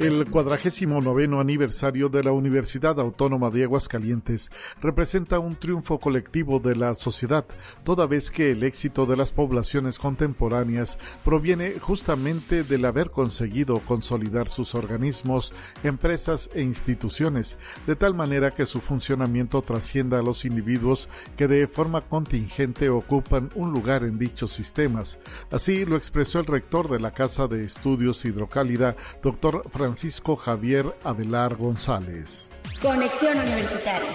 El 0.00 0.30
cuadragésimo 0.30 1.02
noveno 1.02 1.40
aniversario 1.40 2.08
de 2.08 2.24
la 2.24 2.32
Universidad 2.32 2.98
Autónoma 2.98 3.50
de 3.50 3.64
Aguascalientes 3.64 4.50
representa 4.80 5.38
un 5.38 5.56
triunfo 5.56 5.98
colectivo 5.98 6.58
de 6.58 6.74
la 6.74 6.94
sociedad, 6.94 7.44
toda 7.84 8.06
vez 8.06 8.30
que 8.30 8.52
el 8.52 8.62
éxito 8.62 9.04
de 9.04 9.18
las 9.18 9.30
poblaciones 9.30 9.98
contemporáneas 9.98 10.98
proviene 11.22 11.78
justamente 11.80 12.64
del 12.64 12.86
haber 12.86 13.10
conseguido 13.10 13.78
consolidar 13.80 14.48
sus 14.48 14.74
organismos, 14.74 15.52
empresas 15.84 16.48
e 16.54 16.62
instituciones, 16.62 17.58
de 17.86 17.94
tal 17.94 18.14
manera 18.14 18.52
que 18.52 18.64
su 18.64 18.80
funcionamiento 18.80 19.60
trascienda 19.60 20.18
a 20.18 20.22
los 20.22 20.46
individuos 20.46 21.10
que 21.36 21.46
de 21.46 21.68
forma 21.68 22.00
contingente 22.00 22.88
ocupan 22.88 23.50
un 23.54 23.70
lugar 23.70 24.04
en 24.04 24.18
dichos 24.18 24.50
sistemas. 24.50 25.18
Así 25.50 25.84
lo 25.84 25.96
expresó 25.96 26.40
el 26.40 26.46
rector 26.46 26.88
de 26.88 27.00
la 27.00 27.10
Casa 27.10 27.48
de 27.48 27.64
Estudios 27.64 28.24
Hidrocálida, 28.24 28.96
doctor 29.22 29.60
Francisco 29.70 29.89
Francisco 29.90 30.36
Javier 30.36 30.94
Abelar 31.02 31.56
González. 31.56 32.48
Conexión 32.80 33.36
Universitaria 33.38 34.12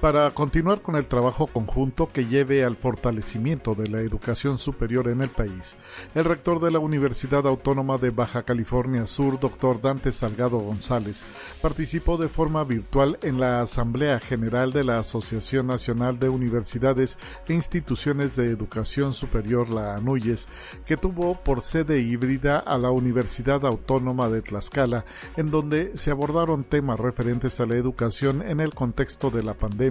para 0.00 0.30
continuar 0.30 0.80
con 0.80 0.96
el 0.96 1.04
trabajo 1.04 1.46
conjunto 1.46 2.08
que 2.08 2.24
lleve 2.24 2.64
al 2.64 2.76
fortalecimiento 2.76 3.74
de 3.74 3.88
la 3.88 4.00
educación 4.00 4.58
superior 4.58 5.08
en 5.08 5.20
el 5.20 5.28
país. 5.28 5.76
El 6.14 6.24
rector 6.24 6.58
de 6.58 6.70
la 6.70 6.78
Universidad 6.78 7.46
Autónoma 7.46 7.98
de 7.98 8.08
Baja 8.08 8.42
California 8.44 9.06
Sur, 9.06 9.38
doctor 9.38 9.82
Dante 9.82 10.10
Salgado 10.10 10.58
González, 10.58 11.24
participó 11.60 12.16
de 12.16 12.30
forma 12.30 12.64
virtual 12.64 13.18
en 13.20 13.38
la 13.38 13.60
Asamblea 13.60 14.20
General 14.20 14.72
de 14.72 14.84
la 14.84 14.98
Asociación 14.98 15.66
Nacional 15.66 16.18
de 16.18 16.30
Universidades 16.30 17.18
e 17.46 17.52
Instituciones 17.52 18.36
de 18.36 18.46
Educación 18.46 19.12
Superior, 19.12 19.68
la 19.68 19.96
ANUYES, 19.96 20.48
que 20.86 20.96
tuvo 20.96 21.34
por 21.34 21.60
sede 21.60 22.00
híbrida 22.00 22.58
a 22.58 22.78
la 22.78 22.90
Universidad 22.90 23.66
Autónoma 23.66 24.30
de 24.30 24.40
Tlaxcala, 24.40 25.04
en 25.36 25.50
donde 25.50 25.94
se 25.98 26.10
abordaron 26.10 26.64
temas 26.64 26.98
referentes 26.98 27.60
a 27.60 27.66
la 27.66 27.74
educación 27.74 28.40
en 28.40 28.60
el 28.60 28.72
contexto 28.72 29.30
de 29.30 29.42
la 29.42 29.52
pandemia 29.52 29.89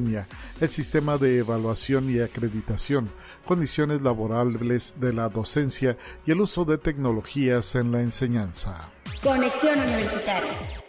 el 0.59 0.69
sistema 0.69 1.17
de 1.17 1.39
evaluación 1.39 2.09
y 2.09 2.19
acreditación, 2.19 3.09
condiciones 3.45 4.01
laborables 4.01 4.93
de 4.97 5.13
la 5.13 5.29
docencia 5.29 5.97
y 6.25 6.31
el 6.31 6.41
uso 6.41 6.65
de 6.65 6.77
tecnologías 6.77 7.75
en 7.75 7.91
la 7.91 8.01
enseñanza. 8.01 8.89
Conexión 9.23 9.79
Universitaria. 9.79 10.88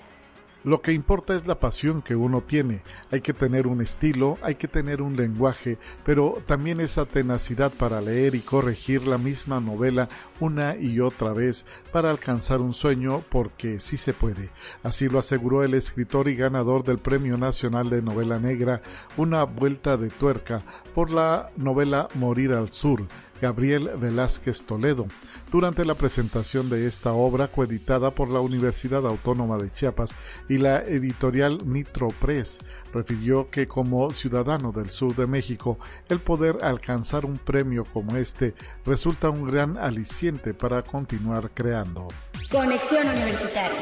Lo 0.62 0.82
que 0.82 0.92
importa 0.92 1.34
es 1.34 1.46
la 1.46 1.58
pasión 1.58 2.02
que 2.02 2.14
uno 2.14 2.42
tiene. 2.42 2.82
Hay 3.11 3.22
que 3.22 3.32
tener 3.32 3.66
un 3.66 3.80
estilo, 3.80 4.36
hay 4.42 4.56
que 4.56 4.68
tener 4.68 5.00
un 5.00 5.16
lenguaje, 5.16 5.78
pero 6.04 6.42
también 6.44 6.80
esa 6.80 7.06
tenacidad 7.06 7.72
para 7.72 8.02
leer 8.02 8.34
y 8.34 8.40
corregir 8.40 9.06
la 9.06 9.16
misma 9.16 9.61
novela 9.61 10.11
una 10.38 10.76
y 10.76 11.00
otra 11.00 11.32
vez 11.32 11.64
para 11.92 12.11
alcanzar 12.11 12.61
un 12.61 12.74
sueño 12.74 13.24
porque 13.30 13.80
sí 13.80 13.96
se 13.96 14.12
puede. 14.12 14.50
Así 14.82 15.08
lo 15.08 15.18
aseguró 15.18 15.64
el 15.64 15.72
escritor 15.72 16.28
y 16.28 16.36
ganador 16.36 16.84
del 16.84 16.98
Premio 16.98 17.38
Nacional 17.38 17.88
de 17.88 18.02
Novela 18.02 18.38
Negra, 18.38 18.82
Una 19.16 19.44
Vuelta 19.44 19.96
de 19.96 20.11
Tuerca, 20.11 20.62
por 20.94 21.11
la 21.11 21.50
novela 21.56 22.08
Morir 22.14 22.52
al 22.52 22.68
Sur 22.68 23.06
Gabriel 23.41 23.91
Velázquez 23.97 24.62
Toledo, 24.62 25.07
durante 25.51 25.84
la 25.84 25.95
presentación 25.95 26.68
de 26.68 26.86
esta 26.86 27.12
obra 27.12 27.49
coeditada 27.49 28.11
por 28.11 28.28
la 28.28 28.41
Universidad 28.41 29.07
Autónoma 29.07 29.59
de 29.59 29.70
Chiapas 29.70 30.16
y 30.49 30.59
la 30.59 30.82
editorial 30.82 31.61
Nitro 31.64 32.09
Press, 32.09 32.61
refirió 32.93 33.51
que 33.51 33.66
como 33.66 34.12
ciudadano 34.12 34.72
del 34.72 34.91
sur 34.91 35.14
de 35.16 35.26
México, 35.26 35.78
el 36.09 36.20
poder 36.20 36.59
alcanzar 36.62 37.24
un 37.24 37.38
premio 37.38 37.84
como 37.84 38.16
este 38.16 38.55
resulta 38.84 39.30
un 39.30 39.47
gran 39.47 39.76
aliciente 39.78 40.55
para 40.55 40.82
continuar 40.82 41.51
creando. 41.53 42.09
Conexión 42.51 43.09
Universitaria 43.09 43.80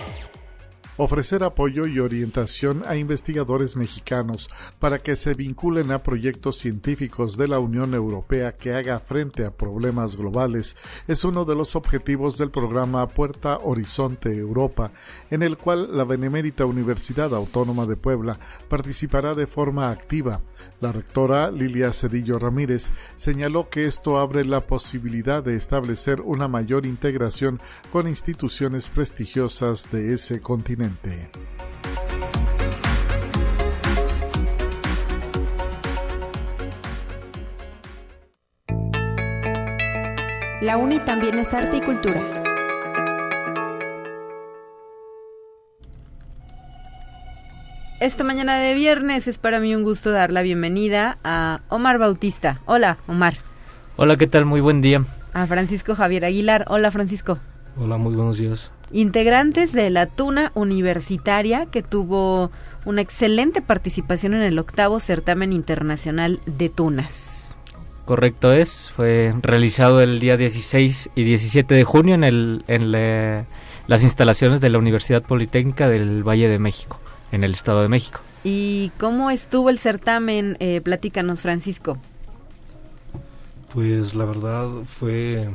ofrecer 0.99 1.44
apoyo 1.44 1.86
y 1.86 2.01
orientación 2.01 2.82
a 2.86 2.96
investigadores 2.96 3.76
mexicanos 3.76 4.51
para 4.80 4.99
que 4.99 5.14
se 5.16 5.34
vinculen 5.34 5.92
a 5.92 6.03
proyectos 6.03 6.59
científicos 6.59 7.36
de 7.36 7.46
la 7.46 7.61
Unión 7.61 7.94
Europea 7.94 8.57
que 8.57 8.74
haga 8.74 8.99
frente 8.99 9.46
a 9.46 9.53
problemas 9.53 10.16
globales 10.16 10.76
es 11.07 11.24
uno 11.24 11.44
de 11.44 11.55
los 11.55 11.76
objetivos 11.76 12.36
del 12.36 12.51
programa 12.51 13.07
Puerta 13.07 13.59
Horizonte 13.59 14.36
Europa, 14.36 14.90
en 15.30 15.44
el 15.44 15.57
cual 15.57 15.96
la 15.96 16.05
Benemérita 16.05 16.66
Universidad 16.66 17.32
Autónoma 17.32 17.86
de 17.86 17.96
Puebla 17.96 18.38
participará 18.68 19.36
de 19.36 19.46
forma 19.46 19.90
activa. 19.90 20.40
La 20.80 20.90
rectora 20.90 21.53
Lilia 21.53 21.92
Cedillo 21.92 22.40
Ramírez 22.40 22.90
señaló 23.14 23.68
que 23.68 23.84
esto 23.84 24.18
abre 24.18 24.44
la 24.44 24.66
posibilidad 24.66 25.44
de 25.44 25.55
establecer 25.55 26.20
una 26.20 26.49
mayor 26.49 26.86
integración 26.86 27.61
con 27.92 28.09
instituciones 28.09 28.90
prestigiosas 28.90 29.90
de 29.92 30.14
ese 30.14 30.40
continente. 30.40 30.88
La 40.61 40.76
UNI 40.76 41.01
también 41.01 41.39
es 41.39 41.55
arte 41.55 41.78
y 41.78 41.80
cultura. 41.80 42.20
Esta 48.01 48.22
mañana 48.22 48.59
de 48.59 48.74
viernes 48.74 49.26
es 49.26 49.39
para 49.39 49.61
mí 49.61 49.74
un 49.74 49.82
gusto 49.82 50.11
dar 50.11 50.32
la 50.32 50.43
bienvenida 50.43 51.18
a 51.24 51.61
Omar 51.68 51.99
Bautista. 51.99 52.61
Hola, 52.66 52.99
Omar. 53.09 53.34
Hola, 53.97 54.16
¿qué 54.16 54.26
tal? 54.26 54.45
Muy 54.45 54.61
buen 54.61 54.82
día. 54.82 55.05
A 55.32 55.47
Francisco 55.47 55.95
Javier 55.95 56.24
Aguilar. 56.24 56.64
Hola, 56.68 56.91
Francisco. 56.91 57.39
Hola, 57.76 57.97
muy 57.97 58.14
buenos 58.14 58.39
días 58.39 58.70
integrantes 58.91 59.72
de 59.72 59.91
la 59.91 60.07
Tuna 60.07 60.53
Universitaria 60.55 61.66
que 61.66 61.82
tuvo 61.82 62.51
una 62.84 63.01
excelente 63.01 63.61
participación 63.61 64.34
en 64.34 64.43
el 64.43 64.59
octavo 64.59 65.01
certamen 65.01 65.53
internacional 65.53 66.41
de 66.47 66.68
tunas. 66.68 67.57
Correcto 68.05 68.53
es, 68.53 68.91
fue 68.91 69.34
realizado 69.43 70.01
el 70.01 70.18
día 70.18 70.39
16 70.39 71.11
y 71.14 71.24
17 71.24 71.74
de 71.74 71.84
junio 71.84 72.14
en, 72.14 72.24
el, 72.24 72.64
en 72.66 72.91
las 72.93 74.03
instalaciones 74.03 74.62
de 74.62 74.70
la 74.70 74.78
Universidad 74.78 75.22
Politécnica 75.22 75.89
del 75.89 76.26
Valle 76.26 76.49
de 76.49 76.59
México, 76.59 76.99
en 77.32 77.45
el 77.45 77.53
Estado 77.53 77.82
de 77.82 77.89
México. 77.89 78.20
¿Y 78.45 78.93
cómo 78.99 79.30
estuvo 79.30 79.68
el 79.68 79.78
certamen? 79.78 80.57
Eh, 80.61 80.80
platícanos, 80.80 81.43
Francisco. 81.43 81.99
Pues 83.74 84.14
la 84.14 84.24
verdad 84.24 84.68
fue 84.86 85.51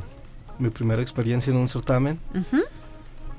mi 0.60 0.70
primera 0.70 1.02
experiencia 1.02 1.50
en 1.50 1.56
un 1.56 1.66
certamen 1.66 2.20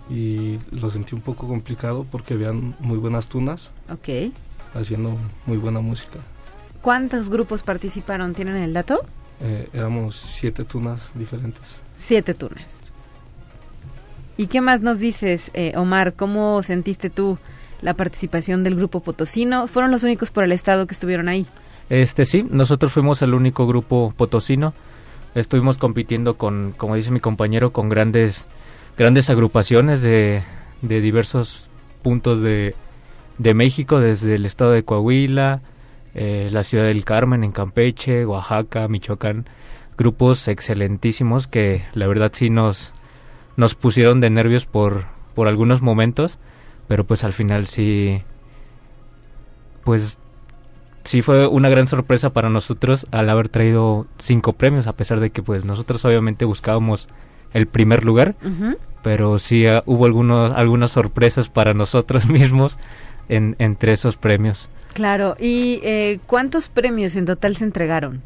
y 0.10 0.60
lo 0.72 0.90
sentí 0.90 1.16
un 1.16 1.22
poco 1.22 1.48
complicado 1.48 2.06
porque 2.12 2.36
habían 2.36 2.76
muy 2.80 2.98
buenas 2.98 3.28
tunas. 3.28 3.72
Ok. 3.92 4.32
Haciendo 4.74 5.18
muy 5.46 5.58
buena 5.58 5.80
música. 5.80 6.20
¿Cuántos 6.82 7.30
grupos 7.30 7.64
participaron? 7.64 8.34
¿Tienen 8.34 8.58
el 8.58 8.74
dato? 8.74 9.02
Eh, 9.42 9.68
éramos 9.74 10.16
siete 10.16 10.64
tunas 10.64 11.12
diferentes. 11.16 11.78
Siete 11.98 12.34
tunas. 12.34 12.82
¿Y 14.38 14.48
qué 14.48 14.62
más 14.62 14.82
nos 14.82 15.00
dices, 15.00 15.50
eh, 15.54 15.74
Omar? 15.78 16.14
¿Cómo 16.14 16.62
sentiste 16.62 17.10
tú 17.10 17.38
la 17.82 17.94
participación 17.94 18.64
del 18.64 18.76
grupo 18.76 19.00
potosino? 19.00 19.68
¿Fueron 19.68 19.92
los 19.92 20.04
únicos 20.04 20.30
por 20.30 20.44
el 20.44 20.52
estado 20.52 20.88
que 20.88 20.94
estuvieron 20.94 21.30
ahí? 21.30 21.48
Este 21.90 22.26
sí, 22.26 22.46
nosotros 22.50 22.92
fuimos 22.92 23.22
el 23.22 23.34
único 23.34 23.66
grupo 23.66 24.14
potosino. 24.16 24.74
Estuvimos 25.36 25.78
compitiendo 25.78 26.38
con, 26.38 26.74
como 26.78 26.96
dice 26.96 27.12
mi 27.12 27.20
compañero, 27.20 27.72
con 27.72 27.90
grandes 27.90 28.48
grandes 28.98 29.30
agrupaciones 29.30 30.02
de, 30.02 30.44
de 30.82 31.02
diversos 31.02 31.70
puntos 32.02 32.42
de, 32.42 32.76
de, 33.38 33.54
México, 33.54 34.00
desde 34.00 34.36
el 34.36 34.46
estado 34.46 34.72
de 34.72 34.84
Coahuila, 34.84 35.62
eh, 36.14 36.50
la 36.52 36.64
ciudad 36.64 36.86
del 36.86 37.04
Carmen 37.04 37.44
en 37.44 37.52
Campeche, 37.52 38.26
Oaxaca, 38.26 38.88
Michoacán, 38.88 39.46
grupos 39.98 40.48
excelentísimos 40.48 41.48
que 41.48 41.84
la 41.94 42.08
verdad 42.08 42.32
sí 42.34 42.50
nos, 42.50 42.94
nos 43.58 43.76
pusieron 43.76 44.22
de 44.22 44.30
nervios 44.30 44.66
por, 44.66 45.06
por 45.34 45.48
algunos 45.48 45.82
momentos, 45.82 46.38
pero 46.88 47.04
pues 47.06 47.24
al 47.24 47.34
final 47.34 47.68
sí, 47.68 48.22
pues 49.84 50.18
sí 51.04 51.22
fue 51.22 51.48
una 51.48 51.70
gran 51.70 51.88
sorpresa 51.88 52.32
para 52.32 52.50
nosotros 52.50 53.08
al 53.12 53.30
haber 53.30 53.50
traído 53.50 54.08
cinco 54.18 54.54
premios, 54.54 54.88
a 54.88 54.94
pesar 54.94 55.20
de 55.20 55.32
que 55.32 55.42
pues 55.42 55.66
nosotros 55.66 56.04
obviamente 56.06 56.46
buscábamos 56.46 57.10
el 57.56 57.68
primer 57.68 58.04
lugar, 58.04 58.36
pero 59.02 59.40
sí 59.40 59.66
ah, 59.66 59.82
hubo 59.86 60.06
algunos, 60.06 60.54
algunas 60.56 60.92
sorpresas 60.92 61.50
para 61.50 61.74
nosotros 61.74 62.26
mismos 62.30 62.78
en, 63.30 63.56
entre 63.60 63.94
esos 63.94 64.18
premios. 64.18 64.70
Claro, 64.94 65.36
¿y 65.40 65.80
eh, 65.84 66.20
cuántos 66.28 66.70
premios 66.70 67.16
en 67.16 67.26
total 67.26 67.56
se 67.56 67.66
entregaron? 67.66 68.22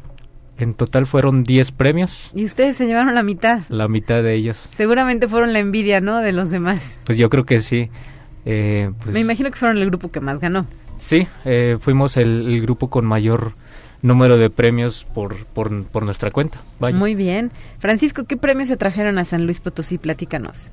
En 0.58 0.74
total 0.74 1.06
fueron 1.06 1.42
10 1.42 1.72
premios. 1.72 2.30
¿Y 2.34 2.44
ustedes 2.44 2.76
se 2.76 2.86
llevaron 2.86 3.14
la 3.14 3.22
mitad? 3.22 3.60
La 3.70 3.88
mitad 3.88 4.22
de 4.22 4.34
ellos. 4.34 4.68
Seguramente 4.74 5.26
fueron 5.26 5.54
la 5.54 5.58
envidia, 5.58 6.00
¿no? 6.00 6.18
De 6.18 6.32
los 6.32 6.50
demás. 6.50 7.00
Pues 7.04 7.16
yo 7.16 7.30
creo 7.30 7.46
que 7.46 7.60
sí. 7.60 7.88
Eh, 8.44 8.90
pues 9.02 9.14
Me 9.14 9.20
imagino 9.20 9.50
que 9.50 9.56
fueron 9.56 9.78
el 9.78 9.86
grupo 9.86 10.10
que 10.10 10.20
más 10.20 10.38
ganó. 10.38 10.66
Sí, 10.98 11.26
eh, 11.46 11.78
fuimos 11.80 12.16
el, 12.18 12.60
grupo 12.60 12.90
con 12.90 13.06
mayor 13.06 13.54
número 14.02 14.38
de 14.38 14.50
premios 14.50 15.06
por, 15.14 15.44
por, 15.46 16.02
nuestra 16.02 16.30
cuenta. 16.30 16.62
Muy 16.92 17.14
bien. 17.14 17.50
Francisco, 17.78 18.24
¿qué 18.24 18.36
premios 18.36 18.68
se 18.68 18.76
trajeron 18.76 19.18
a 19.18 19.24
San 19.24 19.44
Luis 19.44 19.60
Potosí? 19.60 19.98
Platícanos. 19.98 20.70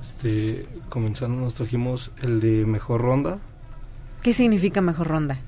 Este, 0.00 0.66
comenzando 0.88 1.40
nos 1.40 1.54
trajimos 1.54 2.12
el 2.22 2.40
de 2.40 2.66
Mejor 2.66 3.02
Ronda. 3.02 3.38
¿Qué 4.22 4.32
significa 4.32 4.80
Mejor 4.80 5.08
Ronda? 5.08 5.38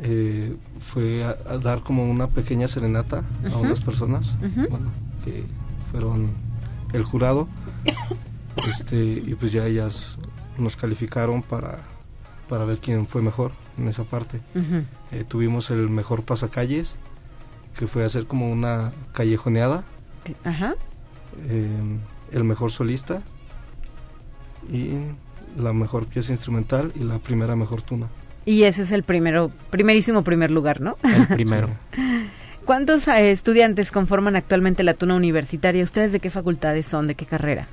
Eh, 0.00 0.56
fue 0.78 1.24
a, 1.24 1.34
dar 1.58 1.80
como 1.80 2.08
una 2.08 2.28
pequeña 2.28 2.68
serenata 2.68 3.24
a 3.52 3.56
unas 3.56 3.80
personas 3.80 4.36
que 5.24 5.44
fueron 5.90 6.30
el 6.92 7.02
jurado 7.02 7.48
este 8.68 8.96
y 8.96 9.34
pues 9.34 9.50
ya 9.50 9.66
ellas 9.66 10.16
nos 10.56 10.76
calificaron 10.76 11.42
para, 11.42 11.80
para 12.48 12.64
ver 12.64 12.78
quién 12.78 13.06
fue 13.06 13.22
mejor 13.22 13.52
en 13.78 13.88
esa 13.88 14.04
parte. 14.04 14.40
Eh, 15.12 15.24
tuvimos 15.26 15.70
el 15.70 15.88
mejor 15.88 16.22
pasacalles, 16.22 16.96
que 17.76 17.86
fue 17.86 18.04
hacer 18.04 18.26
como 18.26 18.50
una 18.50 18.92
callejoneada. 19.12 19.84
Ajá. 20.44 20.74
Eh, 21.48 21.68
el 22.32 22.44
mejor 22.44 22.70
solista 22.70 23.22
y 24.70 24.90
la 25.56 25.72
mejor 25.72 26.06
pieza 26.06 26.32
instrumental 26.32 26.92
y 26.94 27.04
la 27.04 27.18
primera 27.18 27.56
mejor 27.56 27.82
tuna. 27.82 28.08
Y 28.44 28.64
ese 28.64 28.82
es 28.82 28.92
el 28.92 29.02
primero, 29.02 29.50
primerísimo 29.70 30.24
primer 30.24 30.50
lugar, 30.50 30.80
¿no? 30.80 30.96
El 31.02 31.26
primero. 31.28 31.68
¿Cuántos 32.64 33.08
eh, 33.08 33.30
estudiantes 33.30 33.90
conforman 33.90 34.36
actualmente 34.36 34.82
la 34.82 34.94
tuna 34.94 35.14
universitaria? 35.14 35.82
¿Ustedes 35.82 36.12
de 36.12 36.20
qué 36.20 36.30
facultades 36.30 36.86
son? 36.86 37.06
¿De 37.06 37.14
qué 37.14 37.24
carrera? 37.24 37.68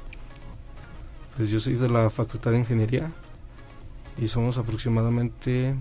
Pues 1.36 1.49
yo 1.49 1.60
soy 1.60 1.74
de 1.74 1.89
la 1.89 2.10
Facultad 2.10 2.51
de 2.51 2.60
Ingeniería 2.60 3.12
y 4.18 4.28
somos 4.28 4.57
aproximadamente 4.57 5.76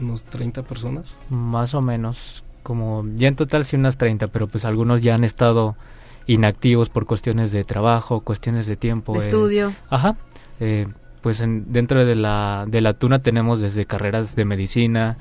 unos 0.00 0.22
30 0.24 0.62
personas. 0.62 1.14
Más 1.30 1.74
o 1.74 1.80
menos, 1.80 2.44
como 2.62 3.04
ya 3.14 3.28
en 3.28 3.36
total 3.36 3.64
sí 3.64 3.76
unas 3.76 3.98
30, 3.98 4.28
pero 4.28 4.46
pues 4.46 4.64
algunos 4.64 5.02
ya 5.02 5.14
han 5.14 5.24
estado 5.24 5.76
inactivos 6.26 6.88
por 6.90 7.06
cuestiones 7.06 7.52
de 7.52 7.64
trabajo, 7.64 8.20
cuestiones 8.20 8.66
de 8.66 8.76
tiempo. 8.76 9.14
De 9.14 9.20
estudio. 9.20 9.72
Ajá. 9.88 10.16
Eh, 10.60 10.88
pues 11.20 11.40
en, 11.40 11.72
dentro 11.72 12.04
de 12.04 12.14
la, 12.14 12.66
de 12.68 12.80
la 12.80 12.94
tuna 12.94 13.20
tenemos 13.20 13.60
desde 13.60 13.86
carreras 13.86 14.36
de 14.36 14.44
medicina, 14.44 15.16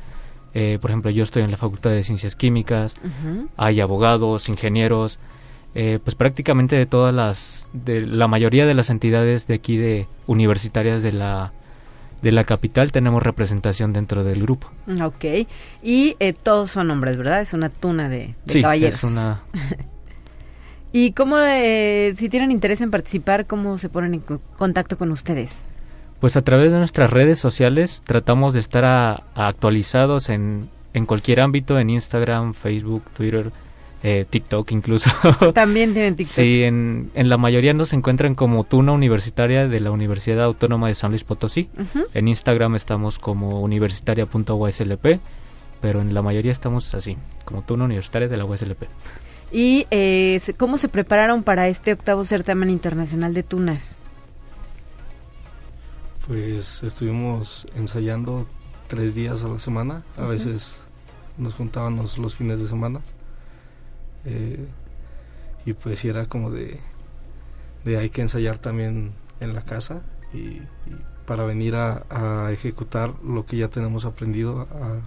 eh, 0.53 0.77
por 0.79 0.91
ejemplo 0.91 1.11
yo 1.11 1.23
estoy 1.23 1.43
en 1.43 1.51
la 1.51 1.57
Facultad 1.57 1.89
de 1.89 2.03
Ciencias 2.03 2.35
Químicas, 2.35 2.95
hay 3.57 3.81
abogados, 3.81 4.47
ingenieros, 4.47 5.17
eh, 5.73 5.99
pues 6.03 6.15
prácticamente 6.15 6.75
de 6.75 6.85
todas 6.85 7.13
las, 7.13 7.67
de 7.73 8.01
la 8.01 8.27
mayoría 8.27 8.65
de 8.65 8.73
las 8.73 8.89
entidades 8.89 9.47
de 9.47 9.55
aquí 9.55 9.77
de 9.77 10.07
universitarias 10.27 11.01
de 11.01 11.11
la 11.11 11.51
de 12.25 12.31
la 12.31 12.43
capital 12.43 12.91
tenemos 12.91 13.21
representación 13.21 13.93
dentro 13.93 14.23
del 14.23 14.41
grupo. 14.41 14.71
Ok. 15.01 15.23
Y 15.83 16.15
eh, 16.19 16.33
todos 16.33 16.71
son 16.71 16.89
hombres, 16.89 17.17
¿verdad? 17.17 17.39
Es 17.41 17.53
una 17.53 17.69
tuna 17.69 18.09
de, 18.09 18.33
de 18.45 18.53
sí, 18.53 18.61
caballeros. 18.63 19.03
es 19.03 19.11
una... 19.11 19.43
¿Y 20.91 21.11
cómo, 21.11 21.37
eh, 21.39 22.15
si 22.17 22.29
tienen 22.29 22.51
interés 22.51 22.81
en 22.81 22.89
participar, 22.89 23.45
cómo 23.45 23.77
se 23.77 23.89
ponen 23.89 24.13
en 24.15 24.19
co- 24.21 24.41
contacto 24.57 24.97
con 24.97 25.11
ustedes? 25.11 25.65
Pues 26.19 26.35
a 26.37 26.41
través 26.41 26.71
de 26.71 26.77
nuestras 26.77 27.09
redes 27.09 27.37
sociales 27.37 28.01
tratamos 28.05 28.53
de 28.53 28.61
estar 28.61 28.85
a- 28.85 29.23
a 29.35 29.47
actualizados 29.47 30.29
en, 30.29 30.69
en 30.93 31.05
cualquier 31.05 31.41
ámbito, 31.41 31.77
en 31.77 31.89
Instagram, 31.89 32.53
Facebook, 32.53 33.03
Twitter, 33.15 33.51
eh, 34.07 34.25
TikTok 34.29 34.71
incluso. 34.71 35.09
También 35.53 35.93
tienen 35.93 36.15
TikTok. 36.17 36.35
Sí, 36.35 36.61
en, 36.63 37.09
en 37.15 37.27
la 37.29 37.37
mayoría 37.37 37.73
nos 37.73 37.91
encuentran 37.91 38.35
como 38.35 38.63
Tuna 38.63 38.91
Universitaria 38.91 39.67
de 39.67 39.79
la 39.79 39.89
Universidad 39.89 40.43
Autónoma 40.43 40.87
de 40.89 40.93
San 40.93 41.09
Luis 41.09 41.23
Potosí. 41.23 41.69
Ujú. 41.77 42.05
En 42.13 42.27
Instagram 42.27 42.75
estamos 42.75 43.17
como 43.17 43.61
universitaria.uslp, 43.61 45.19
pero 45.81 46.01
en 46.01 46.13
la 46.13 46.21
mayoría 46.21 46.51
estamos 46.51 46.93
así, 46.93 47.17
como 47.45 47.63
Tuna 47.63 47.85
Universitaria 47.85 48.27
de 48.27 48.37
la 48.37 48.45
USLP. 48.45 48.83
¿Y 49.51 49.87
eh, 49.89 50.39
cómo 50.57 50.77
se 50.77 50.87
prepararon 50.89 51.41
para 51.43 51.67
este 51.67 51.93
octavo 51.93 52.25
certamen 52.25 52.69
internacional 52.69 53.33
de 53.33 53.41
tunas? 53.43 53.97
Pues 56.27 56.81
estuvimos 56.83 57.67
ensayando 57.75 58.47
tres 58.87 59.13
días 59.15 59.43
a 59.43 59.47
la 59.47 59.59
semana, 59.59 60.03
a 60.17 60.21
Ujú. 60.21 60.29
veces 60.31 60.81
nos 61.37 61.53
juntábamos 61.53 62.17
los 62.17 62.35
fines 62.35 62.59
de 62.59 62.67
semana. 62.67 63.01
Eh, 64.25 64.65
y 65.65 65.73
pues 65.73 65.99
sí 65.99 66.09
era 66.09 66.25
como 66.27 66.51
de, 66.51 66.79
de 67.83 67.97
hay 67.97 68.09
que 68.09 68.21
ensayar 68.21 68.57
también 68.57 69.11
en 69.39 69.53
la 69.53 69.61
casa 69.63 70.01
y, 70.33 70.37
y 70.37 70.61
para 71.25 71.43
venir 71.43 71.75
a, 71.75 72.03
a 72.09 72.51
ejecutar 72.51 73.13
lo 73.23 73.45
que 73.45 73.57
ya 73.57 73.67
tenemos 73.67 74.05
aprendido 74.05 74.61
a- 74.71 74.99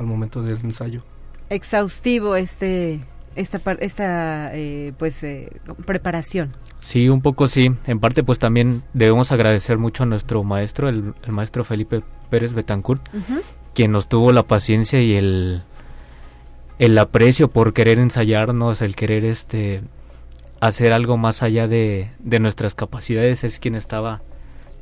al 0.00 0.06
momento 0.06 0.42
del 0.42 0.58
ensayo. 0.64 1.02
Exhaustivo 1.50 2.36
este 2.36 3.00
esta 3.36 3.60
esta 3.80 4.50
eh, 4.54 4.92
pues 4.98 5.22
eh, 5.22 5.50
preparación. 5.84 6.50
Sí, 6.78 7.08
un 7.08 7.22
poco 7.22 7.48
sí. 7.48 7.70
En 7.86 8.00
parte 8.00 8.22
pues 8.22 8.38
también 8.38 8.82
debemos 8.92 9.30
agradecer 9.32 9.78
mucho 9.78 10.02
a 10.02 10.06
nuestro 10.06 10.42
maestro, 10.44 10.88
el, 10.88 11.14
el 11.24 11.32
maestro 11.32 11.64
Felipe 11.64 12.02
Pérez 12.30 12.52
Betancourt, 12.52 13.06
Ujú. 13.14 13.40
quien 13.74 13.92
nos 13.92 14.08
tuvo 14.08 14.32
la 14.32 14.42
paciencia 14.42 15.00
y 15.00 15.14
el, 15.14 15.62
el 16.78 16.98
aprecio 16.98 17.48
por 17.48 17.72
querer 17.72 17.98
ensayarnos, 17.98 18.82
el 18.82 18.96
querer 18.96 19.24
este 19.24 19.82
hacer 20.60 20.92
algo 20.92 21.16
más 21.16 21.42
allá 21.42 21.68
de, 21.68 22.10
de 22.18 22.40
nuestras 22.40 22.74
capacidades, 22.74 23.44
es 23.44 23.58
quien 23.58 23.74
estaba 23.74 24.22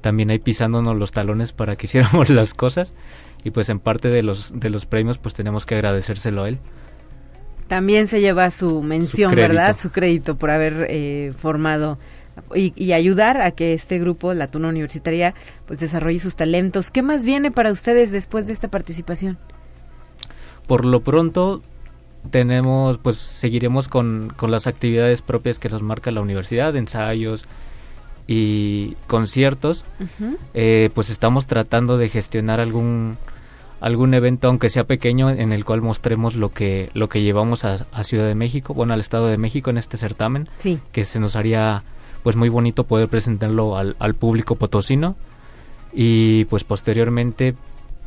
también 0.01 0.31
ahí 0.31 0.39
pisándonos 0.39 0.97
los 0.97 1.13
talones 1.13 1.53
para 1.53 1.77
que 1.77 1.87
hiciéramos 1.87 2.31
las 2.31 2.55
cosas 2.55 2.95
y 3.43 3.51
pues 3.51 3.69
en 3.69 3.79
parte 3.79 4.09
de 4.09 4.23
los 4.23 4.59
de 4.59 4.71
los 4.71 4.87
premios 4.87 5.19
pues 5.19 5.35
tenemos 5.35 5.67
que 5.67 5.75
agradecérselo 5.75 6.45
a 6.45 6.49
él. 6.49 6.59
También 7.69 8.09
se 8.09 8.21
lleva 8.21 8.51
su 8.51 8.83
mención. 8.83 9.35
¿verdad? 9.35 9.77
Su 9.79 9.91
crédito 9.91 10.37
por 10.37 10.51
haber 10.51 10.87
eh, 10.91 11.33
formado 11.39 11.99
y, 12.55 12.75
y 12.77 12.93
ayudar 12.93 13.41
a 13.41 13.53
que 13.53 13.73
este 13.73 13.99
grupo, 13.99 14.35
la 14.35 14.49
Tuna 14.49 14.69
Universitaria, 14.69 15.35
pues 15.67 15.79
desarrolle 15.79 16.19
sus 16.19 16.37
talentos. 16.37 16.91
¿Qué 16.91 17.01
más 17.01 17.25
viene 17.25 17.51
para 17.51 17.73
ustedes 17.73 18.13
después 18.13 18.47
de 18.47 18.53
esta 18.53 18.69
participación? 18.69 19.39
Por 20.67 20.85
lo 20.85 21.01
pronto 21.01 21.63
tenemos, 22.31 22.99
pues 22.99 23.17
seguiremos 23.17 23.89
con, 23.89 24.33
con 24.37 24.51
las 24.51 24.67
actividades 24.67 25.23
propias 25.23 25.59
que 25.59 25.69
nos 25.69 25.83
marca 25.83 26.11
la 26.11 26.21
universidad, 26.21 26.75
ensayos 26.77 27.45
y 28.27 28.97
conciertos. 29.07 29.85
Eh, 30.55 30.91
pues 30.95 31.11
estamos 31.11 31.47
tratando 31.47 31.99
de 31.99 32.09
gestionar 32.09 32.61
algún 32.61 33.17
algún 33.81 34.15
evento 34.15 34.49
aunque 34.49 34.71
sea 34.71 34.85
pequeño 34.85 35.29
en 35.29 35.53
el 35.53 35.67
cual 35.67 35.83
mostremos 35.83 36.37
lo 36.37 36.49
que 36.51 36.89
lo 36.95 37.11
que 37.11 37.21
llevamos 37.21 37.67
a, 37.67 37.87
a 37.93 38.03
Ciudad 38.05 38.25
de 38.27 38.35
México 38.35 38.73
bueno 38.73 38.95
al 38.95 39.01
Estado 39.01 39.27
de 39.27 39.37
México 39.37 39.69
en 39.69 39.77
este 39.77 39.99
certamen 39.99 40.49
Sí. 40.57 40.79
que 40.91 41.05
se 41.05 41.21
nos 41.21 41.37
haría 41.37 41.83
pues 42.23 42.35
muy 42.35 42.49
bonito 42.49 42.85
poder 42.85 43.09
presentarlo 43.11 43.77
al, 43.77 43.95
al 43.99 44.15
público 44.15 44.55
potosino 44.55 45.17
y 45.93 46.47
pues 46.47 46.65
posteriormente 46.65 47.57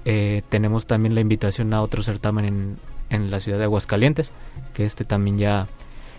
eh, 0.05 0.41
tenemos 0.49 0.87
también 0.87 1.13
la 1.13 1.21
invitación 1.21 1.71
a 1.75 1.83
otro 1.83 2.01
certamen 2.01 2.45
en, 2.45 2.77
en 3.09 3.31
la 3.31 3.39
ciudad 3.39 3.57
de 3.57 3.65
Aguascalientes 3.65 4.31
que 4.73 4.85
este 4.85 5.05
también 5.05 5.37
ya 5.37 5.67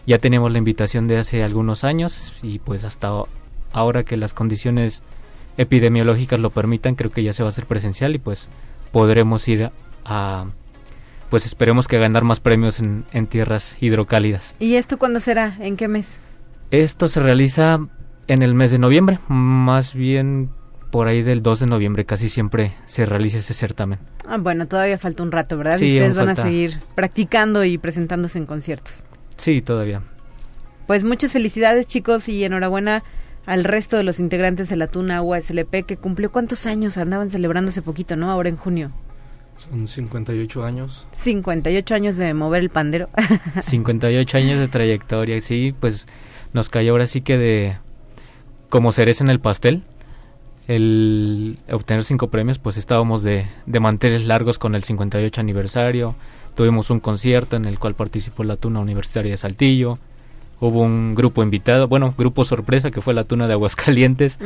ya 0.06 0.18
tenemos 0.18 0.50
la 0.50 0.58
invitación 0.58 1.06
de 1.06 1.18
hace 1.18 1.42
algunos 1.42 1.84
años 1.84 2.32
y 2.42 2.58
pues 2.58 2.84
hasta 2.84 3.10
ahora 3.72 4.04
que 4.04 4.16
las 4.16 4.34
condiciones 4.34 5.02
epidemiológicas 5.56 6.40
lo 6.40 6.50
permitan 6.50 6.94
creo 6.94 7.10
que 7.10 7.22
ya 7.22 7.32
se 7.32 7.42
va 7.42 7.48
a 7.48 7.50
hacer 7.50 7.66
presencial 7.66 8.14
y 8.14 8.18
pues 8.18 8.48
podremos 8.92 9.46
ir 9.48 9.70
a 10.04 10.46
pues 11.30 11.44
esperemos 11.44 11.88
que 11.88 11.98
ganar 11.98 12.24
más 12.24 12.40
premios 12.40 12.78
en, 12.80 13.04
en 13.12 13.26
tierras 13.26 13.76
hidrocálidas 13.80 14.54
¿Y 14.58 14.76
esto 14.76 14.98
cuándo 14.98 15.20
será? 15.20 15.56
¿En 15.60 15.76
qué 15.76 15.88
mes? 15.88 16.20
esto 16.70 17.08
se 17.08 17.20
realiza 17.20 17.80
en 18.26 18.42
el 18.42 18.54
mes 18.54 18.70
de 18.70 18.78
noviembre, 18.78 19.18
más 19.28 19.94
bien 19.94 20.50
por 20.90 21.06
ahí 21.08 21.22
del 21.22 21.42
2 21.42 21.60
de 21.60 21.66
noviembre 21.66 22.04
casi 22.04 22.28
siempre 22.28 22.74
se 22.84 23.06
realiza 23.06 23.38
ese 23.38 23.54
certamen. 23.54 23.98
Ah, 24.26 24.38
bueno, 24.38 24.66
todavía 24.66 24.98
falta 24.98 25.22
un 25.22 25.32
rato, 25.32 25.56
¿verdad? 25.56 25.78
Sí, 25.78 25.86
y 25.86 25.96
ustedes 25.96 26.16
van 26.16 26.28
a 26.30 26.34
seguir 26.34 26.78
practicando 26.94 27.64
y 27.64 27.78
presentándose 27.78 28.38
en 28.38 28.46
conciertos. 28.46 29.04
Sí, 29.36 29.62
todavía. 29.62 30.02
Pues 30.86 31.04
muchas 31.04 31.32
felicidades, 31.32 31.86
chicos, 31.86 32.28
y 32.28 32.44
enhorabuena 32.44 33.02
al 33.46 33.64
resto 33.64 33.96
de 33.96 34.02
los 34.02 34.20
integrantes 34.20 34.68
de 34.68 34.76
la 34.76 34.88
Tuna 34.88 35.22
USLP 35.22 35.86
que 35.86 35.96
cumplió 35.96 36.30
cuántos 36.30 36.66
años 36.66 36.98
andaban 36.98 37.30
celebrando 37.30 37.70
hace 37.70 37.82
poquito, 37.82 38.16
¿no? 38.16 38.30
Ahora 38.30 38.48
en 38.48 38.56
junio. 38.56 38.90
Son 39.56 39.86
58 39.86 40.64
años. 40.64 41.06
58 41.10 41.94
años 41.94 42.16
de 42.16 42.32
mover 42.32 42.62
el 42.62 42.70
pandero. 42.70 43.08
58 43.62 44.38
años 44.38 44.58
de 44.60 44.68
trayectoria, 44.68 45.40
sí, 45.40 45.74
pues 45.78 46.06
nos 46.52 46.70
cayó 46.70 46.92
ahora 46.92 47.06
sí 47.06 47.20
que 47.20 47.38
de 47.38 47.78
como 48.68 48.92
cereza 48.92 49.24
en 49.24 49.30
el 49.30 49.40
pastel 49.40 49.82
el 50.68 51.58
obtener 51.70 52.04
cinco 52.04 52.28
premios, 52.28 52.58
pues 52.58 52.76
estábamos 52.76 53.22
de, 53.22 53.46
de 53.66 53.80
manteles 53.80 54.26
largos 54.26 54.58
con 54.58 54.74
el 54.74 54.84
58 54.84 55.40
aniversario, 55.40 56.14
tuvimos 56.54 56.90
un 56.90 57.00
concierto 57.00 57.56
en 57.56 57.64
el 57.64 57.78
cual 57.78 57.94
participó 57.94 58.44
la 58.44 58.56
Tuna 58.56 58.80
Universitaria 58.80 59.32
de 59.32 59.38
Saltillo, 59.38 59.98
hubo 60.60 60.82
un 60.82 61.14
grupo 61.14 61.42
invitado, 61.42 61.88
bueno, 61.88 62.14
grupo 62.16 62.44
sorpresa 62.44 62.90
que 62.90 63.00
fue 63.00 63.14
la 63.14 63.24
Tuna 63.24 63.46
de 63.46 63.54
Aguascalientes, 63.54 64.38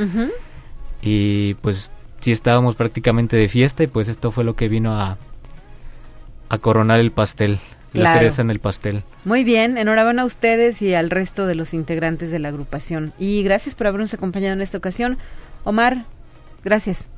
y 1.03 1.55
pues 1.55 1.91
sí 2.21 2.31
estábamos 2.31 2.77
prácticamente 2.77 3.37
de 3.37 3.49
fiesta 3.49 3.83
y 3.83 3.89
pues 3.89 4.09
esto 4.09 4.31
fue 4.31 4.45
lo 4.45 4.55
que 4.55 4.69
vino 4.69 4.95
a, 4.95 5.19
a 6.49 6.59
coronar 6.59 7.01
el 7.01 7.11
pastel, 7.11 7.59
la 7.93 8.15
cereza 8.15 8.43
en 8.43 8.51
el 8.51 8.61
pastel. 8.61 9.03
Muy 9.25 9.43
bien, 9.43 9.77
enhorabuena 9.77 10.23
a 10.23 10.25
ustedes 10.25 10.81
y 10.83 10.95
al 10.95 11.11
resto 11.11 11.47
de 11.47 11.57
los 11.57 11.75
integrantes 11.75 12.31
de 12.31 12.39
la 12.39 12.49
agrupación. 12.49 13.13
Y 13.19 13.43
gracias 13.43 13.75
por 13.75 13.89
habernos 13.89 14.15
acompañado 14.15 14.55
en 14.55 14.61
esta 14.61 14.79
ocasión. 14.79 15.19
Omar, 15.65 16.05
gracias. 16.65 17.11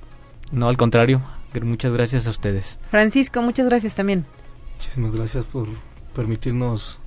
No, 0.53 0.69
al 0.69 0.77
contrario, 0.77 1.23
muchas 1.63 1.93
gracias 1.93 2.27
a 2.27 2.31
ustedes. 2.31 2.79
Francisco, 2.91 3.43
muchas 3.43 3.67
gracias 3.67 3.95
también. 3.95 4.27
Muchísimas 4.75 5.15
gracias 5.15 5.47
por 5.47 5.69
permitirnos 6.15 6.99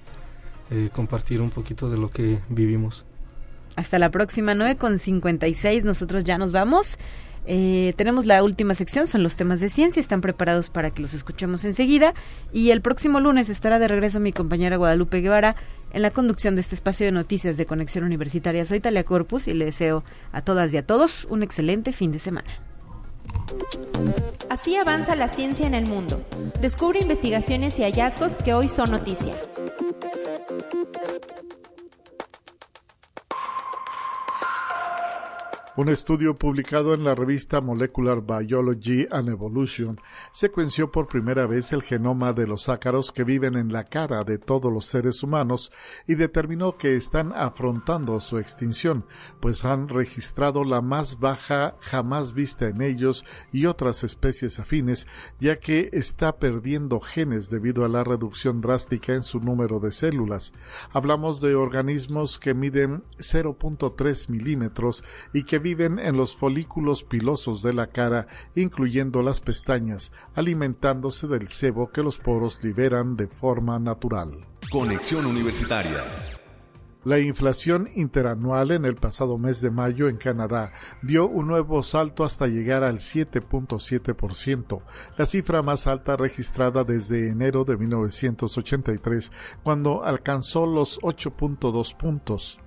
eh, 0.70 0.90
compartir 0.94 1.42
un 1.42 1.50
poquito 1.50 1.90
de 1.90 1.98
lo 1.98 2.10
que 2.10 2.40
vivimos. 2.50 3.06
Hasta 3.76 4.00
la 4.00 4.10
próxima, 4.10 4.54
9 4.54 4.78
con 4.78 5.00
56. 5.00 5.84
Nosotros 5.84 6.24
ya 6.24 6.38
nos 6.38 6.52
vamos. 6.52 6.98
Eh, 7.46 7.94
tenemos 7.96 8.26
la 8.26 8.44
última 8.44 8.74
sección, 8.74 9.08
son 9.08 9.24
los 9.24 9.38
temas 9.38 9.60
de 9.60 9.70
ciencia. 9.70 10.00
Están 10.00 10.20
preparados 10.20 10.70
para 10.70 10.92
que 10.92 11.02
los 11.02 11.14
escuchemos 11.14 11.64
enseguida. 11.64 12.14
Y 12.52 12.72
el 12.72 12.82
próximo 12.82 13.20
lunes 13.20 13.50
estará 13.50 13.80
de 13.80 13.88
regreso 13.88 14.20
mi 14.20 14.34
compañera 14.34 14.78
Guadalupe 14.78 15.22
Guevara 15.22 15.56
en 15.92 16.02
la 16.02 16.12
conducción 16.12 16.56
de 16.56 16.62
este 16.62 16.76
espacio 16.76 17.06
de 17.06 17.12
noticias 17.12 17.58
de 17.58 17.66
Conexión 17.66 18.04
Universitaria. 18.04 18.66
Soy 18.66 18.80
Talia 18.80 19.04
Corpus 19.04 19.48
y 19.48 19.54
le 19.54 19.66
deseo 19.66 20.04
a 20.32 20.42
todas 20.42 20.74
y 20.74 20.78
a 20.78 20.86
todos 20.86 21.26
un 21.30 21.44
excelente 21.44 21.92
fin 21.92 22.12
de 22.12 22.20
semana. 22.20 22.62
Así 24.50 24.76
avanza 24.76 25.16
la 25.16 25.28
ciencia 25.28 25.68
en 25.68 25.74
el 25.74 25.88
mundo. 25.88 26.26
Descubre 26.62 27.00
investigaciones 27.00 27.80
y 27.80 27.84
hallazgos 27.84 28.34
que 28.34 28.54
hoy 28.54 28.70
son 28.70 28.92
noticia. 28.92 29.34
Un 35.78 35.90
estudio 35.90 36.36
publicado 36.36 36.96
en 36.96 37.04
la 37.04 37.14
revista 37.14 37.62
Molecular 37.62 38.24
Biology 38.24 39.06
and 39.12 39.30
Evolution 39.30 40.02
secuenció 40.32 40.92
por 40.92 41.08
primera 41.08 41.46
vez 41.46 41.72
el 41.72 41.84
genoma 41.84 42.34
de 42.34 42.48
los 42.48 42.68
ácaros 42.68 43.12
que 43.12 43.24
viven 43.24 43.56
en 43.56 43.72
la 43.72 43.84
cara 43.84 44.24
de 44.24 44.40
todos 44.40 44.74
los 44.74 44.88
seres 44.88 45.22
humanos 45.22 45.72
y 46.08 46.16
determinó 46.16 46.78
que 46.78 46.96
están 46.96 47.32
afrontando 47.32 48.20
su 48.20 48.40
extinción, 48.40 49.06
pues 49.40 49.66
han 49.66 49.88
registrado 49.88 50.64
la 50.64 50.82
más 50.82 51.20
baja 51.20 51.76
jamás 51.80 52.34
vista 52.34 52.68
en 52.68 52.82
ellos 52.82 53.24
y 53.52 53.68
otras 53.68 54.04
especies 54.04 54.60
afines, 54.60 55.06
ya 55.40 55.58
que 55.58 55.92
está 55.94 56.40
perdiendo 56.40 57.00
genes 57.00 57.52
debido 57.52 57.86
a 57.86 57.88
la 57.88 58.04
reducción 58.04 58.62
drástica 58.62 59.14
en 59.14 59.22
su 59.22 59.40
número 59.42 59.80
de 59.80 59.92
células. 59.92 60.54
Hablamos 60.92 61.40
de 61.40 61.54
organismos 61.54 62.40
que 62.40 62.56
miden 62.56 63.04
0.3 63.20 64.30
milímetros 64.30 65.04
y 65.34 65.44
que 65.44 65.67
viven 65.68 66.00
en 66.00 66.16
los 66.16 66.34
folículos 66.38 67.04
pilosos 67.04 67.62
de 67.62 67.74
la 67.74 67.88
cara, 67.88 68.28
incluyendo 68.56 69.22
las 69.22 69.42
pestañas, 69.42 70.14
alimentándose 70.34 71.28
del 71.28 71.50
sebo 71.50 71.92
que 71.92 72.04
los 72.04 72.20
poros 72.20 72.64
liberan 72.64 73.18
de 73.18 73.28
forma 73.28 73.78
natural. 73.78 74.48
Conexión 74.72 75.26
Universitaria. 75.26 76.06
La 77.04 77.20
inflación 77.20 77.90
interanual 77.96 78.72
en 78.72 78.86
el 78.86 78.96
pasado 78.96 79.38
mes 79.38 79.60
de 79.60 79.70
mayo 79.70 80.08
en 80.08 80.16
Canadá 80.16 80.72
dio 81.02 81.28
un 81.28 81.48
nuevo 81.48 81.84
salto 81.84 82.24
hasta 82.24 82.48
llegar 82.48 82.84
al 82.84 83.00
7.7%, 83.00 84.82
la 85.18 85.26
cifra 85.26 85.62
más 85.62 85.86
alta 85.86 86.16
registrada 86.16 86.86
desde 86.86 87.30
enero 87.30 87.66
de 87.66 87.76
1983, 87.76 89.32
cuando 89.64 90.04
alcanzó 90.06 90.66
los 90.66 91.00
8.2 91.02 91.96
puntos. 91.98 92.60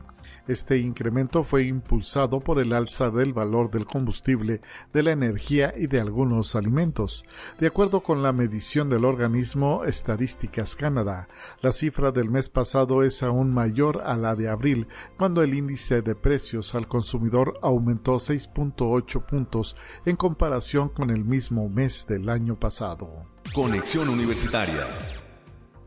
Este 0.46 0.78
incremento 0.78 1.44
fue 1.44 1.64
impulsado 1.64 2.40
por 2.40 2.60
el 2.60 2.72
alza 2.72 3.10
del 3.10 3.32
valor 3.32 3.70
del 3.70 3.86
combustible, 3.86 4.60
de 4.92 5.02
la 5.02 5.12
energía 5.12 5.72
y 5.76 5.86
de 5.86 6.00
algunos 6.00 6.56
alimentos. 6.56 7.24
De 7.58 7.66
acuerdo 7.66 8.02
con 8.02 8.22
la 8.22 8.32
medición 8.32 8.88
del 8.88 9.04
organismo 9.04 9.84
Estadísticas 9.84 10.76
Canadá, 10.76 11.28
la 11.60 11.72
cifra 11.72 12.12
del 12.12 12.30
mes 12.30 12.48
pasado 12.48 13.02
es 13.02 13.22
aún 13.22 13.52
mayor 13.52 14.02
a 14.04 14.16
la 14.16 14.34
de 14.34 14.48
abril, 14.48 14.88
cuando 15.16 15.42
el 15.42 15.54
índice 15.54 16.02
de 16.02 16.14
precios 16.14 16.74
al 16.74 16.88
consumidor 16.88 17.58
aumentó 17.62 18.16
6.8 18.16 19.24
puntos 19.26 19.76
en 20.04 20.16
comparación 20.16 20.88
con 20.88 21.10
el 21.10 21.24
mismo 21.24 21.68
mes 21.68 22.06
del 22.08 22.28
año 22.28 22.58
pasado. 22.58 23.26
Conexión 23.52 24.08
Universitaria. 24.08 24.86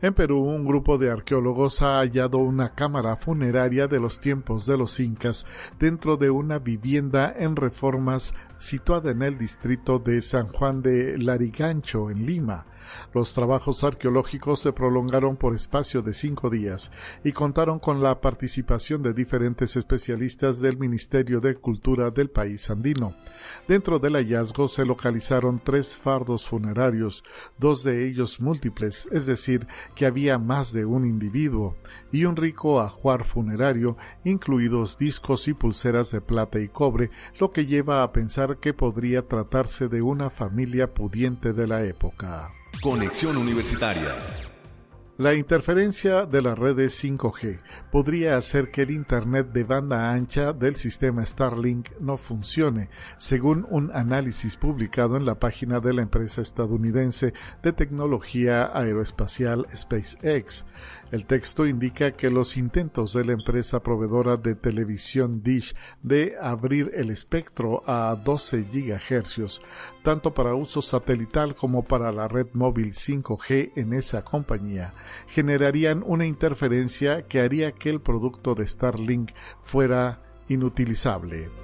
En 0.04 0.12
Perú, 0.12 0.40
un 0.40 0.66
grupo 0.66 0.98
de 0.98 1.10
arqueólogos 1.10 1.80
ha 1.80 2.00
hallado 2.00 2.36
una 2.36 2.74
cámara 2.74 3.16
funeraria 3.16 3.88
de 3.88 3.98
los 3.98 4.20
tiempos 4.20 4.66
de 4.66 4.76
los 4.76 5.00
incas 5.00 5.46
dentro 5.78 6.18
de 6.18 6.28
una 6.28 6.58
vivienda 6.58 7.32
en 7.34 7.56
reformas 7.56 8.34
situada 8.58 9.12
en 9.12 9.22
el 9.22 9.38
distrito 9.38 9.98
de 9.98 10.20
San 10.20 10.48
Juan 10.48 10.82
de 10.82 11.16
Larigancho, 11.16 12.10
en 12.10 12.26
Lima. 12.26 12.66
Los 13.12 13.34
trabajos 13.34 13.84
arqueológicos 13.84 14.60
se 14.60 14.72
prolongaron 14.72 15.36
por 15.36 15.54
espacio 15.54 16.02
de 16.02 16.14
cinco 16.14 16.50
días 16.50 16.90
y 17.22 17.32
contaron 17.32 17.78
con 17.78 18.02
la 18.02 18.20
participación 18.20 19.02
de 19.02 19.14
diferentes 19.14 19.76
especialistas 19.76 20.60
del 20.60 20.78
Ministerio 20.78 21.40
de 21.40 21.54
Cultura 21.54 22.10
del 22.10 22.30
país 22.30 22.70
andino. 22.70 23.16
Dentro 23.68 23.98
del 23.98 24.14
hallazgo 24.14 24.68
se 24.68 24.84
localizaron 24.84 25.60
tres 25.62 25.96
fardos 25.96 26.46
funerarios, 26.46 27.24
dos 27.58 27.84
de 27.84 28.06
ellos 28.08 28.40
múltiples, 28.40 29.08
es 29.10 29.26
decir, 29.26 29.66
que 29.94 30.06
había 30.06 30.38
más 30.38 30.72
de 30.72 30.84
un 30.84 31.04
individuo, 31.04 31.76
y 32.12 32.24
un 32.24 32.36
rico 32.36 32.80
ajuar 32.80 33.24
funerario, 33.24 33.96
incluidos 34.24 34.98
discos 34.98 35.48
y 35.48 35.54
pulseras 35.54 36.10
de 36.10 36.20
plata 36.20 36.60
y 36.60 36.68
cobre, 36.68 37.10
lo 37.38 37.52
que 37.52 37.66
lleva 37.66 38.02
a 38.02 38.12
pensar 38.12 38.58
que 38.58 38.74
podría 38.74 39.26
tratarse 39.26 39.88
de 39.88 40.02
una 40.02 40.30
familia 40.30 40.92
pudiente 40.92 41.52
de 41.52 41.66
la 41.66 41.84
época. 41.84 42.52
Conexión 42.80 43.36
Universitaria. 43.36 44.14
La 45.16 45.34
interferencia 45.34 46.26
de 46.26 46.42
las 46.42 46.58
redes 46.58 47.00
5G 47.04 47.60
podría 47.92 48.36
hacer 48.36 48.72
que 48.72 48.82
el 48.82 48.90
Internet 48.90 49.52
de 49.52 49.62
banda 49.62 50.10
ancha 50.10 50.52
del 50.52 50.74
sistema 50.74 51.24
Starlink 51.24 51.90
no 52.00 52.16
funcione, 52.16 52.90
según 53.16 53.64
un 53.70 53.92
análisis 53.94 54.56
publicado 54.56 55.16
en 55.16 55.24
la 55.24 55.38
página 55.38 55.78
de 55.78 55.94
la 55.94 56.02
empresa 56.02 56.42
estadounidense 56.42 57.32
de 57.62 57.72
tecnología 57.72 58.76
aeroespacial 58.76 59.68
SpaceX. 59.72 60.64
El 61.12 61.26
texto 61.26 61.64
indica 61.64 62.10
que 62.16 62.28
los 62.28 62.56
intentos 62.56 63.12
de 63.12 63.24
la 63.24 63.34
empresa 63.34 63.80
proveedora 63.84 64.36
de 64.36 64.56
televisión 64.56 65.44
Dish 65.44 65.76
de 66.02 66.34
abrir 66.42 66.90
el 66.92 67.10
espectro 67.10 67.84
a 67.86 68.16
12 68.16 68.64
GHz, 68.64 69.60
tanto 70.04 70.34
para 70.34 70.54
uso 70.54 70.82
satelital 70.82 71.56
como 71.56 71.82
para 71.82 72.12
la 72.12 72.28
red 72.28 72.48
móvil 72.52 72.92
5G 72.92 73.72
en 73.74 73.94
esa 73.94 74.22
compañía, 74.22 74.92
generarían 75.26 76.04
una 76.06 76.26
interferencia 76.26 77.22
que 77.26 77.40
haría 77.40 77.72
que 77.72 77.88
el 77.88 78.02
producto 78.02 78.54
de 78.54 78.66
Starlink 78.66 79.32
fuera 79.62 80.20
inutilizable. 80.46 81.63